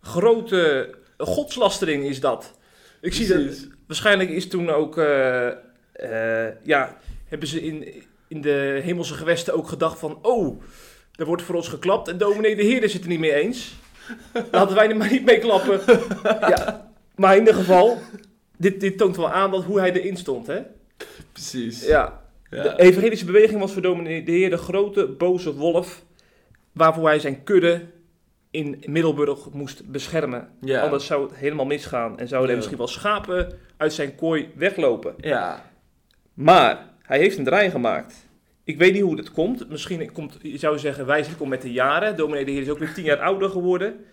grote 0.00 0.94
godslastering 1.18 2.04
is 2.04 2.20
dat. 2.20 2.58
Ik 3.00 3.14
zie 3.14 3.26
dat, 3.26 3.66
waarschijnlijk 3.86 4.30
is 4.30 4.48
toen 4.48 4.70
ook, 4.70 4.98
eh, 4.98 5.46
eh, 5.92 6.52
ja, 6.62 6.96
hebben 7.28 7.48
ze 7.48 7.62
in, 7.62 8.04
in 8.28 8.40
de 8.40 8.80
hemelse 8.82 9.14
gewesten 9.14 9.54
ook 9.54 9.68
gedacht 9.68 9.98
van, 9.98 10.18
oh, 10.22 10.62
er 11.14 11.26
wordt 11.26 11.42
voor 11.42 11.54
ons 11.54 11.68
geklapt 11.68 12.08
en 12.08 12.18
dominee 12.18 12.56
de 12.56 12.62
Heer 12.62 12.82
is 12.82 12.92
het 12.92 13.02
er 13.02 13.08
niet 13.08 13.18
mee 13.18 13.34
eens. 13.34 13.74
Laten 14.50 14.74
wij 14.76 14.88
er 14.88 14.96
maar 14.96 15.10
niet 15.10 15.24
mee 15.24 15.38
klappen. 15.38 15.80
ja, 16.54 16.90
maar 17.14 17.32
in 17.32 17.38
ieder 17.38 17.54
geval, 17.54 17.98
dit, 18.56 18.80
dit 18.80 18.98
toont 18.98 19.16
wel 19.16 19.30
aan 19.30 19.50
dat 19.50 19.64
hoe 19.64 19.78
hij 19.78 19.92
erin 19.92 20.16
stond, 20.16 20.46
hè? 20.46 20.60
Precies. 21.32 21.86
Ja, 21.86 22.20
Ja. 22.50 22.62
de 22.62 22.78
evangelische 22.80 23.24
beweging 23.24 23.60
was 23.60 23.72
voor 23.72 23.82
dominee 23.82 24.22
de 24.24 24.32
Heer 24.32 24.50
de 24.50 24.56
grote 24.56 25.06
boze 25.06 25.54
wolf, 25.54 26.04
waarvoor 26.72 27.06
hij 27.06 27.18
zijn 27.18 27.44
kudde 27.44 27.86
in 28.56 28.82
Middelburg 28.86 29.50
moest 29.52 29.90
beschermen. 29.90 30.48
Ja. 30.60 30.82
Anders 30.82 31.06
zou 31.06 31.22
het 31.22 31.36
helemaal 31.36 31.66
misgaan 31.66 32.18
en 32.18 32.28
zouden 32.28 32.50
er 32.50 32.56
misschien 32.56 32.78
wel 32.78 32.86
schapen 32.86 33.58
uit 33.76 33.92
zijn 33.92 34.14
kooi 34.14 34.48
weglopen. 34.54 35.14
Ja. 35.16 35.64
Maar 36.34 36.86
hij 37.02 37.18
heeft 37.18 37.38
een 37.38 37.44
draai 37.44 37.70
gemaakt. 37.70 38.28
Ik 38.64 38.78
weet 38.78 38.92
niet 38.92 39.02
hoe 39.02 39.16
dat 39.16 39.30
komt. 39.30 39.68
Misschien 39.68 40.12
komt, 40.12 40.38
je 40.42 40.58
zou 40.58 40.78
zeggen, 40.78 41.06
wijselijk 41.06 41.42
om 41.42 41.48
met 41.48 41.62
de 41.62 41.72
jaren. 41.72 42.16
Dominee 42.16 42.44
de 42.44 42.50
Heer 42.50 42.62
is 42.62 42.68
ook 42.68 42.78
weer 42.78 42.92
tien 42.92 43.04
jaar 43.04 43.20
ouder 43.20 43.50
geworden. 43.50 44.04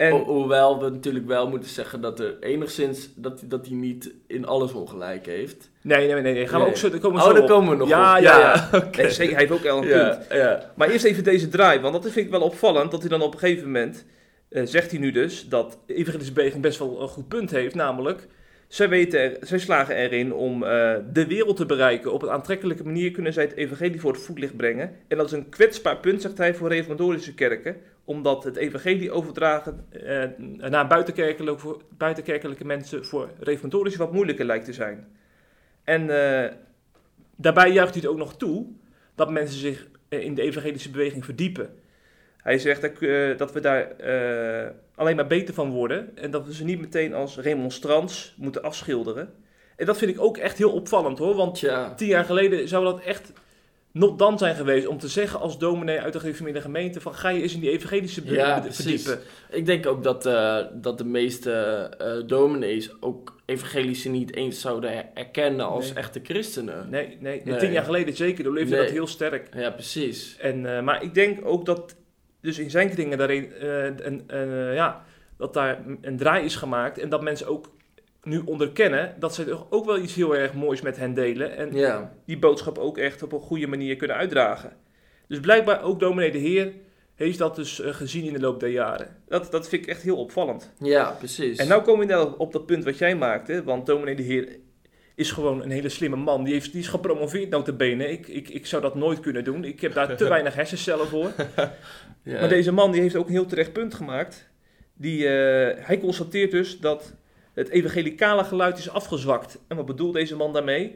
En, 0.00 0.10
Ho- 0.10 0.24
hoewel 0.24 0.80
we 0.82 0.90
natuurlijk 0.90 1.26
wel 1.26 1.48
moeten 1.48 1.70
zeggen 1.70 2.00
dat 2.00 2.20
er 2.20 2.36
enigszins 2.40 3.08
dat, 3.14 3.42
dat 3.44 3.66
hij 3.66 3.76
niet 3.76 4.12
in 4.26 4.46
alles 4.46 4.72
ongelijk 4.72 5.26
heeft. 5.26 5.70
nee, 5.82 6.06
nee, 6.12 6.22
nee, 6.22 6.32
nee. 6.34 6.46
Gaan 6.46 6.60
we 6.60 6.66
ook 6.66 6.76
zo, 6.76 6.90
daar 6.90 7.00
komen 7.00 7.18
we 7.18 7.24
Oh, 7.24 7.30
zo 7.30 7.38
daar 7.38 7.48
komen 7.48 7.70
we 7.70 7.76
nog 7.76 7.88
ja, 7.88 8.16
op. 8.16 8.22
Ja, 8.22 8.38
Ja, 8.38 8.68
ja. 8.72 8.78
oké. 8.86 9.02
Nee, 9.02 9.10
zeker, 9.10 9.32
hij 9.32 9.40
heeft 9.40 9.52
ook 9.52 9.62
wel 9.62 9.82
een 9.82 9.88
Ja, 9.88 10.08
punt. 10.08 10.26
ja. 10.40 10.70
Maar 10.74 10.88
eerst 10.90 11.04
even 11.04 11.24
deze 11.24 11.48
draai, 11.48 11.80
want 11.80 11.94
dat 12.02 12.12
vind 12.12 12.24
ik 12.26 12.30
wel 12.30 12.40
opvallend. 12.40 12.90
Dat 12.90 13.00
hij 13.00 13.08
dan 13.08 13.22
op 13.22 13.32
een 13.32 13.38
gegeven 13.38 13.64
moment, 13.64 14.04
eh, 14.48 14.62
zegt 14.66 14.90
hij 14.90 15.00
nu 15.00 15.10
dus, 15.10 15.48
dat 15.48 15.78
de 15.86 15.94
evangelische 15.94 16.32
beweging 16.32 16.62
best 16.62 16.78
wel 16.78 17.02
een 17.02 17.08
goed 17.08 17.28
punt 17.28 17.50
heeft. 17.50 17.74
Namelijk, 17.74 18.26
zij, 18.70 18.88
weten 18.88 19.36
slagen 19.60 19.96
erin 19.96 20.32
om 20.34 20.62
eh, 20.62 20.94
de 21.12 21.26
wereld 21.26 21.56
te 21.56 21.66
bereiken. 21.66 22.12
Op 22.12 22.22
een 22.22 22.30
aantrekkelijke 22.30 22.84
manier 22.84 23.10
kunnen 23.10 23.32
zij 23.32 23.44
het 23.44 23.56
evangelie 23.56 24.00
voor 24.00 24.12
het 24.12 24.22
voetlicht 24.22 24.56
brengen. 24.56 24.96
En 25.08 25.16
dat 25.16 25.26
is 25.26 25.32
een 25.32 25.48
kwetsbaar 25.48 25.96
punt, 25.96 26.22
zegt 26.22 26.38
hij, 26.38 26.54
voor 26.54 26.68
reformatorische 26.68 27.34
kerken. 27.34 27.76
Omdat 28.04 28.44
het 28.44 28.56
evangelie 28.56 29.10
overdragen 29.10 29.86
eh, 29.90 30.24
naar 30.70 30.86
buitenkerkelijke, 30.86 31.60
voor, 31.60 31.82
buitenkerkelijke 31.96 32.64
mensen 32.64 33.04
voor 33.04 33.30
reformatorische 33.38 33.98
wat 33.98 34.12
moeilijker 34.12 34.44
lijkt 34.44 34.64
te 34.64 34.72
zijn. 34.72 35.08
En 35.84 36.00
eh, 36.00 36.52
daarbij 37.36 37.72
juicht 37.72 37.94
hij 37.94 38.02
het 38.02 38.10
ook 38.10 38.18
nog 38.18 38.36
toe 38.36 38.66
dat 39.14 39.30
mensen 39.30 39.58
zich 39.58 39.86
in 40.08 40.34
de 40.34 40.42
evangelische 40.42 40.90
beweging 40.90 41.24
verdiepen. 41.24 41.68
Hij 42.36 42.58
zegt 42.58 42.80
dat, 42.80 42.98
dat 43.38 43.52
we 43.52 43.60
daar 43.60 43.96
alleen 45.00 45.16
maar 45.16 45.26
beter 45.26 45.54
van 45.54 45.70
worden 45.70 46.16
en 46.16 46.30
dat 46.30 46.46
we 46.46 46.54
ze 46.54 46.64
niet 46.64 46.80
meteen 46.80 47.14
als 47.14 47.38
remonstrants 47.38 48.34
moeten 48.36 48.62
afschilderen. 48.62 49.32
En 49.76 49.86
dat 49.86 49.98
vind 49.98 50.10
ik 50.10 50.20
ook 50.20 50.36
echt 50.36 50.58
heel 50.58 50.72
opvallend 50.72 51.18
hoor, 51.18 51.34
want 51.34 51.54
Tja. 51.54 51.94
tien 51.94 52.08
jaar 52.08 52.24
geleden 52.24 52.68
zou 52.68 52.84
dat 52.84 53.00
echt 53.00 53.32
not 53.92 54.18
dan 54.18 54.38
zijn 54.38 54.54
geweest 54.54 54.86
om 54.86 54.98
te 54.98 55.08
zeggen 55.08 55.40
als 55.40 55.58
dominee 55.58 56.00
uit 56.00 56.12
de 56.12 56.20
gereformeerde 56.20 56.60
gemeente 56.60 57.00
van 57.00 57.14
ga 57.14 57.28
je 57.28 57.42
eens 57.42 57.54
in 57.54 57.60
die 57.60 57.70
evangelische 57.70 58.20
Ja, 58.24 58.62
verdiepen. 58.70 59.18
Ik 59.50 59.66
denk 59.66 59.86
ook 59.86 60.02
dat, 60.02 60.26
eh, 60.26 60.58
dat 60.72 60.98
de 60.98 61.04
meeste 61.04 61.52
eh 61.98 62.12
dominees 62.26 63.02
ook 63.02 63.36
evangelische 63.46 64.08
niet 64.08 64.34
eens 64.34 64.60
zouden 64.60 65.14
erkennen 65.16 65.66
als 65.66 65.84
Nee. 65.84 65.94
echte 65.94 66.20
christenen. 66.22 66.90
Nee, 66.90 67.16
nee, 67.20 67.40
Nee. 67.44 67.56
tien 67.58 67.72
jaar 67.72 67.84
geleden 67.84 68.16
zeker, 68.16 68.44
toen 68.44 68.52
leefde 68.54 68.74
Nee. 68.74 68.82
dat 68.84 68.90
heel 68.92 69.06
sterk. 69.06 69.48
Ja, 69.54 69.70
precies. 69.70 70.36
En, 70.40 70.76
eh, 70.76 70.82
maar 70.82 71.02
ik 71.02 71.14
denk 71.14 71.38
ook 71.44 71.64
dat 71.66 71.94
dus 72.40 72.58
in 72.58 72.70
zijn 72.70 72.90
kringen 72.90 73.18
daarin 73.18 73.52
eh, 73.52 73.84
een, 73.84 74.22
eh, 74.26 74.74
ja, 74.74 75.04
dat 75.36 75.54
daar 75.54 75.78
een 76.00 76.16
draai 76.16 76.44
is 76.44 76.56
gemaakt 76.56 76.98
en 76.98 77.08
dat 77.08 77.22
mensen 77.22 77.46
ook 77.46 77.70
nu 78.22 78.42
onderkennen 78.44 79.14
dat 79.18 79.34
ze 79.34 79.44
toch 79.44 79.66
ook 79.70 79.84
wel 79.84 79.98
iets 79.98 80.14
heel 80.14 80.36
erg 80.36 80.54
moois 80.54 80.80
met 80.80 80.96
hen 80.96 81.14
delen 81.14 81.56
en 81.56 81.74
Ja. 81.74 82.12
die 82.26 82.38
boodschap 82.38 82.78
ook 82.78 82.98
echt 82.98 83.22
op 83.22 83.32
een 83.32 83.40
goede 83.40 83.66
manier 83.66 83.96
kunnen 83.96 84.16
uitdragen. 84.16 84.72
Dus 85.28 85.40
blijkbaar 85.40 85.82
ook 85.82 86.00
dominee 86.00 86.30
de 86.30 86.38
Heer 86.38 86.72
heeft 87.14 87.38
dat 87.38 87.56
dus 87.56 87.80
eh, 87.80 87.94
gezien 87.94 88.24
in 88.24 88.32
de 88.32 88.40
loop 88.40 88.60
der 88.60 88.68
jaren. 88.68 89.16
Dat, 89.28 89.50
dat 89.50 89.68
vind 89.68 89.82
ik 89.82 89.88
echt 89.88 90.02
heel 90.02 90.16
opvallend. 90.16 90.72
Ja, 90.78 91.10
precies. 91.18 91.58
En 91.58 91.68
nou 91.68 91.82
komen 91.82 92.06
we 92.06 92.12
inderdaad 92.12 92.36
op 92.36 92.52
dat 92.52 92.66
punt 92.66 92.84
wat 92.84 92.98
jij 92.98 93.16
maakte, 93.16 93.64
want 93.64 93.86
dominee 93.86 94.14
de 94.14 94.22
Heer 94.22 94.48
is 95.20 95.30
gewoon 95.30 95.62
een 95.62 95.70
hele 95.70 95.88
slimme 95.88 96.16
man. 96.16 96.44
Die, 96.44 96.52
heeft, 96.52 96.72
die 96.72 96.80
is 96.80 96.88
gepromoveerd 96.88 97.50
notabene. 97.50 98.10
Ik, 98.10 98.28
ik, 98.28 98.48
ik 98.48 98.66
zou 98.66 98.82
dat 98.82 98.94
nooit 98.94 99.20
kunnen 99.20 99.44
doen. 99.44 99.64
Ik 99.64 99.80
heb 99.80 99.92
daar 99.92 100.16
te 100.16 100.28
weinig 100.36 100.54
hersencellen 100.54 101.06
voor. 101.06 101.32
ja. 102.22 102.40
Maar 102.40 102.48
deze 102.48 102.72
man 102.72 102.92
die 102.92 103.00
heeft 103.00 103.16
ook 103.16 103.26
een 103.26 103.32
heel 103.32 103.46
terecht 103.46 103.72
punt 103.72 103.94
gemaakt. 103.94 104.48
Die, 104.94 105.26
eh, 105.26 105.86
hij 105.86 105.98
constateert 105.98 106.50
dus 106.50 106.78
dat 106.78 107.14
het 107.54 107.68
evangelicale 107.68 108.44
geluid 108.44 108.78
is 108.78 108.90
afgezwakt. 108.90 109.58
En 109.68 109.76
wat 109.76 109.86
bedoelt 109.86 110.14
deze 110.14 110.36
man 110.36 110.52
daarmee? 110.52 110.94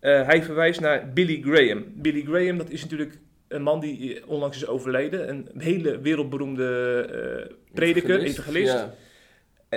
Eh, 0.00 0.26
hij 0.26 0.42
verwijst 0.42 0.80
naar 0.80 1.12
Billy 1.12 1.42
Graham. 1.42 1.84
Billy 1.94 2.22
Graham, 2.22 2.58
dat 2.58 2.70
is 2.70 2.82
natuurlijk 2.82 3.18
een 3.48 3.62
man 3.62 3.80
die 3.80 4.20
eh, 4.20 4.28
onlangs 4.28 4.56
is 4.56 4.66
overleden. 4.66 5.28
Een 5.28 5.48
hele 5.58 6.00
wereldberoemde 6.00 7.50
prediker, 7.72 8.20
evangelist. 8.20 8.72
Ja. 8.72 8.94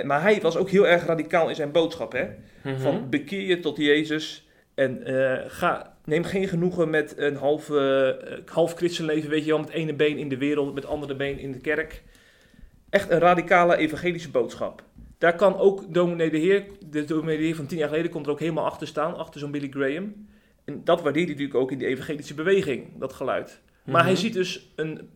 Maar 0.04 0.22
hij 0.22 0.40
was 0.40 0.56
ook 0.56 0.70
heel 0.70 0.86
erg 0.86 1.06
radicaal 1.06 1.48
in 1.48 1.54
zijn 1.54 1.72
boodschap. 1.72 2.12
Hè? 2.12 2.26
Mhm. 2.62 2.80
Van 2.80 3.10
bekeer 3.10 3.46
je 3.46 3.60
tot 3.60 3.76
Jezus 3.76 4.48
en 4.74 5.04
eh, 5.04 5.44
ga, 5.46 5.96
neem 6.04 6.24
geen 6.24 6.48
genoegen 6.48 6.90
met 6.90 7.14
een 7.16 7.36
half, 7.36 7.70
eh, 7.70 8.08
half 8.46 8.74
christenleven, 8.74 9.30
weet 9.30 9.44
je 9.44 9.50
wel, 9.50 9.58
met 9.60 9.68
ene 9.70 9.94
been 9.94 10.18
in 10.18 10.28
de 10.28 10.36
wereld, 10.38 10.74
met 10.74 10.86
andere 10.86 11.14
been 11.16 11.38
in 11.38 11.52
de 11.52 11.58
kerk. 11.60 12.02
Echt 12.90 13.10
een 13.10 13.18
radicale 13.18 13.76
evangelische 13.76 14.30
boodschap. 14.30 14.82
Daar 15.18 15.34
kan 15.36 15.56
ook 15.58 15.94
dominee 15.94 16.30
de 16.30 16.38
Heer, 16.38 16.64
de 16.90 17.04
dominee 17.04 17.36
de 17.36 17.42
Heer 17.44 17.54
van 17.54 17.66
tien 17.66 17.78
jaar 17.78 17.88
geleden, 17.88 18.10
komt 18.10 18.26
er 18.26 18.32
ook 18.32 18.40
helemaal 18.40 18.64
achter 18.64 18.86
staan, 18.86 19.16
achter 19.16 19.40
zo'n 19.40 19.50
Billy 19.50 19.68
Graham. 19.70 20.28
En 20.64 20.80
dat 20.84 21.02
waardeert 21.02 21.26
hij 21.28 21.34
natuurlijk 21.34 21.60
ook 21.64 21.72
in 21.72 21.78
de 21.78 21.86
evangelische 21.86 22.34
beweging, 22.34 22.98
dat 22.98 23.12
geluid. 23.12 23.60
Maar 23.84 24.02
hij 24.02 24.12
Mhm. 24.12 24.20
ziet 24.20 24.32
dus 24.32 24.72
een 24.76 25.08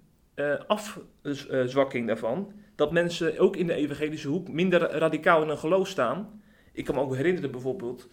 afzwakking 0.67 2.07
daarvan. 2.07 2.53
Dat 2.75 2.93
mensen 2.93 3.39
ook 3.39 3.57
in 3.57 3.67
de 3.67 3.75
evangelische 3.75 4.29
hoek 4.29 4.49
minder 4.49 4.81
radicaal 4.91 5.43
in 5.43 5.49
hun 5.49 5.59
geloof 5.59 5.89
staan. 5.89 6.43
Ik 6.73 6.85
kan 6.85 6.95
me 6.95 7.01
ook 7.01 7.15
herinneren 7.17 7.51
bijvoorbeeld, 7.51 8.09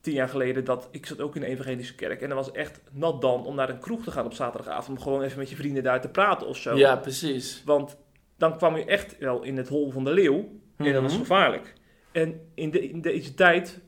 tien 0.00 0.14
jaar 0.14 0.28
geleden, 0.28 0.64
dat 0.64 0.88
ik 0.90 1.06
zat 1.06 1.20
ook 1.20 1.34
in 1.34 1.40
de 1.40 1.46
evangelische 1.46 1.94
kerk. 1.94 2.20
En 2.22 2.28
dan 2.28 2.36
was 2.36 2.52
echt 2.52 2.80
nat 2.92 3.20
dan 3.20 3.44
om 3.46 3.54
naar 3.54 3.68
een 3.68 3.78
kroeg 3.80 4.04
te 4.04 4.10
gaan 4.10 4.24
op 4.24 4.32
zaterdagavond. 4.32 4.98
Om 4.98 5.02
gewoon 5.04 5.22
even 5.22 5.38
met 5.38 5.50
je 5.50 5.56
vrienden 5.56 5.82
daar 5.82 6.00
te 6.00 6.08
praten 6.08 6.46
of 6.46 6.56
zo. 6.56 6.76
Ja, 6.76 6.96
precies. 6.96 7.62
Want 7.64 7.96
dan 8.38 8.56
kwam 8.56 8.76
je 8.76 8.84
echt 8.84 9.18
wel 9.18 9.42
in 9.42 9.56
het 9.56 9.68
hol 9.68 9.90
van 9.90 10.04
de 10.04 10.12
leeuw. 10.12 10.48
En 10.76 10.92
dat 10.92 11.02
was 11.02 11.12
Mhm. 11.12 11.20
gevaarlijk. 11.20 11.72
En 12.12 12.40
in, 12.54 12.70
de, 12.70 12.88
in 12.88 13.00
deze 13.00 13.34
tijd, 13.34 13.80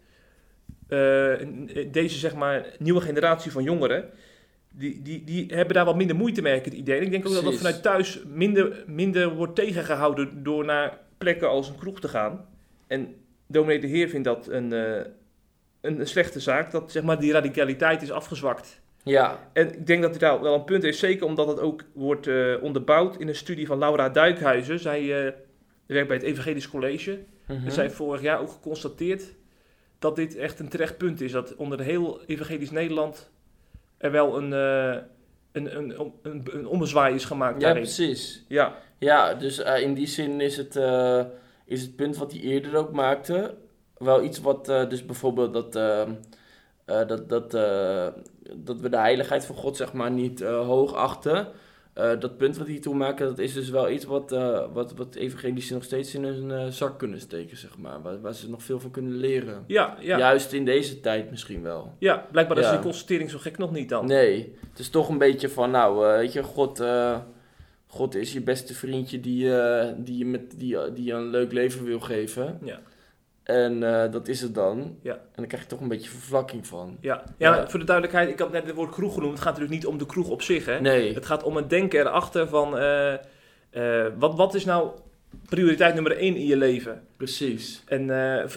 eh, 0.88 1.34
deze 1.90 2.18
zeg 2.18 2.34
maar 2.34 2.66
nieuwe 2.78 3.00
generatie 3.00 3.50
van 3.52 3.62
jongeren, 3.62 4.10
die, 4.72 5.02
die, 5.02 5.24
die 5.24 5.46
hebben 5.54 5.74
daar 5.74 5.84
wat 5.84 5.96
minder 5.96 6.16
moeite 6.16 6.42
mee, 6.42 6.54
het 6.54 6.66
idee. 6.66 6.98
En 6.98 7.04
ik 7.04 7.10
denk 7.10 7.26
ook 7.26 7.32
dat 7.32 7.44
dat 7.44 7.56
vanuit 7.56 7.82
thuis 7.82 8.22
minder, 8.26 8.84
minder 8.86 9.34
wordt 9.34 9.54
tegengehouden 9.54 10.42
door 10.42 10.64
naar 10.64 10.98
plekken 11.18 11.48
als 11.48 11.68
een 11.68 11.78
kroeg 11.78 12.00
te 12.00 12.08
gaan. 12.08 12.46
En 12.86 13.14
dominee 13.46 13.80
de 13.80 13.86
Heer 13.86 14.08
vindt 14.08 14.24
dat 14.24 14.48
een, 14.48 14.72
eh, 14.72 15.04
een, 15.80 16.06
slechte 16.06 16.40
zaak, 16.40 16.70
dat 16.70 16.92
zeg 16.92 17.02
maar 17.02 17.20
die 17.20 17.32
radicaliteit 17.32 18.02
is 18.02 18.10
afgezwakt. 18.10 18.80
Ja. 19.02 19.48
En 19.52 19.74
ik 19.74 19.86
denk 19.86 20.02
dat 20.02 20.10
hij 20.10 20.18
daar 20.18 20.40
wel 20.40 20.54
een 20.54 20.64
punt 20.64 20.82
heeft, 20.82 20.98
zeker 20.98 21.26
omdat 21.26 21.48
het 21.48 21.60
ook 21.60 21.84
wordt 21.94 22.26
eh, 22.26 22.54
onderbouwd 22.60 23.16
in 23.16 23.28
een 23.28 23.34
studie 23.34 23.66
van 23.66 23.78
Laura 23.78 24.08
Duikhuizen. 24.08 24.78
Zij 24.78 25.00
eh, 25.00 25.32
werkt 25.86 26.08
bij 26.08 26.16
het 26.16 26.26
Evangelisch 26.26 26.68
College. 26.68 27.18
Mhm. 27.46 27.64
En 27.64 27.72
zij 27.72 27.82
heeft 27.82 27.94
vorig 27.94 28.20
jaar 28.20 28.40
ook 28.40 28.50
geconstateerd 28.50 29.34
dat 29.98 30.16
dit 30.16 30.36
echt 30.36 30.58
een 30.58 30.68
terecht 30.68 30.98
punt 30.98 31.20
is. 31.20 31.32
Dat 31.32 31.56
onder 31.56 31.80
heel 31.80 32.20
Evangelisch 32.26 32.70
Nederland 32.70 33.31
er 34.02 34.10
wel 34.10 34.36
een, 34.38 34.52
eh, 34.52 35.02
een, 35.52 35.76
een, 35.76 35.94
een, 36.22 36.42
een 36.52 36.66
ommezwaai 36.66 37.14
is 37.14 37.24
gemaakt 37.24 37.54
Ja, 37.60 37.66
daarin. 37.66 37.82
precies. 37.82 38.44
Ja, 38.48 38.74
Ja, 38.98 39.34
dus 39.34 39.58
eh, 39.58 39.80
in 39.82 39.94
die 39.94 40.06
zin 40.06 40.40
is 40.40 40.56
het, 40.56 40.76
eh, 40.76 41.20
is 41.64 41.82
het 41.82 41.96
punt 41.96 42.16
wat 42.16 42.32
hij 42.32 42.40
eerder 42.40 42.76
ook 42.76 42.92
maakte 42.92 43.54
wel 43.98 44.22
iets 44.22 44.40
wat, 44.40 44.64
dus 44.66 45.06
bijvoorbeeld 45.06 45.52
dat, 45.52 45.76
eh, 45.76 46.00
eh, 46.84 47.06
dat, 47.08 47.28
dat, 47.28 47.50
dat 48.56 48.80
we 48.80 48.88
de 48.88 48.96
heiligheid 48.96 49.44
van 49.46 49.54
God 49.56 49.76
zeg 49.76 49.92
maar 49.92 50.10
niet 50.10 50.40
hoog 50.42 50.94
achten. 50.94 51.48
Eh, 51.92 52.20
dat 52.20 52.36
punt 52.36 52.56
wat 52.56 52.66
hij 52.66 52.78
toen 52.78 52.96
maakte, 52.96 53.24
dat 53.24 53.38
is 53.38 53.52
dus 53.52 53.70
wel 53.70 53.90
iets 53.90 54.04
wat, 54.04 54.32
eh 54.32 54.64
wat, 54.72 54.94
wat 54.94 55.14
evangelischen 55.14 55.74
nog 55.74 55.84
steeds 55.84 56.14
in 56.14 56.24
hun 56.24 56.50
eh, 56.50 56.66
zak 56.66 56.98
kunnen 56.98 57.20
steken, 57.20 57.56
zeg 57.56 57.78
maar. 57.78 58.02
Waar, 58.02 58.20
waar 58.20 58.34
ze 58.34 58.50
nog 58.50 58.62
veel 58.62 58.80
van 58.80 58.90
kunnen 58.90 59.16
leren. 59.16 59.64
Ja, 59.66 59.96
ja. 60.00 60.06
ja. 60.06 60.18
Juist 60.18 60.52
in 60.52 60.64
deze 60.64 61.00
tijd 61.00 61.30
misschien 61.30 61.62
wel. 61.62 61.94
blijkbaar 62.30 62.58
is 62.58 62.64
Ja. 62.64 62.70
die 62.72 62.80
constatering 62.80 63.30
zo 63.30 63.38
gek 63.38 63.58
nog 63.58 63.72
niet 63.72 63.88
dan. 63.88 64.06
Nee, 64.06 64.54
het 64.70 64.78
is 64.78 64.88
toch 64.88 65.08
een 65.08 65.18
beetje 65.18 65.48
van, 65.48 65.70
nou, 65.70 66.16
weet 66.18 66.32
je, 66.32 66.42
God, 66.42 66.84
God 67.86 68.14
is 68.14 68.32
je 68.32 68.40
beste 68.40 68.74
vriendje 68.74 69.20
die, 69.20 69.50
die, 69.96 70.18
je 70.18 70.26
met, 70.26 70.58
die, 70.58 70.92
die 70.92 71.04
je 71.04 71.12
een 71.12 71.30
leuk 71.30 71.52
leven 71.52 71.84
wil 71.84 72.00
geven. 72.00 72.58
Ja. 72.64 72.80
En 73.42 73.82
eh, 74.04 74.12
dat 74.12 74.28
is 74.28 74.40
het 74.40 74.54
dan. 74.54 74.98
Ja. 75.02 75.12
En 75.12 75.20
dan 75.34 75.46
krijg 75.46 75.62
je 75.62 75.68
toch 75.68 75.80
een 75.80 75.88
beetje 75.88 76.10
vervlakking 76.10 76.66
van. 76.66 76.96
Ja. 77.00 77.22
Ja, 77.36 77.56
Ja. 77.56 77.68
voor 77.68 77.78
de 77.80 77.84
duidelijkheid, 77.86 78.28
ik 78.28 78.38
had 78.38 78.52
net 78.52 78.66
het 78.66 78.74
woord 78.74 78.90
kroeg 78.90 79.14
genoemd. 79.14 79.32
Het 79.32 79.42
gaat 79.42 79.52
natuurlijk 79.52 79.80
niet 79.82 79.86
om 79.92 79.98
de 79.98 80.06
kroeg 80.06 80.28
op 80.28 80.42
zich, 80.42 80.64
hè. 80.66 80.80
Nee. 80.80 81.14
Het 81.14 81.26
gaat 81.26 81.42
om 81.42 81.56
het 81.56 81.70
denken 81.70 82.00
erachter 82.00 82.48
van... 82.48 82.78
eh, 82.78 83.12
eh, 83.70 84.12
wat, 84.18 84.34
wat 84.34 84.54
is 84.54 84.64
nou 84.64 84.90
prioriteit 85.48 85.94
nummer 85.94 86.16
één 86.16 86.36
in 86.36 86.46
je 86.46 86.56
leven? 86.56 87.02
Precies. 87.16 87.82
En 87.86 88.08
hij 88.08 88.48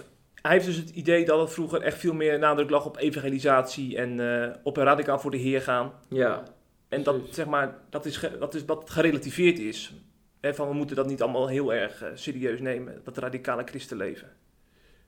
heeft 0.53 0.65
dus 0.65 0.75
het 0.75 0.89
idee 0.89 1.25
dat 1.25 1.39
het 1.39 1.51
vroeger 1.53 1.81
echt 1.81 1.97
veel 1.99 2.13
meer 2.13 2.39
nadruk 2.39 2.69
lag 2.69 2.85
op 2.85 2.97
evangelisatie 2.97 3.97
en 3.97 4.19
op 4.63 4.77
een 4.77 4.83
radicaal 4.83 5.19
voor 5.19 5.31
de 5.31 5.37
Heer 5.37 5.61
gaan. 5.61 5.91
Ja. 6.09 6.43
En 6.89 7.03
dat, 7.03 7.17
Precies. 7.17 7.35
zeg 7.35 7.45
maar, 7.45 7.75
dat 7.89 8.05
is, 8.05 8.19
dat 8.39 8.53
is 8.53 8.65
wat 8.65 8.89
gerelativeerd 8.89 9.59
is. 9.59 9.93
Hè, 10.41 10.53
van 10.53 10.67
we 10.67 10.73
moeten 10.73 10.95
dat 10.95 11.07
niet 11.07 11.21
allemaal 11.21 11.47
heel 11.47 11.73
erg 11.73 12.03
serieus 12.13 12.59
nemen, 12.59 13.01
dat 13.03 13.17
radicale 13.17 13.63
christenleven. 13.65 14.27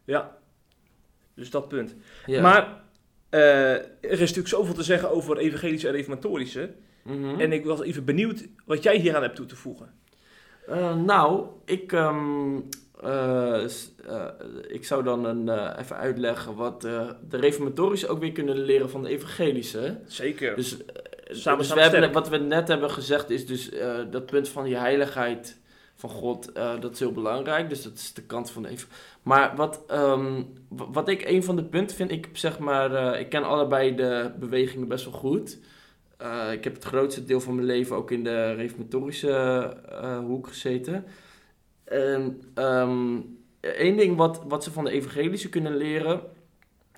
Ja, 0.08 0.38
dus 1.34 1.50
dat 1.50 1.68
punt. 1.68 1.96
ja. 2.26 2.42
Maar 2.42 2.82
eh, 3.30 3.74
er 3.74 3.86
is 4.02 4.20
natuurlijk 4.20 4.48
zoveel 4.48 4.74
te 4.74 4.84
zeggen 4.84 5.12
over 5.12 5.38
evangelische 5.38 5.88
en 5.88 5.94
reformatorische. 5.94 6.72
Mhm. 7.04 7.40
En 7.40 7.52
ik 7.52 7.66
was 7.66 7.82
even 7.82 8.06
benieuwd 8.06 8.48
wat 8.66 8.84
jij 8.84 8.98
hieraan 8.98 9.22
hebt 9.22 9.36
toe 9.36 9.46
te 9.46 9.56
voegen. 9.56 9.94
Eh, 10.68 10.96
nou, 10.96 11.46
ik, 11.66 11.92
ehm, 11.92 12.60
eh, 13.04 13.64
ik 14.68 14.86
zou 14.86 15.04
dan 15.04 15.26
een, 15.26 15.76
even 15.80 15.96
uitleggen 15.96 16.56
wat 16.56 16.82
de 16.82 17.16
reformatorische 17.30 18.08
ook 18.08 18.20
weer 18.20 18.32
kunnen 18.32 18.58
leren 18.58 18.90
van 18.90 19.04
de 19.04 19.10
evangelische. 19.10 20.00
Zeker. 20.06 20.56
Dus, 20.56 20.78
Samen 21.30 21.60
dus 21.60 21.74
we 21.74 21.82
hebben, 21.82 22.12
wat 22.12 22.30
we 22.30 22.38
net 22.38 22.68
hebben 22.68 22.92
gezegd 22.92 23.30
is 23.30 23.46
dus 23.46 23.70
dat 24.12 24.26
punt 24.26 24.50
van 24.50 24.64
die 24.64 24.76
heiligheid 24.78 25.58
van 25.96 26.10
God, 26.10 26.52
dat 26.56 26.92
is 26.94 27.00
heel 27.00 27.12
belangrijk. 27.12 27.70
Dus 27.70 27.84
dat 27.84 27.94
is 27.94 28.14
de 28.14 28.22
kant 28.22 28.52
van 28.52 28.62
de 28.64 28.70
ev- 28.70 28.86
Maar 29.28 29.56
wat, 29.56 29.84
ehm, 29.88 30.44
wat 30.68 31.08
ik 31.10 31.26
een 31.26 31.44
van 31.44 31.56
de 31.56 31.64
punten 31.64 31.96
vind, 31.96 32.12
ik 32.12 32.30
zeg 32.34 32.60
maar, 32.60 32.94
eh, 32.94 33.20
ik 33.20 33.30
ken 33.30 33.44
allebei 33.44 33.96
de 33.96 34.32
bewegingen 34.40 34.88
best 34.88 35.06
wel 35.06 35.14
goed. 35.14 35.60
Eh, 36.18 36.52
ik 36.52 36.64
heb 36.64 36.74
het 36.74 36.84
grootste 36.84 37.26
deel 37.26 37.40
van 37.40 37.56
mijn 37.56 37.68
leven 37.68 37.96
ook 37.96 38.12
in 38.12 38.24
de 38.24 38.54
reformatorische 38.54 39.32
eh, 39.90 40.18
hoek 40.20 40.48
gezeten. 40.48 41.06
En 41.84 42.42
ehm 42.54 43.20
één 43.60 43.98
ding 43.98 44.18
wat, 44.18 44.44
wat 44.48 44.64
ze 44.64 44.72
van 44.72 44.84
de 44.84 44.92
evangelische 44.92 45.50
kunnen 45.50 45.78
leren, 45.78 46.22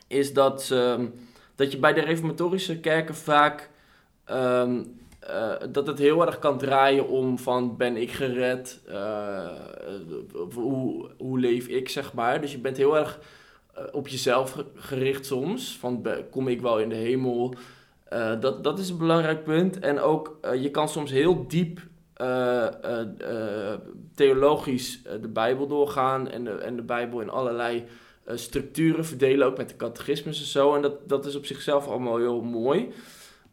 is 0.08 0.34
dat, 0.34 0.74
dat 1.56 1.72
je 1.72 1.78
bij 1.80 1.94
de 1.94 2.02
reformatorische 2.02 2.80
kerken 2.80 3.16
vaak 3.16 3.70
ehm, 4.26 4.84
eh, 5.34 5.68
dat 5.72 5.88
het 5.88 6.00
heel 6.00 6.26
erg 6.26 6.40
kan 6.40 6.58
draaien 6.58 7.08
om 7.08 7.38
van 7.40 7.78
ben 7.78 7.98
ik 7.98 8.12
gered, 8.12 8.82
eh, 8.88 9.48
hoe, 10.54 11.10
hoe 11.18 11.40
leef 11.40 11.68
ik 11.68 11.90
zeg 11.90 12.14
maar. 12.14 12.42
Dus 12.42 12.52
je 12.52 12.58
bent 12.60 12.78
heel 12.78 12.98
erg 12.98 13.20
eh, 13.74 13.84
op 13.92 14.08
jezelf 14.08 14.52
ge- 14.52 14.66
gericht 14.76 15.26
soms, 15.26 15.78
van 15.80 16.06
kom 16.32 16.48
ik 16.48 16.62
wel 16.62 16.80
in 16.80 16.90
de 16.90 16.96
hemel. 16.96 17.54
Eh, 18.04 18.40
dat, 18.40 18.64
dat 18.64 18.80
is 18.80 18.90
een 18.90 18.98
belangrijk 18.98 19.44
punt. 19.44 19.80
En 19.80 20.00
ook, 20.00 20.38
eh, 20.42 20.62
je 20.64 20.72
kan 20.72 20.90
soms 20.90 21.12
heel 21.12 21.48
diep 21.48 21.80
eh, 22.14 22.66
eh, 22.66 23.00
eh, 23.74 23.80
theologisch 24.16 25.02
eh, 25.06 25.14
de 25.22 25.28
Bijbel 25.28 25.68
doorgaan 25.68 26.30
en 26.30 26.44
de, 26.44 26.52
en 26.52 26.76
de 26.76 26.82
Bijbel 26.82 27.20
in 27.22 27.30
allerlei 27.30 27.84
eh, 28.24 28.36
structuren 28.38 29.06
verdelen, 29.06 29.48
ook 29.48 29.58
met 29.58 29.70
de 29.70 29.76
catechismus 29.76 30.40
en 30.40 30.46
zo. 30.46 30.76
En 30.76 30.82
dat, 30.82 31.10
dat 31.10 31.26
is 31.26 31.36
op 31.36 31.46
zichzelf 31.46 31.88
allemaal 31.88 32.18
heel 32.18 32.42
mooi. 32.42 32.92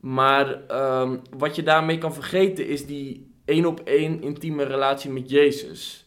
Maar 0.07 0.67
ehm, 0.67 1.17
wat 1.37 1.57
je 1.57 1.63
daarmee 1.63 1.99
kan 1.99 2.15
vergeten 2.15 2.67
is 2.67 2.87
die 2.87 3.33
één 3.45 3.67
op 3.67 3.81
één 3.81 4.23
intieme 4.23 4.63
relatie 4.63 5.11
met 5.11 5.31
Jezus. 5.31 6.07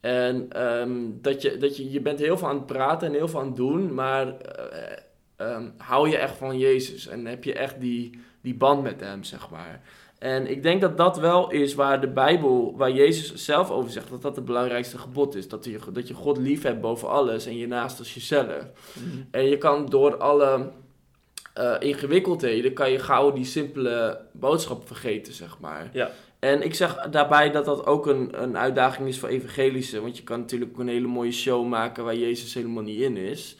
En 0.00 0.46
ehm, 0.52 0.92
dat 1.12 1.42
je, 1.42 1.56
dat 1.56 1.76
je, 1.76 1.90
je 1.90 2.00
bent 2.00 2.18
heel 2.18 2.38
veel 2.38 2.48
aan 2.48 2.56
het 2.56 2.66
praten 2.66 3.08
en 3.08 3.14
heel 3.14 3.28
veel 3.28 3.40
aan 3.40 3.46
het 3.46 3.56
doen, 3.56 3.94
maar 3.94 4.36
eh, 4.38 4.96
ehm, 5.36 5.68
hou 5.76 6.08
je 6.08 6.16
echt 6.16 6.36
van 6.36 6.58
Jezus 6.58 7.06
en 7.06 7.26
heb 7.26 7.44
je 7.44 7.54
echt 7.54 7.80
die, 7.80 8.20
die 8.40 8.54
band 8.54 8.82
met 8.82 9.00
hem, 9.00 9.24
zeg 9.24 9.50
maar. 9.50 9.80
En 10.18 10.50
ik 10.50 10.62
denk 10.62 10.80
dat 10.80 10.96
dat 10.96 11.18
wel 11.18 11.50
is 11.50 11.74
waar 11.74 12.00
de 12.00 12.08
Bijbel, 12.08 12.74
waar 12.76 12.90
Jezus 12.90 13.44
zelf 13.44 13.70
over 13.70 13.90
zegt, 13.90 14.10
dat 14.10 14.22
dat 14.22 14.36
het 14.36 14.44
belangrijkste 14.44 14.98
gebod 14.98 15.34
is. 15.34 15.48
Dat 15.48 15.64
je, 15.64 15.78
dat 15.92 16.08
je 16.08 16.14
God 16.14 16.38
lief 16.38 16.62
hebt 16.62 16.80
boven 16.80 17.08
alles 17.08 17.46
en 17.46 17.56
je 17.56 17.66
naast 17.66 17.98
als 17.98 18.14
jezelf. 18.14 18.64
En 19.30 19.44
je 19.44 19.58
kan 19.58 19.86
door 19.86 20.16
alle 20.16 20.70
eh, 21.60 21.88
ingewikkeldheden, 21.88 22.72
kan 22.72 22.90
je 22.90 22.98
gauw 22.98 23.32
die 23.32 23.44
simpele 23.44 24.20
boodschap 24.32 24.86
vergeten, 24.86 25.32
zeg 25.32 25.58
maar. 25.58 25.90
Ja. 25.92 26.10
En 26.38 26.62
ik 26.62 26.74
zeg 26.74 26.94
daarbij 26.94 27.50
dat 27.50 27.64
dat 27.64 27.86
ook 27.86 28.06
een, 28.06 28.42
een 28.42 28.56
uitdaging 28.56 29.08
is 29.08 29.18
voor 29.18 29.28
evangelische. 29.28 30.00
Want 30.00 30.16
je 30.16 30.22
kan 30.22 30.40
natuurlijk 30.40 30.78
een 30.78 30.88
hele 30.88 31.06
mooie 31.06 31.32
show 31.32 31.66
maken 31.66 32.04
waar 32.04 32.16
Jezus 32.16 32.54
helemaal 32.54 32.82
niet 32.82 33.00
in 33.00 33.16
is. 33.16 33.56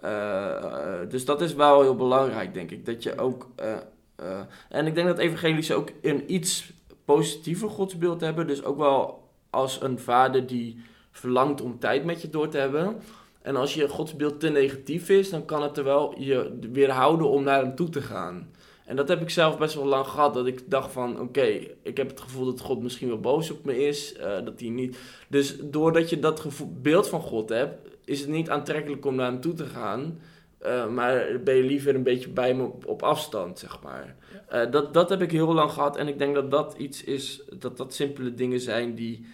Eh, 0.00 0.98
dus 1.08 1.24
dat 1.24 1.40
is 1.40 1.54
wel 1.54 1.80
heel 1.82 1.96
belangrijk, 1.96 2.54
denk 2.54 2.70
ik. 2.70 2.86
Dat 2.86 3.02
je 3.02 3.18
ook... 3.18 3.48
eh, 3.56 3.72
eh, 4.16 4.40
en 4.68 4.86
ik 4.86 4.94
denk 4.94 5.06
dat 5.06 5.18
evangelische 5.18 5.74
ook 5.74 5.90
een 6.02 6.32
iets 6.32 6.72
positiever 7.04 7.68
godsbeeld 7.68 8.20
hebben. 8.20 8.46
Dus 8.46 8.64
ook 8.64 8.78
wel 8.78 9.28
als 9.50 9.82
een 9.82 9.98
vader 9.98 10.46
die 10.46 10.82
verlangt 11.10 11.60
om 11.60 11.78
tijd 11.78 12.04
met 12.04 12.22
je 12.22 12.30
door 12.30 12.48
te 12.48 12.58
hebben. 12.58 12.96
En 13.42 13.56
als 13.56 13.74
je 13.74 13.88
godsbeeld 13.88 14.40
te 14.40 14.48
negatief 14.48 15.08
is, 15.08 15.30
dan 15.30 15.44
kan 15.44 15.62
het 15.62 15.76
er 15.78 15.84
wel 15.84 16.14
je 16.18 16.58
weerhouden 16.72 17.28
om 17.28 17.42
naar 17.42 17.62
hem 17.62 17.74
toe 17.74 17.88
te 17.88 18.00
gaan. 18.02 18.50
En 18.84 18.96
dat 18.96 19.08
heb 19.08 19.20
ik 19.20 19.30
zelf 19.30 19.58
best 19.58 19.74
wel 19.74 19.86
lang 19.86 20.06
gehad. 20.06 20.34
Dat 20.34 20.46
ik 20.46 20.62
dacht 20.70 20.92
van, 20.92 21.20
oké, 21.20 21.46
ik 21.82 21.96
heb 21.96 22.08
het 22.08 22.20
gevoel 22.20 22.44
dat 22.44 22.60
God 22.60 22.82
misschien 22.82 23.08
wel 23.08 23.20
boos 23.20 23.50
op 23.50 23.64
me 23.64 23.86
is. 23.86 24.14
eh, 24.14 24.44
dat 24.44 24.60
hij 24.60 24.68
niet... 24.68 24.98
Dus 25.28 25.56
doordat 25.62 26.10
je 26.10 26.18
dat 26.18 26.40
gevoel, 26.40 26.72
beeld 26.82 27.08
van 27.08 27.20
God 27.20 27.48
hebt, 27.48 27.88
is 28.04 28.20
het 28.20 28.28
niet 28.28 28.50
aantrekkelijk 28.50 29.04
om 29.06 29.14
naar 29.14 29.30
hem 29.30 29.40
toe 29.40 29.54
te 29.54 29.66
gaan. 29.66 30.20
eh, 30.58 30.88
maar 30.88 31.40
ben 31.44 31.54
je 31.54 31.62
liever 31.62 31.94
een 31.94 32.02
beetje 32.02 32.28
bij 32.28 32.54
me 32.54 32.62
op, 32.62 32.86
op 32.86 33.02
afstand, 33.02 33.58
zeg 33.58 33.82
maar. 33.82 34.16
Eh, 34.48 34.70
dat, 34.70 34.94
dat 34.94 35.08
heb 35.10 35.22
ik 35.22 35.30
heel 35.30 35.54
lang 35.54 35.70
gehad. 35.70 35.96
En 35.96 36.08
ik 36.08 36.18
denk 36.18 36.34
dat 36.34 36.50
dat 36.50 36.74
iets 36.78 37.04
is, 37.04 37.42
dat 37.58 37.76
dat 37.76 37.94
simpele 37.94 38.34
dingen 38.34 38.60
zijn 38.60 38.94
die 38.94 39.26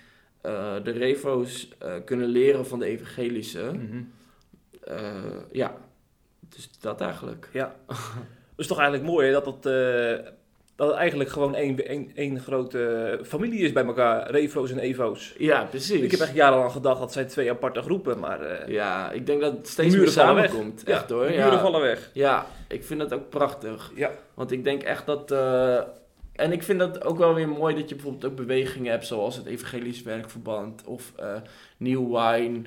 eh, 0.46 0.74
de 0.84 0.90
revo's 0.90 1.68
eh, 1.78 1.92
kunnen 2.04 2.28
leren 2.28 2.66
van 2.66 2.78
de 2.78 2.86
evangelische. 2.86 3.62
Mhm. 3.72 4.02
Eh, 4.80 5.14
ja, 5.52 5.74
dus 6.48 6.70
dat 6.80 7.00
eigenlijk. 7.00 7.48
Ja. 7.52 7.74
Dat 7.86 7.96
is 8.56 8.66
toch 8.66 8.78
eigenlijk 8.78 9.10
mooi 9.10 9.26
hè, 9.26 9.32
dat 9.32 9.46
het, 9.46 9.62
dat 10.76 10.88
het 10.88 10.96
eigenlijk 10.96 11.30
gewoon 11.30 11.54
één, 11.54 11.86
één, 11.86 12.10
één 12.14 12.40
grote 12.40 13.20
familie 13.24 13.60
is 13.60 13.72
bij 13.72 13.84
elkaar. 13.84 14.30
Revo's 14.30 14.70
en 14.70 14.78
Evo's. 14.78 15.34
Ja, 15.38 15.64
precies. 15.64 16.00
Ik 16.00 16.10
heb 16.10 16.20
echt 16.20 16.34
jarenlang 16.34 16.72
gedacht 16.72 16.98
dat 17.00 17.12
zijn 17.12 17.26
twee 17.26 17.50
aparte 17.50 17.82
groepen, 17.82 18.18
maar 18.18 18.70
Ja, 18.70 19.10
ik 19.12 19.26
denk 19.26 19.40
dat 19.40 19.52
het 19.52 19.68
steeds 19.68 19.96
meer 19.96 20.08
samenkomt. 20.08 20.82
ja, 20.86 20.92
Echt 20.94 21.10
hoor. 21.10 21.26
de 21.26 21.32
Ja. 21.32 21.44
muren 21.44 21.60
vallen 21.60 21.80
weg. 21.80 22.10
ja, 22.12 22.46
ik 22.68 22.84
vind 22.84 23.00
dat 23.00 23.12
ook 23.14 23.28
prachtig. 23.28 23.92
Ja. 23.94 24.10
Want 24.34 24.50
ik 24.50 24.64
denk 24.64 24.82
echt 24.82 25.06
dat... 25.06 25.34
en 26.36 26.52
ik 26.52 26.62
vind 26.62 26.78
dat 26.78 27.04
ook 27.04 27.18
wel 27.18 27.34
weer 27.34 27.48
mooi 27.48 27.74
dat 27.74 27.88
je 27.88 27.94
bijvoorbeeld 27.94 28.24
ook 28.24 28.36
bewegingen 28.36 28.90
hebt... 28.90 29.06
zoals 29.06 29.36
het 29.36 29.46
Evangelisch 29.46 30.02
Werkverband 30.02 30.84
of 30.84 31.12
eh 31.16 31.36
New 31.76 32.06
Wine... 32.06 32.62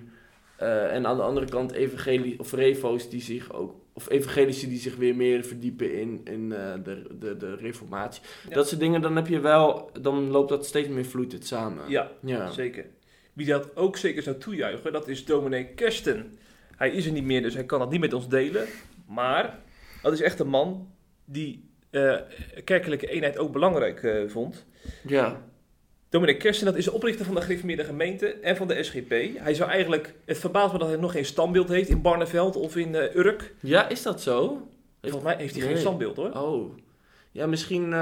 eh, 0.58 0.96
en 0.96 1.06
aan 1.06 1.18
de 1.18 1.24
andere 1.24 1.46
kant 1.46 1.72
evangelie 1.72 2.40
of 2.40 2.54
revo's 2.54 3.10
die 3.10 3.22
zich 3.22 3.54
ook... 3.54 3.76
of 3.94 4.10
evangelische 4.10 4.68
die 4.68 4.80
zich 4.80 4.96
weer 4.96 5.16
meer 5.16 5.44
verdiepen 5.44 5.94
in, 5.94 6.22
in 6.24 6.54
eh, 6.54 6.74
de, 6.84 7.06
de, 7.20 7.38
de 7.38 7.56
reformatie. 7.56 8.22
Ja. 8.50 8.56
Dat 8.56 8.68
soort 8.68 8.80
dingen, 8.80 9.02
dan 9.02 9.16
heb 9.16 9.28
je 9.28 9.40
wel... 9.40 9.92
dan 10.02 10.30
loopt 10.30 10.50
dat 10.50 10.66
steeds 10.66 10.88
meer 10.88 11.06
vloeit 11.06 11.32
het 11.32 11.48
samen. 11.48 11.90
Ja, 11.90 12.12
ja. 12.22 12.52
zeker. 12.52 12.86
Wie 13.34 13.48
dat 13.48 13.76
ook 13.76 13.98
zeker 13.98 14.24
zou 14.24 14.38
toejuichen, 14.38 14.92
dat 14.92 15.08
is 15.08 15.26
dominee 15.26 15.66
Kersten. 15.66 16.38
Hij 16.76 16.92
is 16.92 17.06
er 17.06 17.12
niet 17.12 17.24
meer, 17.24 17.42
dus 17.42 17.54
hij 17.54 17.66
kan 17.66 17.80
dat 17.80 17.92
niet 17.92 18.00
met 18.00 18.14
ons 18.14 18.30
delen. 18.30 18.68
Maar 19.08 19.60
dat 20.02 20.14
is 20.14 20.22
echt 20.22 20.40
een 20.40 20.48
man 20.48 20.92
die 21.26 21.69
eh, 21.90 22.16
kerkelijke 22.64 23.08
eenheid 23.08 23.38
ook 23.38 23.52
belangrijk 23.52 24.04
eh, 24.04 24.22
vond. 24.28 24.66
ja. 25.08 25.48
Dominee 26.10 26.38
Kersten, 26.38 26.66
dat 26.66 26.76
is 26.76 26.86
de 26.86 26.92
oprichter 26.92 27.26
van 27.26 27.36
de 27.36 27.42
gereformeerde 27.42 27.84
gemeente 27.84 28.28
en 28.28 28.56
van 28.56 28.68
de 28.68 28.84
SGP. 28.84 29.10
Hij 29.38 29.54
zou 29.54 29.70
eigenlijk, 29.70 30.14
het 30.26 30.38
verbaast 30.38 30.74
me 30.74 30.80
dat 30.80 30.88
hij 30.88 30.98
nog 30.98 31.12
geen 31.12 31.26
standbeeld 31.26 31.70
heeft 31.70 31.90
in 31.90 32.02
Barneveld 32.02 32.56
of 32.56 32.76
in 32.76 32.96
eh, 32.96 33.16
Urk. 33.16 33.54
Ja, 33.60 33.90
is 33.90 34.02
dat 34.04 34.22
zo? 34.22 34.68
Volgens 35.02 35.24
mij 35.24 35.36
heeft 35.38 35.56
hij 35.56 35.68
geen 35.68 35.78
standbeeld 35.78 36.16
hoor. 36.16 36.32
Oh. 36.32 36.78
Ja, 37.32 37.48
misschien 37.48 37.94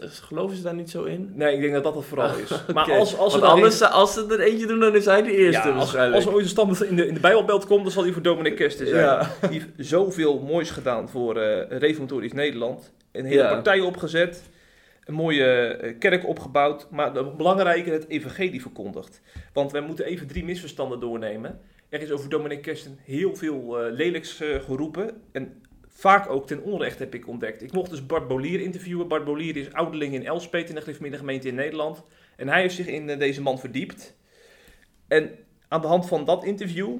geloven 0.00 0.56
ze 0.56 0.62
daar 0.62 0.74
niet 0.74 0.90
zo 0.90 1.04
in. 1.04 1.32
Nee, 1.34 1.54
ik 1.54 1.60
denk 1.60 1.72
dat 1.72 1.82
dat 1.82 1.94
het 1.94 2.04
vooral 2.04 2.36
is. 2.36 2.64
Maar 2.74 2.92
als, 2.92 3.16
als, 3.16 3.32
dan 3.32 3.42
anders, 3.42 3.82
als 3.82 4.14
ze 4.14 4.26
er 4.30 4.40
eentje 4.40 4.66
doen, 4.66 4.80
dan 4.80 4.94
is 4.94 5.04
hij 5.04 5.22
de 5.22 5.36
eerste 5.36 5.68
ja, 5.68 5.74
als, 5.74 5.94
er 5.94 6.32
ooit 6.32 6.44
een 6.44 6.50
stand 6.50 6.84
in 6.84 6.96
de, 6.96 7.06
in 7.06 7.14
de 7.14 7.20
Bijbelbelt 7.20 7.66
komt, 7.66 7.82
dan 7.82 7.92
zal 7.92 8.02
hij 8.02 8.12
voor 8.12 8.22
Dominic 8.22 8.56
Kersten 8.56 8.86
zijn. 8.86 9.00
Ja. 9.00 9.30
Die 9.40 9.50
heeft 9.50 9.68
zoveel 9.76 10.38
moois 10.38 10.70
gedaan 10.70 11.08
voor 11.08 11.38
Reformatorisch 11.68 12.32
Nederland. 12.32 12.92
Een 13.14 13.24
hele 13.24 13.42
Ja. 13.42 13.48
partij 13.48 13.80
opgezet. 13.80 14.42
Een 15.04 15.14
mooie 15.14 15.44
eh, 15.44 15.98
kerk 15.98 16.26
opgebouwd. 16.26 16.90
Maar 16.90 17.14
het 17.14 17.36
belangrijke, 17.36 17.90
het 17.90 18.08
evangelie 18.08 18.60
verkondigd. 18.60 19.20
Want 19.52 19.72
wij 19.72 19.80
moeten 19.80 20.04
even 20.04 20.26
drie 20.26 20.44
misverstanden 20.44 21.00
doornemen. 21.00 21.60
Er 21.88 22.02
is 22.02 22.10
over 22.10 22.28
Dominic 22.28 22.62
Kersten 22.62 22.98
heel 23.02 23.36
veel 23.36 23.80
eh, 23.80 23.92
lelijks 23.92 24.40
eh, 24.40 24.60
geroepen. 24.60 25.22
En 25.32 25.62
vaak 25.88 26.30
ook 26.30 26.46
ten 26.46 26.62
onrecht 26.62 26.98
heb 26.98 27.14
ik 27.14 27.28
ontdekt. 27.28 27.62
Ik 27.62 27.72
mocht 27.72 27.90
dus 27.90 28.06
Bart 28.06 28.28
Bolier 28.28 28.60
interviewen. 28.60 29.08
Bart 29.08 29.24
Bolier 29.24 29.56
is 29.56 29.72
ouderling 29.72 30.14
in 30.14 30.26
Elspet 30.26 30.68
in 30.68 30.74
de 30.74 30.80
gereformeerde 30.80 31.18
gemeente 31.18 31.48
in 31.48 31.54
Nederland. 31.54 32.02
En 32.36 32.48
hij 32.48 32.60
heeft 32.60 32.74
zich 32.74 32.86
in 32.86 33.06
deze 33.18 33.42
man 33.42 33.58
verdiept. 33.58 34.16
En 35.08 35.30
aan 35.68 35.80
de 35.80 35.86
hand 35.86 36.06
van 36.06 36.24
dat 36.24 36.44
interview 36.44 36.96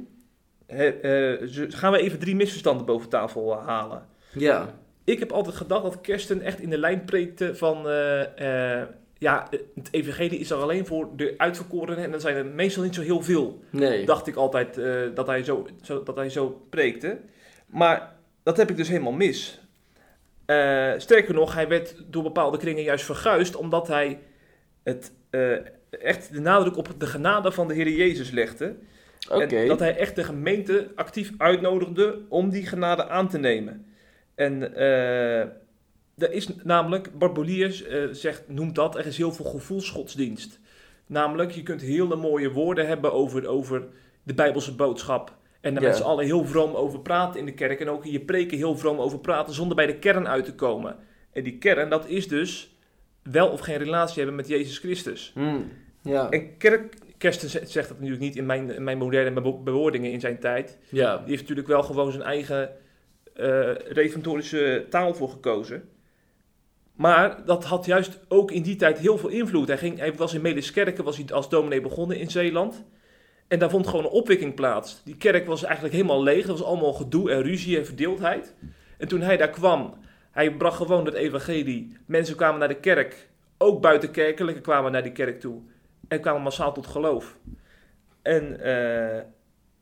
gaan 1.68 1.92
we 1.92 1.98
even 1.98 2.18
drie 2.18 2.36
misverstanden 2.36 2.86
boven 2.86 3.08
tafel 3.08 3.56
halen. 3.60 4.06
Ja. 4.32 4.74
Ik 5.04 5.18
heb 5.18 5.32
altijd 5.32 5.56
gedacht 5.56 5.82
dat 5.82 6.00
Kersten 6.00 6.40
echt 6.40 6.60
in 6.60 6.70
de 6.70 6.78
lijn 6.78 7.04
preekte 7.04 7.56
van... 7.56 7.88
eh, 7.88 8.80
eh, 8.80 8.88
ja, 9.18 9.48
het 9.74 9.88
evangelie 9.90 10.38
is 10.38 10.50
er 10.50 10.56
alleen 10.56 10.86
voor 10.86 11.08
de 11.16 11.34
uitverkorenen 11.36 12.04
en 12.04 12.10
dan 12.10 12.20
zijn 12.20 12.36
er 12.36 12.46
meestal 12.46 12.82
niet 12.82 12.94
zo 12.94 13.00
heel 13.00 13.22
veel. 13.22 13.62
Nee. 13.70 14.06
Dacht 14.06 14.26
ik 14.26 14.34
altijd 14.34 14.78
eh, 14.78 15.00
dat, 15.14 15.26
hij 15.26 15.44
zo, 15.44 15.66
zo, 15.82 16.02
dat 16.02 16.16
hij 16.16 16.30
zo 16.30 16.66
preekte. 16.70 17.18
Maar 17.66 18.12
dat 18.42 18.56
heb 18.56 18.70
ik 18.70 18.76
dus 18.76 18.88
helemaal 18.88 19.12
mis. 19.12 19.58
Sterker 20.96 21.34
nog, 21.34 21.54
hij 21.54 21.68
werd 21.68 21.96
door 22.06 22.22
bepaalde 22.22 22.58
kringen 22.58 22.82
juist 22.82 23.04
verguisd 23.04 23.56
omdat 23.56 23.88
hij 23.88 24.18
het, 24.82 25.12
echt 25.90 26.32
de 26.32 26.40
nadruk 26.40 26.76
op 26.76 26.88
de 26.98 27.06
genade 27.06 27.52
van 27.52 27.68
de 27.68 27.74
Heer 27.74 27.88
Jezus 27.88 28.30
legde. 28.30 28.76
En 29.30 29.66
dat 29.66 29.78
hij 29.78 29.96
echt 29.96 30.16
de 30.16 30.24
gemeente 30.24 30.90
actief 30.94 31.32
uitnodigde 31.38 32.20
om 32.28 32.50
die 32.50 32.66
genade 32.66 33.08
aan 33.08 33.28
te 33.28 33.38
nemen. 33.38 33.86
En 34.34 34.74
eh 34.76 35.62
er 36.18 36.32
is 36.32 36.48
namelijk, 36.62 37.18
Bart 37.18 37.32
Boliers 37.34 37.82
eh, 37.82 38.02
zegt, 38.10 38.42
noemt 38.48 38.74
dat, 38.74 38.96
er 38.96 39.06
is 39.06 39.16
heel 39.16 39.32
veel 39.32 39.44
gevoelsgodsdienst. 39.44 40.60
Namelijk, 41.06 41.50
je 41.50 41.62
kunt 41.62 41.80
hele 41.80 42.16
mooie 42.16 42.50
woorden 42.50 42.86
hebben 42.86 43.12
over, 43.12 43.46
over 43.46 43.82
de 44.22 44.34
Bijbelse 44.34 44.74
boodschap. 44.74 45.36
En 45.60 45.74
daar 45.74 45.82
Ja. 45.82 45.88
met 45.88 45.98
z'n 45.98 46.02
allen 46.02 46.24
heel 46.24 46.44
vroom 46.44 46.74
over 46.74 47.00
praten 47.00 47.40
in 47.40 47.46
de 47.46 47.54
kerk. 47.54 47.80
En 47.80 47.88
ook 47.88 48.04
in 48.04 48.12
je 48.12 48.20
preken 48.20 48.56
heel 48.56 48.76
vroom 48.78 48.98
over 48.98 49.18
praten 49.18 49.54
zonder 49.54 49.76
bij 49.76 49.86
de 49.86 49.94
kern 49.98 50.28
uit 50.28 50.44
te 50.44 50.54
komen. 50.54 50.96
En 51.32 51.42
die 51.42 51.58
kern, 51.58 51.90
dat 51.90 52.08
is 52.08 52.28
dus 52.28 52.76
wel 53.22 53.48
of 53.48 53.60
geen 53.60 53.76
relatie 53.78 54.16
hebben 54.16 54.34
met 54.34 54.48
Jezus 54.48 54.78
Christus. 54.78 55.30
Hmm. 55.34 55.70
Ja. 56.02 56.30
En 56.30 56.56
kerk, 56.56 56.94
Kersten 57.18 57.48
zegt 57.50 57.88
dat 57.88 57.96
natuurlijk 57.96 58.20
niet 58.20 58.36
in 58.36 58.46
mijn, 58.46 58.70
in 58.74 58.84
mijn 58.84 58.98
moderne 58.98 59.32
bewo- 59.32 59.62
bewoordingen 59.62 60.12
in 60.12 60.20
zijn 60.20 60.38
tijd. 60.38 60.78
Ja. 60.88 61.16
Die 61.16 61.28
heeft 61.28 61.40
natuurlijk 61.40 61.68
wel 61.68 61.82
gewoon 61.82 62.10
zijn 62.12 62.24
eigen 62.24 62.70
eh 63.34 63.74
reformatorische 63.74 64.86
taal 64.90 65.14
voor 65.14 65.28
gekozen. 65.28 65.88
Maar 66.94 67.44
dat 67.44 67.64
had 67.64 67.86
juist 67.86 68.20
ook 68.28 68.50
in 68.50 68.62
die 68.62 68.76
tijd 68.76 68.98
heel 68.98 69.18
veel 69.18 69.28
invloed. 69.28 69.68
Hij, 69.68 69.78
ging, 69.78 69.98
hij 69.98 70.14
was 70.14 70.34
in 70.34 70.40
Meliskerken 70.40 71.04
was 71.04 71.16
hij 71.16 71.26
als 71.26 71.48
dominee 71.48 71.80
begonnen 71.80 72.18
in 72.18 72.30
Zeeland. 72.30 72.84
En 73.48 73.58
daar 73.58 73.70
vond 73.70 73.86
gewoon 73.86 74.04
een 74.04 74.10
opwekking 74.10 74.54
plaats. 74.54 75.02
Die 75.04 75.16
kerk 75.16 75.46
was 75.46 75.62
eigenlijk 75.62 75.94
helemaal 75.94 76.22
leeg. 76.22 76.46
Dat 76.46 76.58
was 76.58 76.66
allemaal 76.66 76.92
gedoe 76.92 77.30
en 77.30 77.42
ruzie 77.42 77.78
en 77.78 77.86
verdeeldheid. 77.86 78.54
En 78.98 79.08
toen 79.08 79.20
hij 79.20 79.36
daar 79.36 79.50
kwam, 79.50 79.94
hij 80.30 80.56
bracht 80.56 80.76
gewoon 80.76 81.04
het 81.04 81.14
evangelie. 81.14 81.96
Mensen 82.06 82.36
kwamen 82.36 82.58
naar 82.58 82.68
de 82.68 82.80
kerk. 82.80 83.28
Ook 83.58 83.80
buitenkerkelijke 83.80 84.60
kwamen 84.60 84.92
naar 84.92 85.02
die 85.02 85.12
kerk 85.12 85.40
toe. 85.40 85.62
En 86.08 86.20
kwamen 86.20 86.42
massaal 86.42 86.72
tot 86.72 86.86
geloof. 86.86 87.38
En 88.22 88.60
eh, 88.60 89.22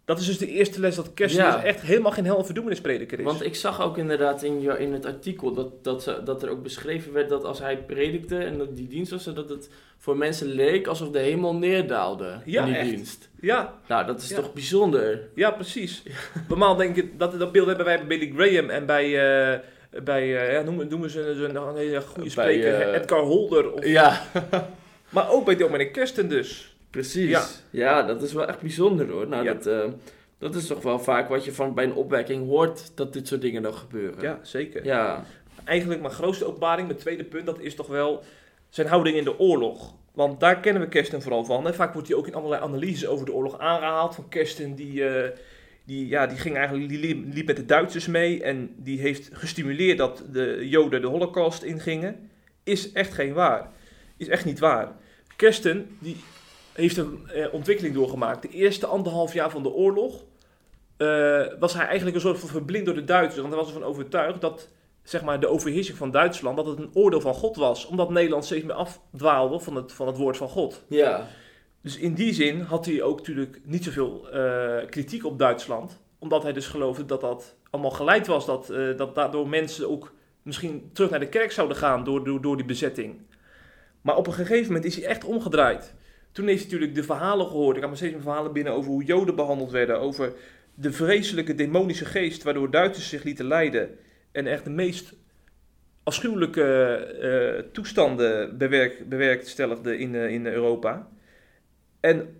dat 0.04 0.18
is 0.20 0.26
dus 0.26 0.38
de 0.38 0.46
eerste 0.48 0.80
les 0.80 0.94
dat 0.94 1.14
Kersten 1.14 1.44
Ja. 1.44 1.54
dus 1.56 1.64
echt 1.64 1.80
helemaal 1.80 2.12
geen 2.12 2.24
hel- 2.24 2.38
en 2.38 2.44
verdoemenisprediker 2.44 3.18
is. 3.18 3.24
Want 3.24 3.44
ik 3.44 3.54
zag 3.54 3.82
ook 3.82 3.98
inderdaad 3.98 4.42
in, 4.42 4.60
je, 4.60 4.78
in 4.78 4.92
het 4.92 5.06
artikel 5.06 5.52
dat, 5.52 5.84
dat, 5.84 6.02
ze, 6.02 6.20
dat 6.24 6.42
er 6.42 6.48
ook 6.50 6.62
beschreven 6.62 7.12
werd 7.12 7.28
dat 7.28 7.44
als 7.44 7.58
hij 7.58 7.76
predikte 7.76 8.36
en 8.38 8.58
dat 8.58 8.76
die 8.76 8.88
dienst 8.88 9.10
was, 9.10 9.24
dat 9.24 9.48
het 9.48 9.70
voor 9.98 10.16
mensen 10.16 10.46
leek 10.46 10.86
alsof 10.86 11.10
de 11.10 11.18
hemel 11.18 11.54
neerdaalde 11.54 12.40
Ja, 12.44 12.60
in 12.60 12.66
die 12.66 12.76
echt. 12.76 12.88
dienst. 12.90 13.28
Ja, 13.40 13.74
Nou, 13.88 14.06
dat 14.06 14.22
is 14.22 14.28
Ja. 14.28 14.36
toch 14.36 14.52
bijzonder. 14.52 15.28
ja, 15.34 15.50
precies. 15.50 16.02
Normaal 16.48 16.76
denk 16.76 16.96
ik, 16.96 17.18
dat, 17.18 17.38
dat 17.38 17.52
beeld 17.52 17.66
hebben 17.66 17.84
wij 17.84 17.96
bij 17.96 18.06
Billy 18.06 18.32
Graham 18.36 18.70
en 18.70 18.86
bij, 18.86 19.04
eh, 19.04 19.58
bij 20.04 20.22
eh, 20.46 20.52
ja, 20.52 20.62
noemen, 20.62 20.88
noemen 20.88 21.10
ze 21.10 21.20
een, 21.20 21.56
een 21.56 21.76
hele 21.76 22.00
goede 22.00 22.20
Bij, 22.20 22.30
spreker, 22.30 22.80
eh, 22.80 22.94
Edgar 23.00 23.20
Holder. 23.20 23.72
Of, 23.72 23.86
Ja, 23.86 24.22
Maar 25.08 25.30
ook 25.30 25.44
bij 25.44 25.56
Dominic 25.56 25.92
Kersten 25.92 26.28
dus. 26.28 26.71
Precies. 26.92 27.28
Ja. 27.30 27.44
Ja. 27.70 28.02
dat 28.02 28.22
is 28.22 28.32
wel 28.32 28.46
echt 28.46 28.60
bijzonder 28.60 29.08
hoor. 29.10 29.28
Nou, 29.28 29.44
Ja. 29.44 29.52
dat, 29.54 29.66
eh, 29.66 29.92
dat 30.38 30.54
is 30.54 30.66
toch 30.66 30.82
wel 30.82 30.98
vaak 30.98 31.28
wat 31.28 31.44
je 31.44 31.52
van 31.52 31.74
bij 31.74 31.84
een 31.84 31.94
opwekking 31.94 32.46
hoort, 32.46 32.92
dat 32.94 33.12
dit 33.12 33.28
soort 33.28 33.40
dingen 33.40 33.62
dan 33.62 33.74
gebeuren. 33.74 34.22
Ja, 34.22 34.38
zeker. 34.42 34.84
Ja, 34.84 35.24
Eigenlijk 35.64 36.00
mijn 36.00 36.12
grootste 36.12 36.44
openbaring, 36.44 36.86
mijn 36.86 36.98
tweede 36.98 37.24
punt, 37.24 37.46
dat 37.46 37.60
is 37.60 37.74
toch 37.74 37.86
wel 37.86 38.22
zijn 38.68 38.86
houding 38.86 39.16
in 39.16 39.24
de 39.24 39.38
oorlog. 39.38 39.94
Want 40.12 40.40
daar 40.40 40.60
kennen 40.60 40.82
we 40.82 40.88
Kersten 40.88 41.22
vooral 41.22 41.44
van. 41.44 41.66
En 41.66 41.74
vaak 41.74 41.92
wordt 41.92 42.08
hij 42.08 42.16
ook 42.16 42.26
in 42.26 42.34
allerlei 42.34 42.62
analyses 42.62 43.06
over 43.06 43.26
de 43.26 43.32
oorlog 43.32 43.58
aangehaald. 43.58 44.14
Van 44.14 44.28
Kersten 44.28 44.74
die, 44.74 45.04
eh, 45.08 45.30
die, 45.84 46.08
ja, 46.08 46.26
die 46.26 46.38
ging 46.38 46.56
eigenlijk 46.56 46.88
die 46.88 46.98
liep, 46.98 47.34
liep 47.34 47.46
met 47.46 47.56
de 47.56 47.64
Duitsers 47.64 48.06
mee. 48.06 48.42
En 48.42 48.74
die 48.76 49.00
heeft 49.00 49.28
gestimuleerd 49.32 49.98
dat 49.98 50.24
de 50.32 50.68
Joden 50.68 51.00
de 51.00 51.06
Holocaust 51.06 51.62
ingingen. 51.62 52.30
Is 52.62 52.92
echt 52.92 53.12
geen 53.12 53.32
waar. 53.32 53.70
Is 54.16 54.28
echt 54.28 54.44
niet 54.44 54.58
waar. 54.58 54.92
Kersten 55.36 55.96
die 55.98 56.16
heeft 56.72 56.96
een 56.96 57.28
eh, 57.28 57.54
ontwikkeling 57.54 57.94
doorgemaakt. 57.94 58.42
De 58.42 58.48
eerste 58.48 58.86
anderhalf 58.86 59.32
jaar 59.32 59.50
van 59.50 59.62
de 59.62 59.72
oorlog 59.72 60.24
eh, 60.96 61.42
was 61.58 61.74
hij 61.74 61.86
eigenlijk 61.86 62.16
een 62.16 62.22
soort 62.22 62.38
van 62.38 62.48
verblind 62.48 62.86
door 62.86 62.94
de 62.94 63.04
Duitsers. 63.04 63.40
Want 63.40 63.54
hij 63.54 63.62
was 63.62 63.72
ervan 63.72 63.88
overtuigd 63.88 64.40
dat 64.40 64.68
zeg 65.02 65.22
maar, 65.22 65.40
de 65.40 65.48
overheersing 65.48 65.96
van 65.96 66.10
Duitsland, 66.10 66.56
dat 66.56 66.66
het 66.66 66.78
een 66.78 66.90
oordeel 66.94 67.20
van 67.20 67.34
God 67.34 67.56
was. 67.56 67.86
Omdat 67.86 68.10
Nederland 68.10 68.44
steeds 68.44 68.64
meer 68.64 68.74
afdwaalde 68.74 69.60
van 69.60 69.76
het, 69.76 69.92
van 69.92 70.06
het 70.06 70.16
woord 70.16 70.36
van 70.36 70.48
God. 70.48 70.84
ja, 70.88 71.26
Dus 71.80 71.96
in 71.96 72.14
die 72.14 72.32
zin 72.32 72.60
had 72.60 72.86
hij 72.86 73.02
ook 73.02 73.16
natuurlijk 73.16 73.60
niet 73.64 73.84
zoveel 73.84 74.30
eh, 74.30 74.86
kritiek 74.88 75.24
op 75.24 75.38
Duitsland. 75.38 76.00
Omdat 76.18 76.42
hij 76.42 76.52
dus 76.52 76.66
geloofde 76.66 77.04
dat 77.04 77.20
dat 77.20 77.56
allemaal 77.70 77.90
geleid 77.90 78.26
was. 78.26 78.46
Dat, 78.46 78.66
dat 78.96 79.14
daardoor 79.14 79.48
mensen 79.48 79.90
ook 79.90 80.12
misschien 80.42 80.90
terug 80.92 81.10
naar 81.10 81.20
de 81.20 81.28
kerk 81.28 81.52
zouden 81.52 81.76
gaan 81.76 82.04
door, 82.04 82.24
door, 82.24 82.40
door 82.40 82.56
die 82.56 82.64
bezetting. 82.64 83.20
Maar 84.00 84.16
op 84.16 84.26
een 84.26 84.32
gegeven 84.32 84.66
moment 84.66 84.84
is 84.84 84.96
hij 84.96 85.04
echt 85.04 85.24
omgedraaid. 85.24 85.94
Toen 86.32 86.46
heeft 86.46 86.62
hij 86.62 86.70
natuurlijk 86.70 86.94
de 86.94 87.04
verhalen 87.04 87.46
gehoord. 87.46 87.76
Ik 87.76 87.82
had 87.82 87.90
me 87.90 87.96
steeds 87.96 88.12
meer 88.12 88.22
verhalen 88.22 88.52
binnen 88.52 88.72
over 88.72 88.90
hoe 88.90 89.04
Joden 89.04 89.34
behandeld 89.34 89.70
werden. 89.70 90.00
Over 90.00 90.32
de 90.74 90.92
vreselijke 90.92 91.54
demonische 91.54 92.04
geest 92.04 92.42
waardoor 92.42 92.70
Duitsers 92.70 93.08
zich 93.08 93.22
lieten 93.22 93.46
leiden. 93.46 93.98
En 94.32 94.46
echt 94.46 94.64
de 94.64 94.70
meest 94.70 95.14
afschuwelijke 96.02 96.94
eh, 96.94 97.72
toestanden 97.72 98.58
bewerk, 98.58 99.08
bewerkstelligde 99.08 99.98
in, 99.98 100.14
eh, 100.14 100.28
in 100.28 100.46
Europa. 100.46 101.08
En 102.00 102.36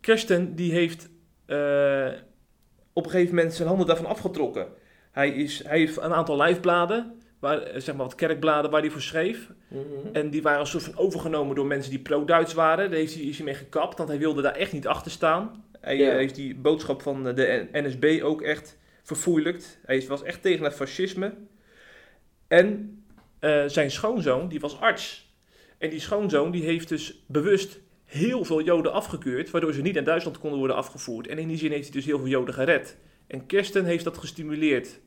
Kersten 0.00 0.54
die 0.54 0.72
heeft 0.72 1.08
eh, 1.46 2.08
op 2.92 3.04
een 3.04 3.10
gegeven 3.10 3.34
moment 3.34 3.54
zijn 3.54 3.68
handen 3.68 3.86
daarvan 3.86 4.06
afgetrokken. 4.06 4.66
Hij, 5.10 5.30
is, 5.30 5.62
hij 5.64 5.78
heeft 5.78 5.96
een 5.96 6.12
aantal 6.12 6.36
lijfbladen, 6.36 7.17
waar, 7.38 7.62
eh, 7.62 7.80
zeg 7.80 7.94
maar 7.94 8.06
wat 8.06 8.14
kerkbladen 8.14 8.70
waar 8.70 8.80
hij 8.80 8.90
voor 8.90 9.00
schreef. 9.00 9.50
Mhm. 9.68 9.82
En 10.12 10.30
die 10.30 10.42
waren 10.42 10.60
een 10.60 10.66
soort 10.66 10.82
van 10.82 10.96
overgenomen 10.96 11.54
door 11.54 11.66
mensen 11.66 11.90
die 11.90 12.00
pro-Duits 12.00 12.54
waren. 12.54 12.90
Daar 12.90 12.98
heeft 12.98 13.14
hij, 13.14 13.22
is 13.22 13.36
hij 13.36 13.44
mee 13.44 13.54
gekapt, 13.54 13.98
want 13.98 14.08
hij 14.08 14.18
wilde 14.18 14.42
daar 14.42 14.54
echt 14.54 14.72
niet 14.72 14.86
achter 14.86 15.10
staan. 15.10 15.64
Hij 15.80 16.08
eh, 16.08 16.16
heeft 16.16 16.34
die 16.34 16.54
boodschap 16.54 17.02
van 17.02 17.22
de 17.22 17.68
NSB 17.72 18.20
ook 18.22 18.42
echt 18.42 18.78
verfoeilijkt. 19.02 19.78
Hij 19.84 20.04
was 20.08 20.22
echt 20.22 20.42
tegen 20.42 20.64
het 20.64 20.74
fascisme. 20.74 21.32
En 22.48 22.98
eh, 23.38 23.64
zijn 23.66 23.90
schoonzoon, 23.90 24.48
die 24.48 24.60
was 24.60 24.80
arts. 24.80 25.26
En 25.78 25.90
die 25.90 26.00
schoonzoon 26.00 26.50
die 26.50 26.62
heeft 26.62 26.88
dus 26.88 27.24
bewust 27.26 27.80
heel 28.04 28.44
veel 28.44 28.62
Joden 28.62 28.92
afgekeurd, 28.92 29.50
waardoor 29.50 29.72
ze 29.72 29.82
niet 29.82 29.94
naar 29.94 30.04
Duitsland 30.04 30.38
konden 30.38 30.58
worden 30.58 30.76
afgevoerd. 30.76 31.26
En 31.26 31.38
in 31.38 31.48
die 31.48 31.56
zin 31.56 31.70
heeft 31.70 31.82
hij 31.82 31.92
dus 31.92 32.04
heel 32.04 32.18
veel 32.18 32.28
Joden 32.28 32.54
gered. 32.54 32.96
En 33.26 33.46
Kersten 33.46 33.84
heeft 33.84 34.04
dat 34.04 34.18
gestimuleerd. 34.18 35.00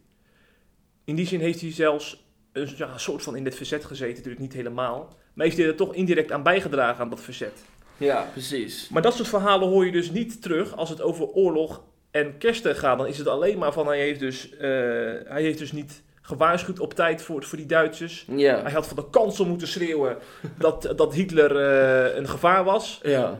In 1.12 1.17
die 1.17 1.28
zin 1.28 1.39
heeft 1.39 1.62
hij 1.62 1.71
zelfs 1.71 2.24
een 2.54 2.69
ja, 2.76 2.97
soort 2.97 3.24
van 3.24 3.36
in 3.36 3.43
dit 3.43 3.56
verzet 3.56 3.86
gezeten, 3.86 4.15
natuurlijk 4.15 4.41
niet 4.41 4.54
helemaal. 4.54 5.15
Maar 5.34 5.45
heeft 5.45 5.58
hij 5.58 5.67
er 5.67 5.76
toch 5.76 5.93
indirect 5.93 6.32
aan 6.32 6.43
bijgedragen 6.43 7.04
aan 7.04 7.10
dat 7.10 7.21
verzet. 7.21 7.54
ja, 7.97 8.28
precies. 8.32 8.89
Maar 8.89 9.02
dat 9.02 9.13
soort 9.13 9.28
verhalen 9.28 9.67
hoor 9.69 9.86
je 9.86 9.91
dus 9.91 10.12
niet 10.12 10.41
terug 10.41 10.76
als 10.76 10.89
het 10.89 11.02
over 11.02 11.26
oorlog 11.28 11.84
en 12.12 12.38
kersten 12.38 12.76
gaat. 12.76 12.97
Dan 12.97 13.08
is 13.08 13.17
het 13.17 13.28
alleen 13.28 13.58
maar 13.58 13.74
van 13.74 13.88
hij 13.88 14.00
heeft 14.00 14.19
dus, 14.19 14.50
eh, 14.58 14.60
hij 15.26 15.41
heeft 15.41 15.58
dus 15.60 15.71
niet 15.71 16.02
gewaarschuwd 16.21 16.80
op 16.80 16.93
tijd 16.93 17.21
voor, 17.21 17.43
voor 17.43 17.58
die 17.58 17.67
Duitsers. 17.67 18.26
Hij 18.28 18.38
Ja, 18.39 18.69
had 18.69 18.88
van 18.88 18.95
de 18.95 19.10
kansel 19.10 19.45
moeten 19.45 19.67
schreeuwen 19.67 20.17
dat, 20.58 20.93
dat 20.95 21.13
Hitler 21.13 21.56
eh, 21.58 22.15
een 22.17 22.28
gevaar 22.30 22.63
was. 22.63 23.00
ja, 23.04 23.39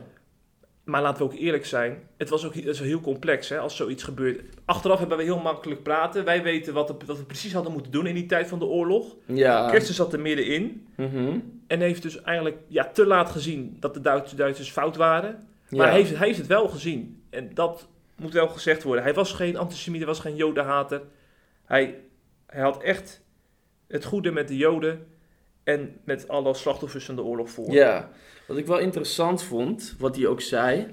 Maar 0.92 1.02
laten 1.02 1.26
we 1.26 1.32
ook 1.32 1.38
eerlijk 1.38 1.66
zijn, 1.66 1.98
het 2.16 2.28
was 2.28 2.44
ook 2.46 2.54
het 2.54 2.78
heel 2.78 3.00
complex 3.00 3.48
hè, 3.48 3.58
als 3.58 3.76
zoiets 3.76 4.02
gebeurt. 4.02 4.40
Achteraf 4.64 4.98
hebben 4.98 5.16
we 5.16 5.22
heel 5.22 5.38
makkelijk 5.38 5.82
praten. 5.82 6.24
Wij 6.24 6.42
weten 6.42 6.74
wat, 6.74 6.94
wat 7.06 7.18
we 7.18 7.24
precies 7.24 7.52
hadden 7.52 7.72
moeten 7.72 7.92
doen 7.92 8.06
in 8.06 8.14
die 8.14 8.26
tijd 8.26 8.48
van 8.48 8.58
de 8.58 8.64
oorlog. 8.64 9.16
Ja. 9.26 9.80
Zat 9.80 10.12
er 10.12 10.20
middenin 10.20 10.86
Mhm. 10.96 11.38
en 11.66 11.80
heeft 11.80 12.02
dus 12.02 12.22
eigenlijk 12.22 12.56
ja, 12.68 12.84
te 12.84 13.06
laat 13.06 13.30
gezien 13.30 13.76
dat 13.80 13.94
de 13.94 14.00
Duitsers, 14.00 14.34
Duitsers 14.34 14.70
fout 14.70 14.96
waren. 14.96 15.30
Maar 15.68 15.80
Ja. 15.80 15.84
hij, 15.92 15.94
heeft, 16.02 16.16
hij 16.16 16.26
heeft 16.26 16.38
het 16.38 16.46
wel 16.46 16.68
gezien. 16.68 17.22
En 17.30 17.50
dat 17.54 17.88
moet 18.16 18.32
wel 18.32 18.48
gezegd 18.48 18.82
worden. 18.82 19.04
Hij 19.04 19.14
was 19.14 19.32
geen 19.32 19.56
antisemiet, 19.56 19.98
hij 20.00 20.08
was 20.08 20.20
geen 20.20 20.36
jodenhater. 20.36 21.02
Hij, 21.64 21.98
hij 22.46 22.62
had 22.62 22.82
echt 22.82 23.22
het 23.88 24.04
goede 24.04 24.30
met 24.32 24.48
de 24.48 24.56
joden 24.56 25.06
en 25.64 26.00
met 26.04 26.28
alle 26.28 26.54
slachtoffers 26.54 27.04
van 27.04 27.16
de 27.16 27.22
oorlog 27.22 27.50
voor. 27.50 27.72
Ja, 27.72 28.10
wat 28.46 28.56
ik 28.56 28.66
wel 28.66 28.78
interessant 28.78 29.42
vond, 29.42 29.94
wat 29.98 30.16
hij 30.16 30.26
ook 30.26 30.40
zei, 30.40 30.86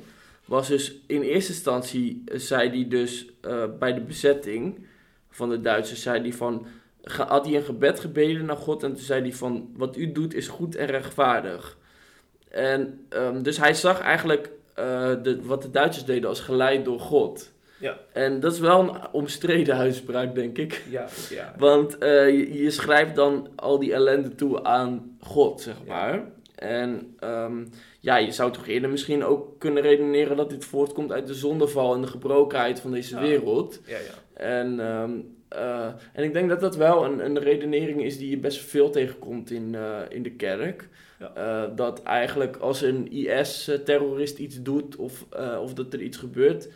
was 0.45 0.67
dus 0.67 0.95
in 1.07 1.21
eerste 1.21 1.51
instantie 1.51 2.21
eh, 2.25 2.39
zei 2.39 2.69
hij 2.69 2.87
dus 2.87 3.31
eh, 3.41 3.63
bij 3.79 3.93
de 3.93 4.01
bezetting 4.01 4.85
van 5.29 5.49
de 5.49 5.61
Duitsers, 5.61 6.01
zei 6.01 6.21
hij 6.21 6.33
van, 6.33 6.65
had 7.03 7.45
hij 7.45 7.55
een 7.55 7.63
gebed 7.63 7.99
gebeden 7.99 8.45
naar 8.45 8.57
God 8.57 8.83
en 8.83 8.93
toen 8.93 9.03
zei 9.03 9.21
hij 9.21 9.33
van, 9.33 9.69
wat 9.75 9.97
u 9.97 10.11
doet 10.11 10.33
is 10.33 10.47
goed 10.47 10.75
en 10.75 10.87
rechtvaardig. 10.87 11.77
En 12.49 13.05
ehm, 13.09 13.41
dus 13.41 13.57
hij 13.57 13.73
zag 13.73 13.99
eigenlijk 13.99 14.51
eh, 14.73 15.11
de, 15.23 15.39
wat 15.43 15.61
de 15.61 15.71
Duitsers 15.71 16.05
deden 16.05 16.29
als 16.29 16.39
geleid 16.39 16.85
door 16.85 16.99
God. 16.99 17.51
Ja. 17.79 17.97
En 18.13 18.39
dat 18.39 18.53
is 18.53 18.59
wel 18.59 18.79
een 18.79 18.95
omstreden 19.11 19.75
uitspraak, 19.75 20.35
denk 20.35 20.57
ik. 20.57 20.83
Ja, 20.89 21.07
ja. 21.29 21.53
Want 21.57 21.97
eh, 21.97 22.29
je, 22.29 22.53
je 22.63 22.71
schrijft 22.71 23.15
dan 23.15 23.47
al 23.55 23.79
die 23.79 23.93
ellende 23.93 24.35
toe 24.35 24.63
aan 24.63 25.17
God, 25.19 25.61
zeg 25.61 25.75
Ja. 25.85 25.93
maar. 25.93 26.23
En 26.55 27.15
ehm, 27.19 27.65
ja, 27.99 28.17
je 28.17 28.31
zou 28.31 28.51
toch 28.51 28.67
eerder 28.67 28.89
misschien 28.89 29.23
ook 29.23 29.59
kunnen 29.59 29.83
redeneren 29.83 30.37
dat 30.37 30.49
dit 30.49 30.65
voortkomt 30.65 31.11
uit 31.11 31.27
de 31.27 31.33
zondeval 31.33 31.93
en 31.95 32.01
de 32.01 32.07
gebrokenheid 32.07 32.79
van 32.79 32.91
deze 32.91 33.15
Ja. 33.15 33.21
wereld. 33.21 33.79
ja, 33.85 33.97
ja. 33.97 34.43
En, 34.43 34.79
ehm, 34.79 35.11
eh, 35.49 35.85
en 36.13 36.23
ik 36.23 36.33
denk 36.33 36.49
dat 36.49 36.59
dat 36.59 36.75
wel 36.75 37.05
een, 37.05 37.25
een 37.25 37.39
redenering 37.39 38.03
is 38.03 38.17
die 38.17 38.29
je 38.29 38.37
best 38.37 38.59
veel 38.61 38.89
tegenkomt 38.89 39.51
in, 39.51 39.75
eh, 39.75 39.97
in 40.09 40.23
de 40.23 40.31
kerk. 40.31 40.87
Ja. 41.35 41.67
Dat 41.67 42.03
eigenlijk 42.03 42.57
als 42.57 42.81
een 42.81 43.11
IS-terrorist 43.11 44.37
iets 44.37 44.61
doet 44.61 44.95
of, 44.95 45.25
of 45.61 45.73
dat 45.73 45.93
er 45.93 46.01
iets 46.01 46.17
gebeurt, 46.17 46.69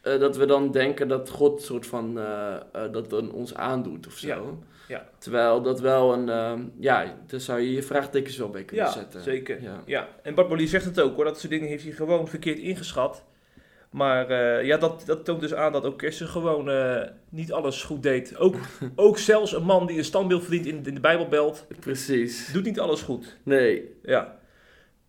eh, 0.00 0.18
dat 0.20 0.36
we 0.36 0.46
dan 0.46 0.70
denken 0.70 1.08
dat 1.08 1.30
God 1.30 1.62
soort 1.62 1.86
van 1.86 2.18
eh, 2.18 2.54
eh, 2.72 2.92
dat 2.92 3.10
dan 3.10 3.32
ons 3.32 3.54
aandoet 3.54 4.06
of 4.06 4.12
zo. 4.12 4.28
Ja, 4.28 4.96
ja. 4.96 5.08
Terwijl 5.18 5.62
dat 5.62 5.80
wel 5.80 6.12
een, 6.12 6.28
ehm, 6.28 6.62
ja, 6.78 7.16
daar 7.26 7.40
zou 7.40 7.60
je 7.60 7.72
je 7.72 7.82
vraagtekens 7.82 8.36
wel 8.36 8.50
bij 8.50 8.64
kunnen 8.64 8.86
Ja, 8.86 8.92
zetten. 8.92 9.22
zeker. 9.22 9.62
Ja. 9.62 9.82
Ja, 9.86 10.08
en 10.22 10.34
Bart 10.34 10.68
zegt 10.68 10.84
het 10.84 11.00
ook 11.00 11.14
hoor, 11.16 11.24
dat 11.24 11.38
soort 11.38 11.52
dingen 11.52 11.68
heeft 11.68 11.84
hij 11.84 11.92
gewoon 11.92 12.28
verkeerd 12.28 12.58
ingeschat. 12.58 13.24
Maar 13.90 14.32
ja, 14.64 14.76
dat, 14.76 15.02
dat 15.06 15.24
toont 15.24 15.40
dus 15.40 15.54
aan 15.54 15.72
dat 15.72 15.84
ook 15.84 15.98
Kersten 15.98 16.28
gewoon 16.28 16.70
niet 17.28 17.52
alles 17.52 17.82
goed 17.82 18.02
deed. 18.02 18.36
Ook, 18.36 18.54
ook 18.96 19.18
zelfs 19.18 19.52
een 19.52 19.62
man 19.62 19.86
die 19.86 19.98
een 19.98 20.04
standbeeld 20.04 20.42
verdient 20.42 20.66
in, 20.66 20.84
in 20.84 20.94
de 20.94 21.00
Bijbelbelt, 21.00 21.66
Precies. 21.80 22.52
doet 22.52 22.64
niet 22.64 22.80
alles 22.80 23.02
goed. 23.02 23.36
Nee. 23.42 23.94
Ja. 24.02 24.38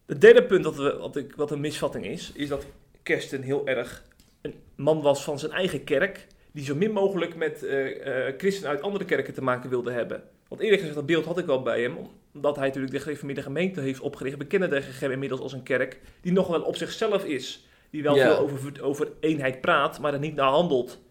Het 0.05 0.21
derde 0.21 0.43
punt 0.43 0.63
dat 0.63 0.75
we, 0.75 0.97
wat, 0.97 1.15
ik, 1.15 1.33
wat 1.35 1.51
een 1.51 1.59
misvatting 1.59 2.05
is, 2.05 2.31
is 2.35 2.49
dat 2.49 2.65
Kersten 3.03 3.41
heel 3.41 3.67
erg 3.67 4.03
een 4.41 4.53
man 4.75 5.01
was 5.01 5.23
van 5.23 5.39
zijn 5.39 5.51
eigen 5.51 5.83
kerk, 5.83 6.27
die 6.51 6.63
zo 6.65 6.75
min 6.75 6.91
mogelijk 6.91 7.35
met 7.35 7.63
eh, 7.63 8.27
eh, 8.27 8.33
christenen 8.37 8.69
uit 8.69 8.81
andere 8.81 9.05
kerken 9.05 9.33
te 9.33 9.41
maken 9.43 9.69
wilde 9.69 9.91
hebben. 9.91 10.23
Want 10.47 10.61
eerlijk 10.61 10.79
gezegd, 10.79 10.97
dat 10.97 11.05
beeld 11.07 11.25
had 11.25 11.37
ik 11.37 11.45
wel 11.45 11.61
bij 11.61 11.81
hem, 11.81 11.97
omdat 12.33 12.55
hij 12.55 12.65
natuurlijk 12.65 12.93
de 12.93 12.99
gereformeerde 12.99 13.41
gemeente 13.41 13.81
heeft 13.81 13.99
opgericht. 13.99 14.37
We 14.37 14.45
kennen 14.45 14.69
de 14.69 14.81
GGM 14.81 15.11
inmiddels 15.11 15.41
als 15.41 15.53
een 15.53 15.63
kerk 15.63 15.99
die 16.21 16.31
nog 16.31 16.47
wel 16.47 16.61
op 16.61 16.75
zichzelf 16.75 17.25
is. 17.25 17.67
Die 17.89 18.03
wel 18.03 18.15
Ja. 18.15 18.25
veel 18.25 18.37
over, 18.37 18.83
over 18.83 19.11
eenheid 19.19 19.61
praat, 19.61 19.99
maar 19.99 20.13
er 20.13 20.19
niet 20.19 20.35
naar 20.35 20.49
handelt. 20.49 21.01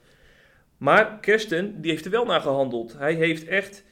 Maar 0.76 1.18
Kersten, 1.20 1.80
die 1.80 1.90
heeft 1.90 2.04
er 2.04 2.10
wel 2.10 2.24
naar 2.24 2.40
gehandeld. 2.40 2.98
Hij 2.98 3.14
heeft 3.14 3.44
echt, 3.46 3.84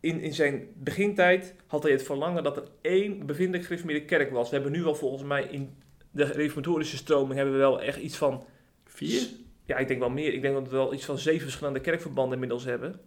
in, 0.00 0.20
in 0.20 0.34
zijn 0.34 0.68
begintijd, 0.74 1.54
had 1.66 1.82
hij 1.82 1.92
het 1.92 2.02
verlangen 2.02 2.42
dat 2.42 2.56
er 2.56 2.68
één 2.80 3.26
bevindelijk 3.26 3.64
gereformeerde 3.64 4.04
kerk 4.04 4.30
was. 4.30 4.48
We 4.48 4.54
hebben 4.54 4.72
nu 4.72 4.82
wel 4.82 4.94
volgens 4.94 5.22
mij 5.22 5.42
in 5.50 5.74
de 6.16 6.24
reformatorische 6.24 6.96
stroming 6.96 7.34
hebben 7.34 7.52
we 7.54 7.60
wel 7.60 7.80
echt 7.82 7.98
iets 7.98 8.16
van... 8.16 8.44
Vier? 8.84 9.22
Ja, 9.64 9.76
ik 9.76 9.88
denk 9.88 10.00
wel 10.00 10.10
meer. 10.10 10.32
Ik 10.34 10.42
denk 10.42 10.54
dat 10.54 10.68
we 10.68 10.76
wel 10.76 10.94
iets 10.94 11.04
van 11.04 11.18
zeven 11.18 11.40
verschillende 11.42 11.80
kerkverbanden 11.80 12.32
inmiddels 12.32 12.64
hebben. 12.64 13.00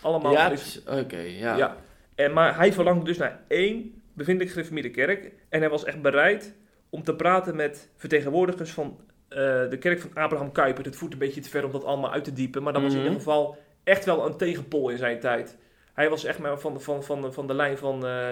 Allemaal 0.00 0.32
Ja, 0.32 0.52
oké, 0.86 1.18
ja. 1.18 1.56
ja. 1.56 1.76
En, 2.14 2.32
maar 2.32 2.56
hij 2.56 2.72
verlangde 2.72 3.04
dus 3.04 3.16
naar 3.18 3.40
één 3.48 4.02
bevindelijk 4.12 4.50
gereformeerde 4.52 4.90
kerk. 4.90 5.32
En 5.48 5.60
hij 5.60 5.70
was 5.70 5.84
echt 5.84 6.02
bereid 6.02 6.54
om 6.88 7.02
te 7.02 7.14
praten 7.14 7.56
met 7.56 7.88
vertegenwoordigers 7.96 8.70
van 8.70 9.00
eh, 9.28 9.38
de 9.70 9.76
kerk 9.80 10.00
van 10.00 10.10
Abraham 10.14 10.52
Kuyper. 10.52 10.84
Het 10.84 10.96
voert 10.96 11.12
een 11.12 11.18
beetje 11.18 11.40
te 11.40 11.48
ver 11.48 11.64
om 11.64 11.72
dat 11.72 11.84
allemaal 11.84 12.12
uit 12.12 12.24
te 12.24 12.32
diepen. 12.32 12.62
Maar 12.62 12.72
dat 12.72 12.82
was 12.82 12.92
in 12.92 12.98
Mhm. 12.98 13.06
ieder 13.06 13.22
geval 13.22 13.56
echt 13.84 14.04
wel 14.04 14.26
een 14.26 14.36
tegenpol 14.36 14.88
in 14.88 14.98
zijn 14.98 15.20
tijd. 15.20 15.56
Hij 15.92 16.08
was 16.10 16.24
echt 16.24 16.38
maar 16.38 16.58
van, 16.60 16.80
van, 16.80 17.04
van, 17.04 17.32
van 17.32 17.46
de 17.46 17.54
lijn 17.54 17.78
van... 17.78 18.06
eh, 18.06 18.30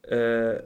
eh, 0.00 0.58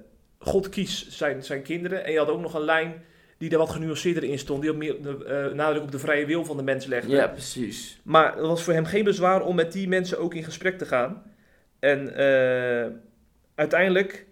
God 0.43 0.69
kies 0.69 1.09
zijn, 1.09 1.45
zijn 1.45 1.63
kinderen. 1.63 2.05
En 2.05 2.13
je 2.13 2.19
had 2.19 2.29
ook 2.29 2.41
nog 2.41 2.55
een 2.55 2.65
lijn 2.65 3.05
die 3.39 3.51
er 3.51 3.59
wat 3.59 3.71
genuanceerder 3.71 4.25
in 4.25 4.39
stond. 4.39 4.61
Die 4.63 4.71
op 4.71 4.77
meer 4.77 5.03
de, 5.03 5.25
eh, 5.25 5.55
nadruk 5.55 5.83
op 5.83 5.93
de 5.93 5.99
vrije 5.99 6.27
wil 6.27 6.45
van 6.45 6.57
de 6.57 6.63
mens 6.63 6.87
legde. 6.87 7.11
Ja, 7.11 7.29
precies. 7.29 8.01
Maar 8.03 8.33
het 8.33 8.47
was 8.47 8.63
voor 8.63 8.73
hem 8.73 8.85
geen 8.85 9.05
bezwaar 9.05 9.43
om 9.43 9.55
met 9.55 9.73
die 9.73 9.89
mensen 9.89 10.19
ook 10.19 10.35
in 10.35 10.45
gesprek 10.45 10.79
te 10.79 10.87
gaan. 10.87 11.23
En 11.79 12.17
eh, 12.17 12.93
uiteindelijk 13.55 14.27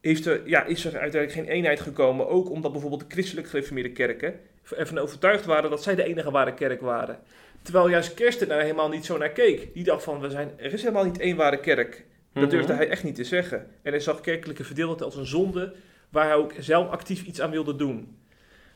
heeft 0.00 0.26
er, 0.26 0.40
ja, 0.44 0.64
is 0.64 0.84
er 0.84 0.98
uiteindelijk 0.98 1.32
geen 1.32 1.56
eenheid 1.56 1.80
gekomen. 1.80 2.28
Ook 2.28 2.50
omdat 2.50 2.72
bijvoorbeeld 2.72 3.00
de 3.00 3.14
christelijk 3.14 3.48
gereformeerde 3.48 3.92
kerken 3.92 4.40
ervan 4.74 4.98
overtuigd 4.98 5.44
waren 5.44 5.70
dat 5.70 5.82
zij 5.82 5.94
de 5.94 6.04
enige 6.04 6.30
ware 6.30 6.54
kerk 6.54 6.80
waren. 6.80 7.18
Terwijl 7.62 7.88
juist 7.88 8.14
Kersten 8.14 8.48
daar 8.48 8.60
helemaal 8.60 8.88
niet 8.88 9.04
zo 9.04 9.18
naar 9.18 9.30
keek. 9.30 9.74
Die 9.74 9.84
dacht 9.84 10.02
van, 10.02 10.20
we 10.20 10.30
zijn, 10.30 10.50
er 10.56 10.72
is 10.72 10.80
helemaal 10.80 11.04
niet 11.04 11.18
één 11.18 11.36
ware 11.36 11.60
kerk. 11.60 12.04
Dat 12.40 12.44
Mhm. 12.44 12.54
durfde 12.54 12.72
hij 12.72 12.88
echt 12.88 13.04
niet 13.04 13.14
te 13.14 13.24
zeggen. 13.24 13.58
En 13.82 13.90
hij 13.90 14.00
zag 14.00 14.20
kerkelijke 14.20 14.64
verdeeldheid 14.64 15.02
als 15.02 15.16
een 15.16 15.26
zonde 15.26 15.74
waar 16.08 16.26
hij 16.26 16.34
ook 16.34 16.52
zelf 16.58 16.88
actief 16.88 17.24
iets 17.24 17.40
aan 17.40 17.50
wilde 17.50 17.76
doen. 17.76 18.16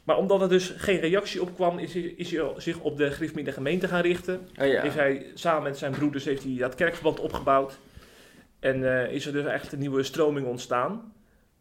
Maar 0.04 0.16
omdat 0.16 0.40
er 0.40 0.48
dus 0.48 0.72
geen 0.76 1.00
reactie 1.00 1.40
op 1.42 1.54
kwam, 1.54 1.78
is 1.78 1.92
hij, 1.94 2.02
is 2.02 2.30
hij 2.30 2.50
zich 2.56 2.78
op 2.80 2.96
de 2.96 3.10
gereformeerde 3.10 3.52
gemeente 3.52 3.88
gaan 3.88 4.00
richten. 4.02 4.48
Oh, 4.60 4.66
ja. 4.66 4.82
Heeft 4.82 4.94
hij 4.94 5.26
samen 5.34 5.62
met 5.62 5.78
zijn 5.78 5.92
broeders 5.92 6.24
heeft 6.24 6.42
hij 6.42 6.56
dat 6.58 6.74
kerkverband 6.74 7.20
opgebouwd. 7.20 7.78
En 8.60 9.04
eh, 9.04 9.12
is 9.12 9.26
er 9.26 9.32
dus 9.32 9.44
echt 9.44 9.72
een 9.72 9.78
nieuwe 9.78 10.02
stroming 10.02 10.46
ontstaan. 10.46 11.12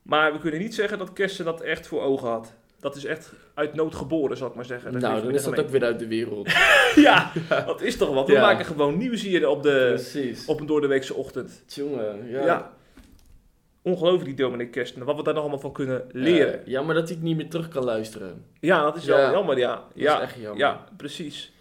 Maar 0.02 0.34
we 0.34 0.40
kunnen 0.40 0.60
niet 0.60 0.76
zeggen 0.76 0.98
dat 0.98 1.14
Kersten 1.14 1.46
dat 1.46 1.62
echt 1.62 1.88
voor 1.88 2.02
ogen 2.02 2.28
had. 2.30 2.54
Dat 2.80 2.96
is 2.96 3.06
echt 3.06 3.34
uit 3.54 3.74
nood 3.74 3.96
geboren, 3.96 4.38
zal 4.38 4.48
ik 4.48 4.56
maar 4.56 4.66
zeggen. 4.66 4.92
de 4.92 5.00
nou, 5.00 5.22
dan 5.22 5.34
is 5.34 5.44
dat 5.44 5.60
ook 5.60 5.70
weer 5.70 5.84
uit 5.84 6.00
de 6.00 6.08
wereld. 6.08 6.50
Ja, 6.96 7.32
dat 7.50 7.82
is 7.82 7.98
toch 7.98 8.14
wat. 8.14 8.28
We 8.28 8.34
Ja. 8.34 8.42
maken 8.42 8.66
gewoon 8.66 8.98
nieuws 8.98 9.22
hier 9.22 9.48
op, 9.50 9.64
de, 9.64 9.86
Precies. 9.94 10.46
op 10.46 10.60
een 10.60 10.66
doordeweekse 10.66 11.14
ochtend. 11.14 11.64
Jongen, 11.68 12.30
ja. 12.30 12.46
Ja. 12.46 12.74
Ongelooflijk 13.82 14.26
die 14.26 14.36
dominee 14.46 14.68
Kersten. 14.68 15.04
Wat 15.06 15.16
we 15.16 15.24
daar 15.24 15.34
nog 15.34 15.42
allemaal 15.42 15.60
van 15.62 15.72
kunnen 15.72 16.04
leren. 16.12 16.54
Eh, 16.62 16.68
jammer 16.68 16.96
dat 16.96 17.08
hij 17.08 17.14
het 17.16 17.24
niet 17.26 17.36
meer 17.38 17.50
terug 17.50 17.68
kan 17.68 17.84
luisteren. 17.84 18.46
ja, 18.60 18.84
dat 18.84 18.96
is 18.96 19.06
wel 19.06 19.18
Ja. 19.20 19.32
jammer, 19.32 19.58
ja. 19.58 19.76
Dat 19.76 19.84
ja. 19.94 20.16
is 20.18 20.22
echt 20.24 20.36
jammer. 20.36 20.58
Ja, 20.58 20.84
precies. 20.98 21.52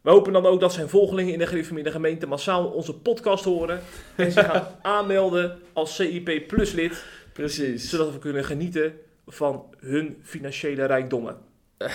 We 0.00 0.10
hopen 0.10 0.32
dan 0.32 0.46
ook 0.46 0.60
dat 0.60 0.72
zijn 0.72 0.88
volgelingen 0.88 1.32
in 1.32 1.38
de 1.38 1.46
gereformeerde 1.46 1.90
gemeente 1.90 2.26
massaal 2.26 2.66
onze 2.66 2.94
podcast 2.98 3.44
horen. 3.44 3.80
En 4.16 4.32
zich 4.32 4.46
gaan 4.52 4.66
aanmelden 4.82 5.58
als 5.72 5.94
CIP 5.94 6.46
Plus 6.48 6.72
lid. 6.72 7.04
Precies. 7.32 7.88
Zodat 7.90 8.12
we 8.12 8.18
kunnen 8.18 8.44
genieten 8.44 8.92
van 9.32 9.74
hun 9.78 10.20
financiële 10.22 10.84
rijkdommen. 10.84 11.36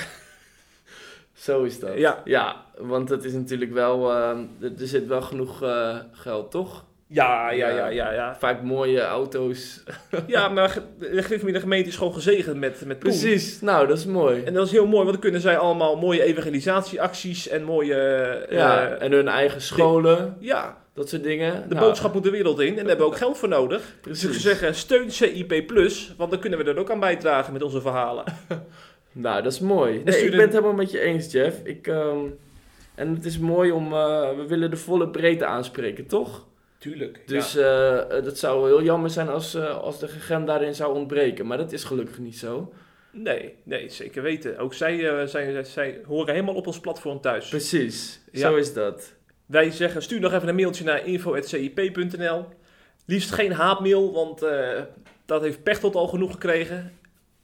Zo 1.33 1.63
is 1.63 1.79
dat. 1.79 1.97
Ja. 1.97 2.21
ja 2.25 2.65
want 2.77 3.09
het 3.09 3.23
is 3.23 3.33
natuurlijk 3.33 3.73
wel, 3.73 4.11
ehm, 4.11 4.43
er, 4.61 4.71
zit 4.75 5.07
wel 5.07 5.21
genoeg 5.21 5.63
eh, 5.63 5.97
geld, 6.11 6.51
toch? 6.51 6.85
Ja, 7.07 7.51
ja, 7.51 7.67
ja, 7.67 7.87
ja, 7.87 8.13
ja. 8.13 8.35
Vaak 8.35 8.61
mooie 8.61 9.01
auto's. 9.01 9.83
Ja, 10.27 10.47
maar 10.47 10.77
de 10.99 11.23
gereformeerde 11.23 11.59
gemeente 11.59 11.89
is 11.89 11.95
gewoon 11.95 12.13
gezegend 12.13 12.59
met, 12.59 12.85
met 12.85 12.99
poen. 12.99 13.09
Precies, 13.09 13.61
nou 13.61 13.87
dat 13.87 13.97
is 13.97 14.05
mooi. 14.05 14.43
En 14.43 14.53
dat 14.53 14.65
is 14.65 14.71
heel 14.71 14.85
mooi, 14.85 14.97
want 14.97 15.11
dan 15.11 15.19
kunnen 15.19 15.41
zij 15.41 15.57
allemaal 15.57 15.97
mooie 15.97 16.23
evangelisatieacties 16.23 17.47
en 17.47 17.63
mooie... 17.63 17.95
eh, 17.95 18.57
ja, 18.57 18.87
eh, 18.87 19.01
en 19.05 19.11
hun 19.11 19.27
eigen 19.27 19.61
scholen, 19.61 20.37
ja, 20.39 20.77
dat 20.95 21.09
soort 21.09 21.23
dingen. 21.23 21.69
de 21.69 21.75
Nou, 21.75 21.87
boodschap 21.87 22.13
moet 22.13 22.23
de 22.23 22.29
wereld 22.29 22.59
in 22.59 22.67
en 22.69 22.75
daar 22.75 22.85
hebben 22.85 23.05
we 23.05 23.11
ook 23.11 23.17
geld 23.17 23.37
voor 23.37 23.49
nodig. 23.49 23.95
Dus 24.01 24.23
ik 24.23 24.29
zou 24.29 24.33
zeggen, 24.33 24.75
steun 24.75 25.11
CIP 25.11 25.67
Plus, 25.67 26.13
want 26.17 26.31
dan 26.31 26.39
kunnen 26.39 26.59
we 26.59 26.65
er 26.71 26.77
ook 26.77 26.91
aan 26.91 26.99
bijdragen 26.99 27.53
met 27.53 27.61
onze 27.61 27.81
verhalen. 27.81 28.23
Nou, 29.17 29.41
dat 29.43 29.51
is 29.51 29.59
mooi. 29.59 30.01
Nee, 30.03 30.23
ik 30.23 30.31
ben 30.31 30.39
het 30.39 30.49
helemaal 30.51 30.73
met 30.73 30.91
je 30.91 30.99
eens, 30.99 31.31
Jeff. 31.31 31.57
Ik, 31.63 31.87
ehm, 31.87 32.17
en 32.95 33.15
het 33.15 33.25
is 33.25 33.39
mooi 33.39 33.71
om, 33.71 33.93
eh, 33.93 34.29
we 34.35 34.45
willen 34.47 34.69
de 34.69 34.77
volle 34.77 35.09
breedte 35.09 35.45
aanspreken, 35.45 36.05
toch? 36.07 36.45
Tuurlijk. 36.77 37.21
Dus 37.25 37.55
eh, 37.55 38.17
eh, 38.17 38.23
dat 38.23 38.37
zou 38.37 38.67
heel 38.67 38.83
jammer 38.83 39.09
zijn 39.09 39.29
als, 39.29 39.55
als 39.57 39.99
de 39.99 40.07
gegem 40.07 40.45
daarin 40.45 40.75
zou 40.75 40.95
ontbreken. 40.95 41.47
Maar 41.47 41.57
dat 41.57 41.71
is 41.71 41.83
gelukkig 41.83 42.19
niet 42.19 42.37
zo. 42.37 42.73
Nee, 43.11 43.53
nee, 43.63 43.89
zeker 43.89 44.21
weten. 44.21 44.57
Ook 44.57 44.73
zij, 44.73 45.27
zijn, 45.27 45.65
zij 45.65 46.01
horen 46.07 46.33
helemaal 46.33 46.55
op 46.55 46.67
ons 46.67 46.79
platform 46.79 47.21
thuis. 47.21 47.49
Precies, 47.49 48.21
Ja. 48.31 48.39
zo 48.49 48.55
is 48.55 48.73
dat. 48.73 49.13
Wij 49.45 49.71
zeggen, 49.71 50.01
stuur 50.01 50.19
nog 50.19 50.33
even 50.33 50.47
een 50.47 50.55
mailtje 50.55 50.83
naar 50.83 51.05
info.cip.nl. 51.07 52.45
Liefst 53.05 53.31
geen 53.31 53.51
haatmail, 53.51 54.13
want 54.13 54.41
eh, 54.41 54.81
dat 55.25 55.41
heeft 55.41 55.63
Pechtold 55.63 55.95
al 55.95 56.07
genoeg 56.07 56.31
gekregen. 56.31 56.93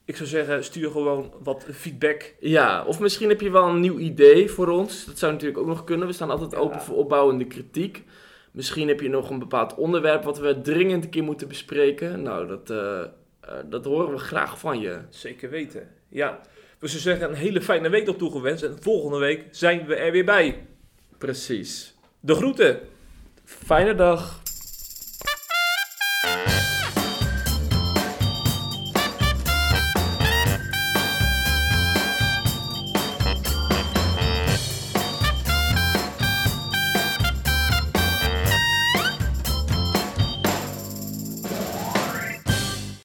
Ik 0.05 0.15
zou 0.15 0.29
zeggen, 0.29 0.63
stuur 0.63 0.91
gewoon 0.91 1.33
wat 1.43 1.65
feedback. 1.73 2.33
Ja, 2.39 2.83
of 2.85 2.99
misschien 2.99 3.29
heb 3.29 3.41
je 3.41 3.51
wel 3.51 3.67
een 3.67 3.79
nieuw 3.79 3.97
idee 3.97 4.49
voor 4.49 4.67
ons. 4.67 5.05
Dat 5.05 5.17
zou 5.19 5.31
natuurlijk 5.31 5.59
ook 5.59 5.67
nog 5.67 5.83
kunnen. 5.83 6.07
We 6.07 6.13
staan 6.13 6.29
altijd 6.31 6.51
Ja. 6.51 6.57
open 6.57 6.81
voor 6.81 6.95
opbouwende 6.95 7.45
kritiek. 7.45 8.03
Misschien 8.51 8.87
heb 8.87 8.99
je 8.99 9.09
nog 9.09 9.29
een 9.29 9.39
bepaald 9.39 9.75
onderwerp 9.75 10.23
wat 10.23 10.39
we 10.39 10.61
dringend 10.61 11.03
een 11.03 11.09
keer 11.09 11.23
moeten 11.23 11.47
bespreken. 11.47 12.21
Nou, 12.21 12.47
dat, 12.47 12.69
eh, 12.69 13.01
eh, 13.01 13.07
dat 13.65 13.85
horen 13.85 14.11
we 14.11 14.17
graag 14.17 14.59
van 14.59 14.79
je. 14.79 14.97
Zeker 15.09 15.49
weten. 15.49 15.89
Ja. 16.09 16.39
We 16.79 16.87
zullen 16.87 17.03
zeggen, 17.03 17.29
een 17.29 17.35
hele 17.35 17.61
fijne 17.61 17.89
week 17.89 18.05
nog 18.05 18.15
toegewenst. 18.17 18.63
En 18.63 18.77
volgende 18.81 19.17
week 19.17 19.45
zijn 19.51 19.85
we 19.85 19.95
er 19.95 20.11
weer 20.11 20.25
bij. 20.25 20.67
Precies. 21.17 21.90
De 22.23 22.35
groeten. 22.35 22.79
Fijne 23.45 23.95
dag. 23.95 24.40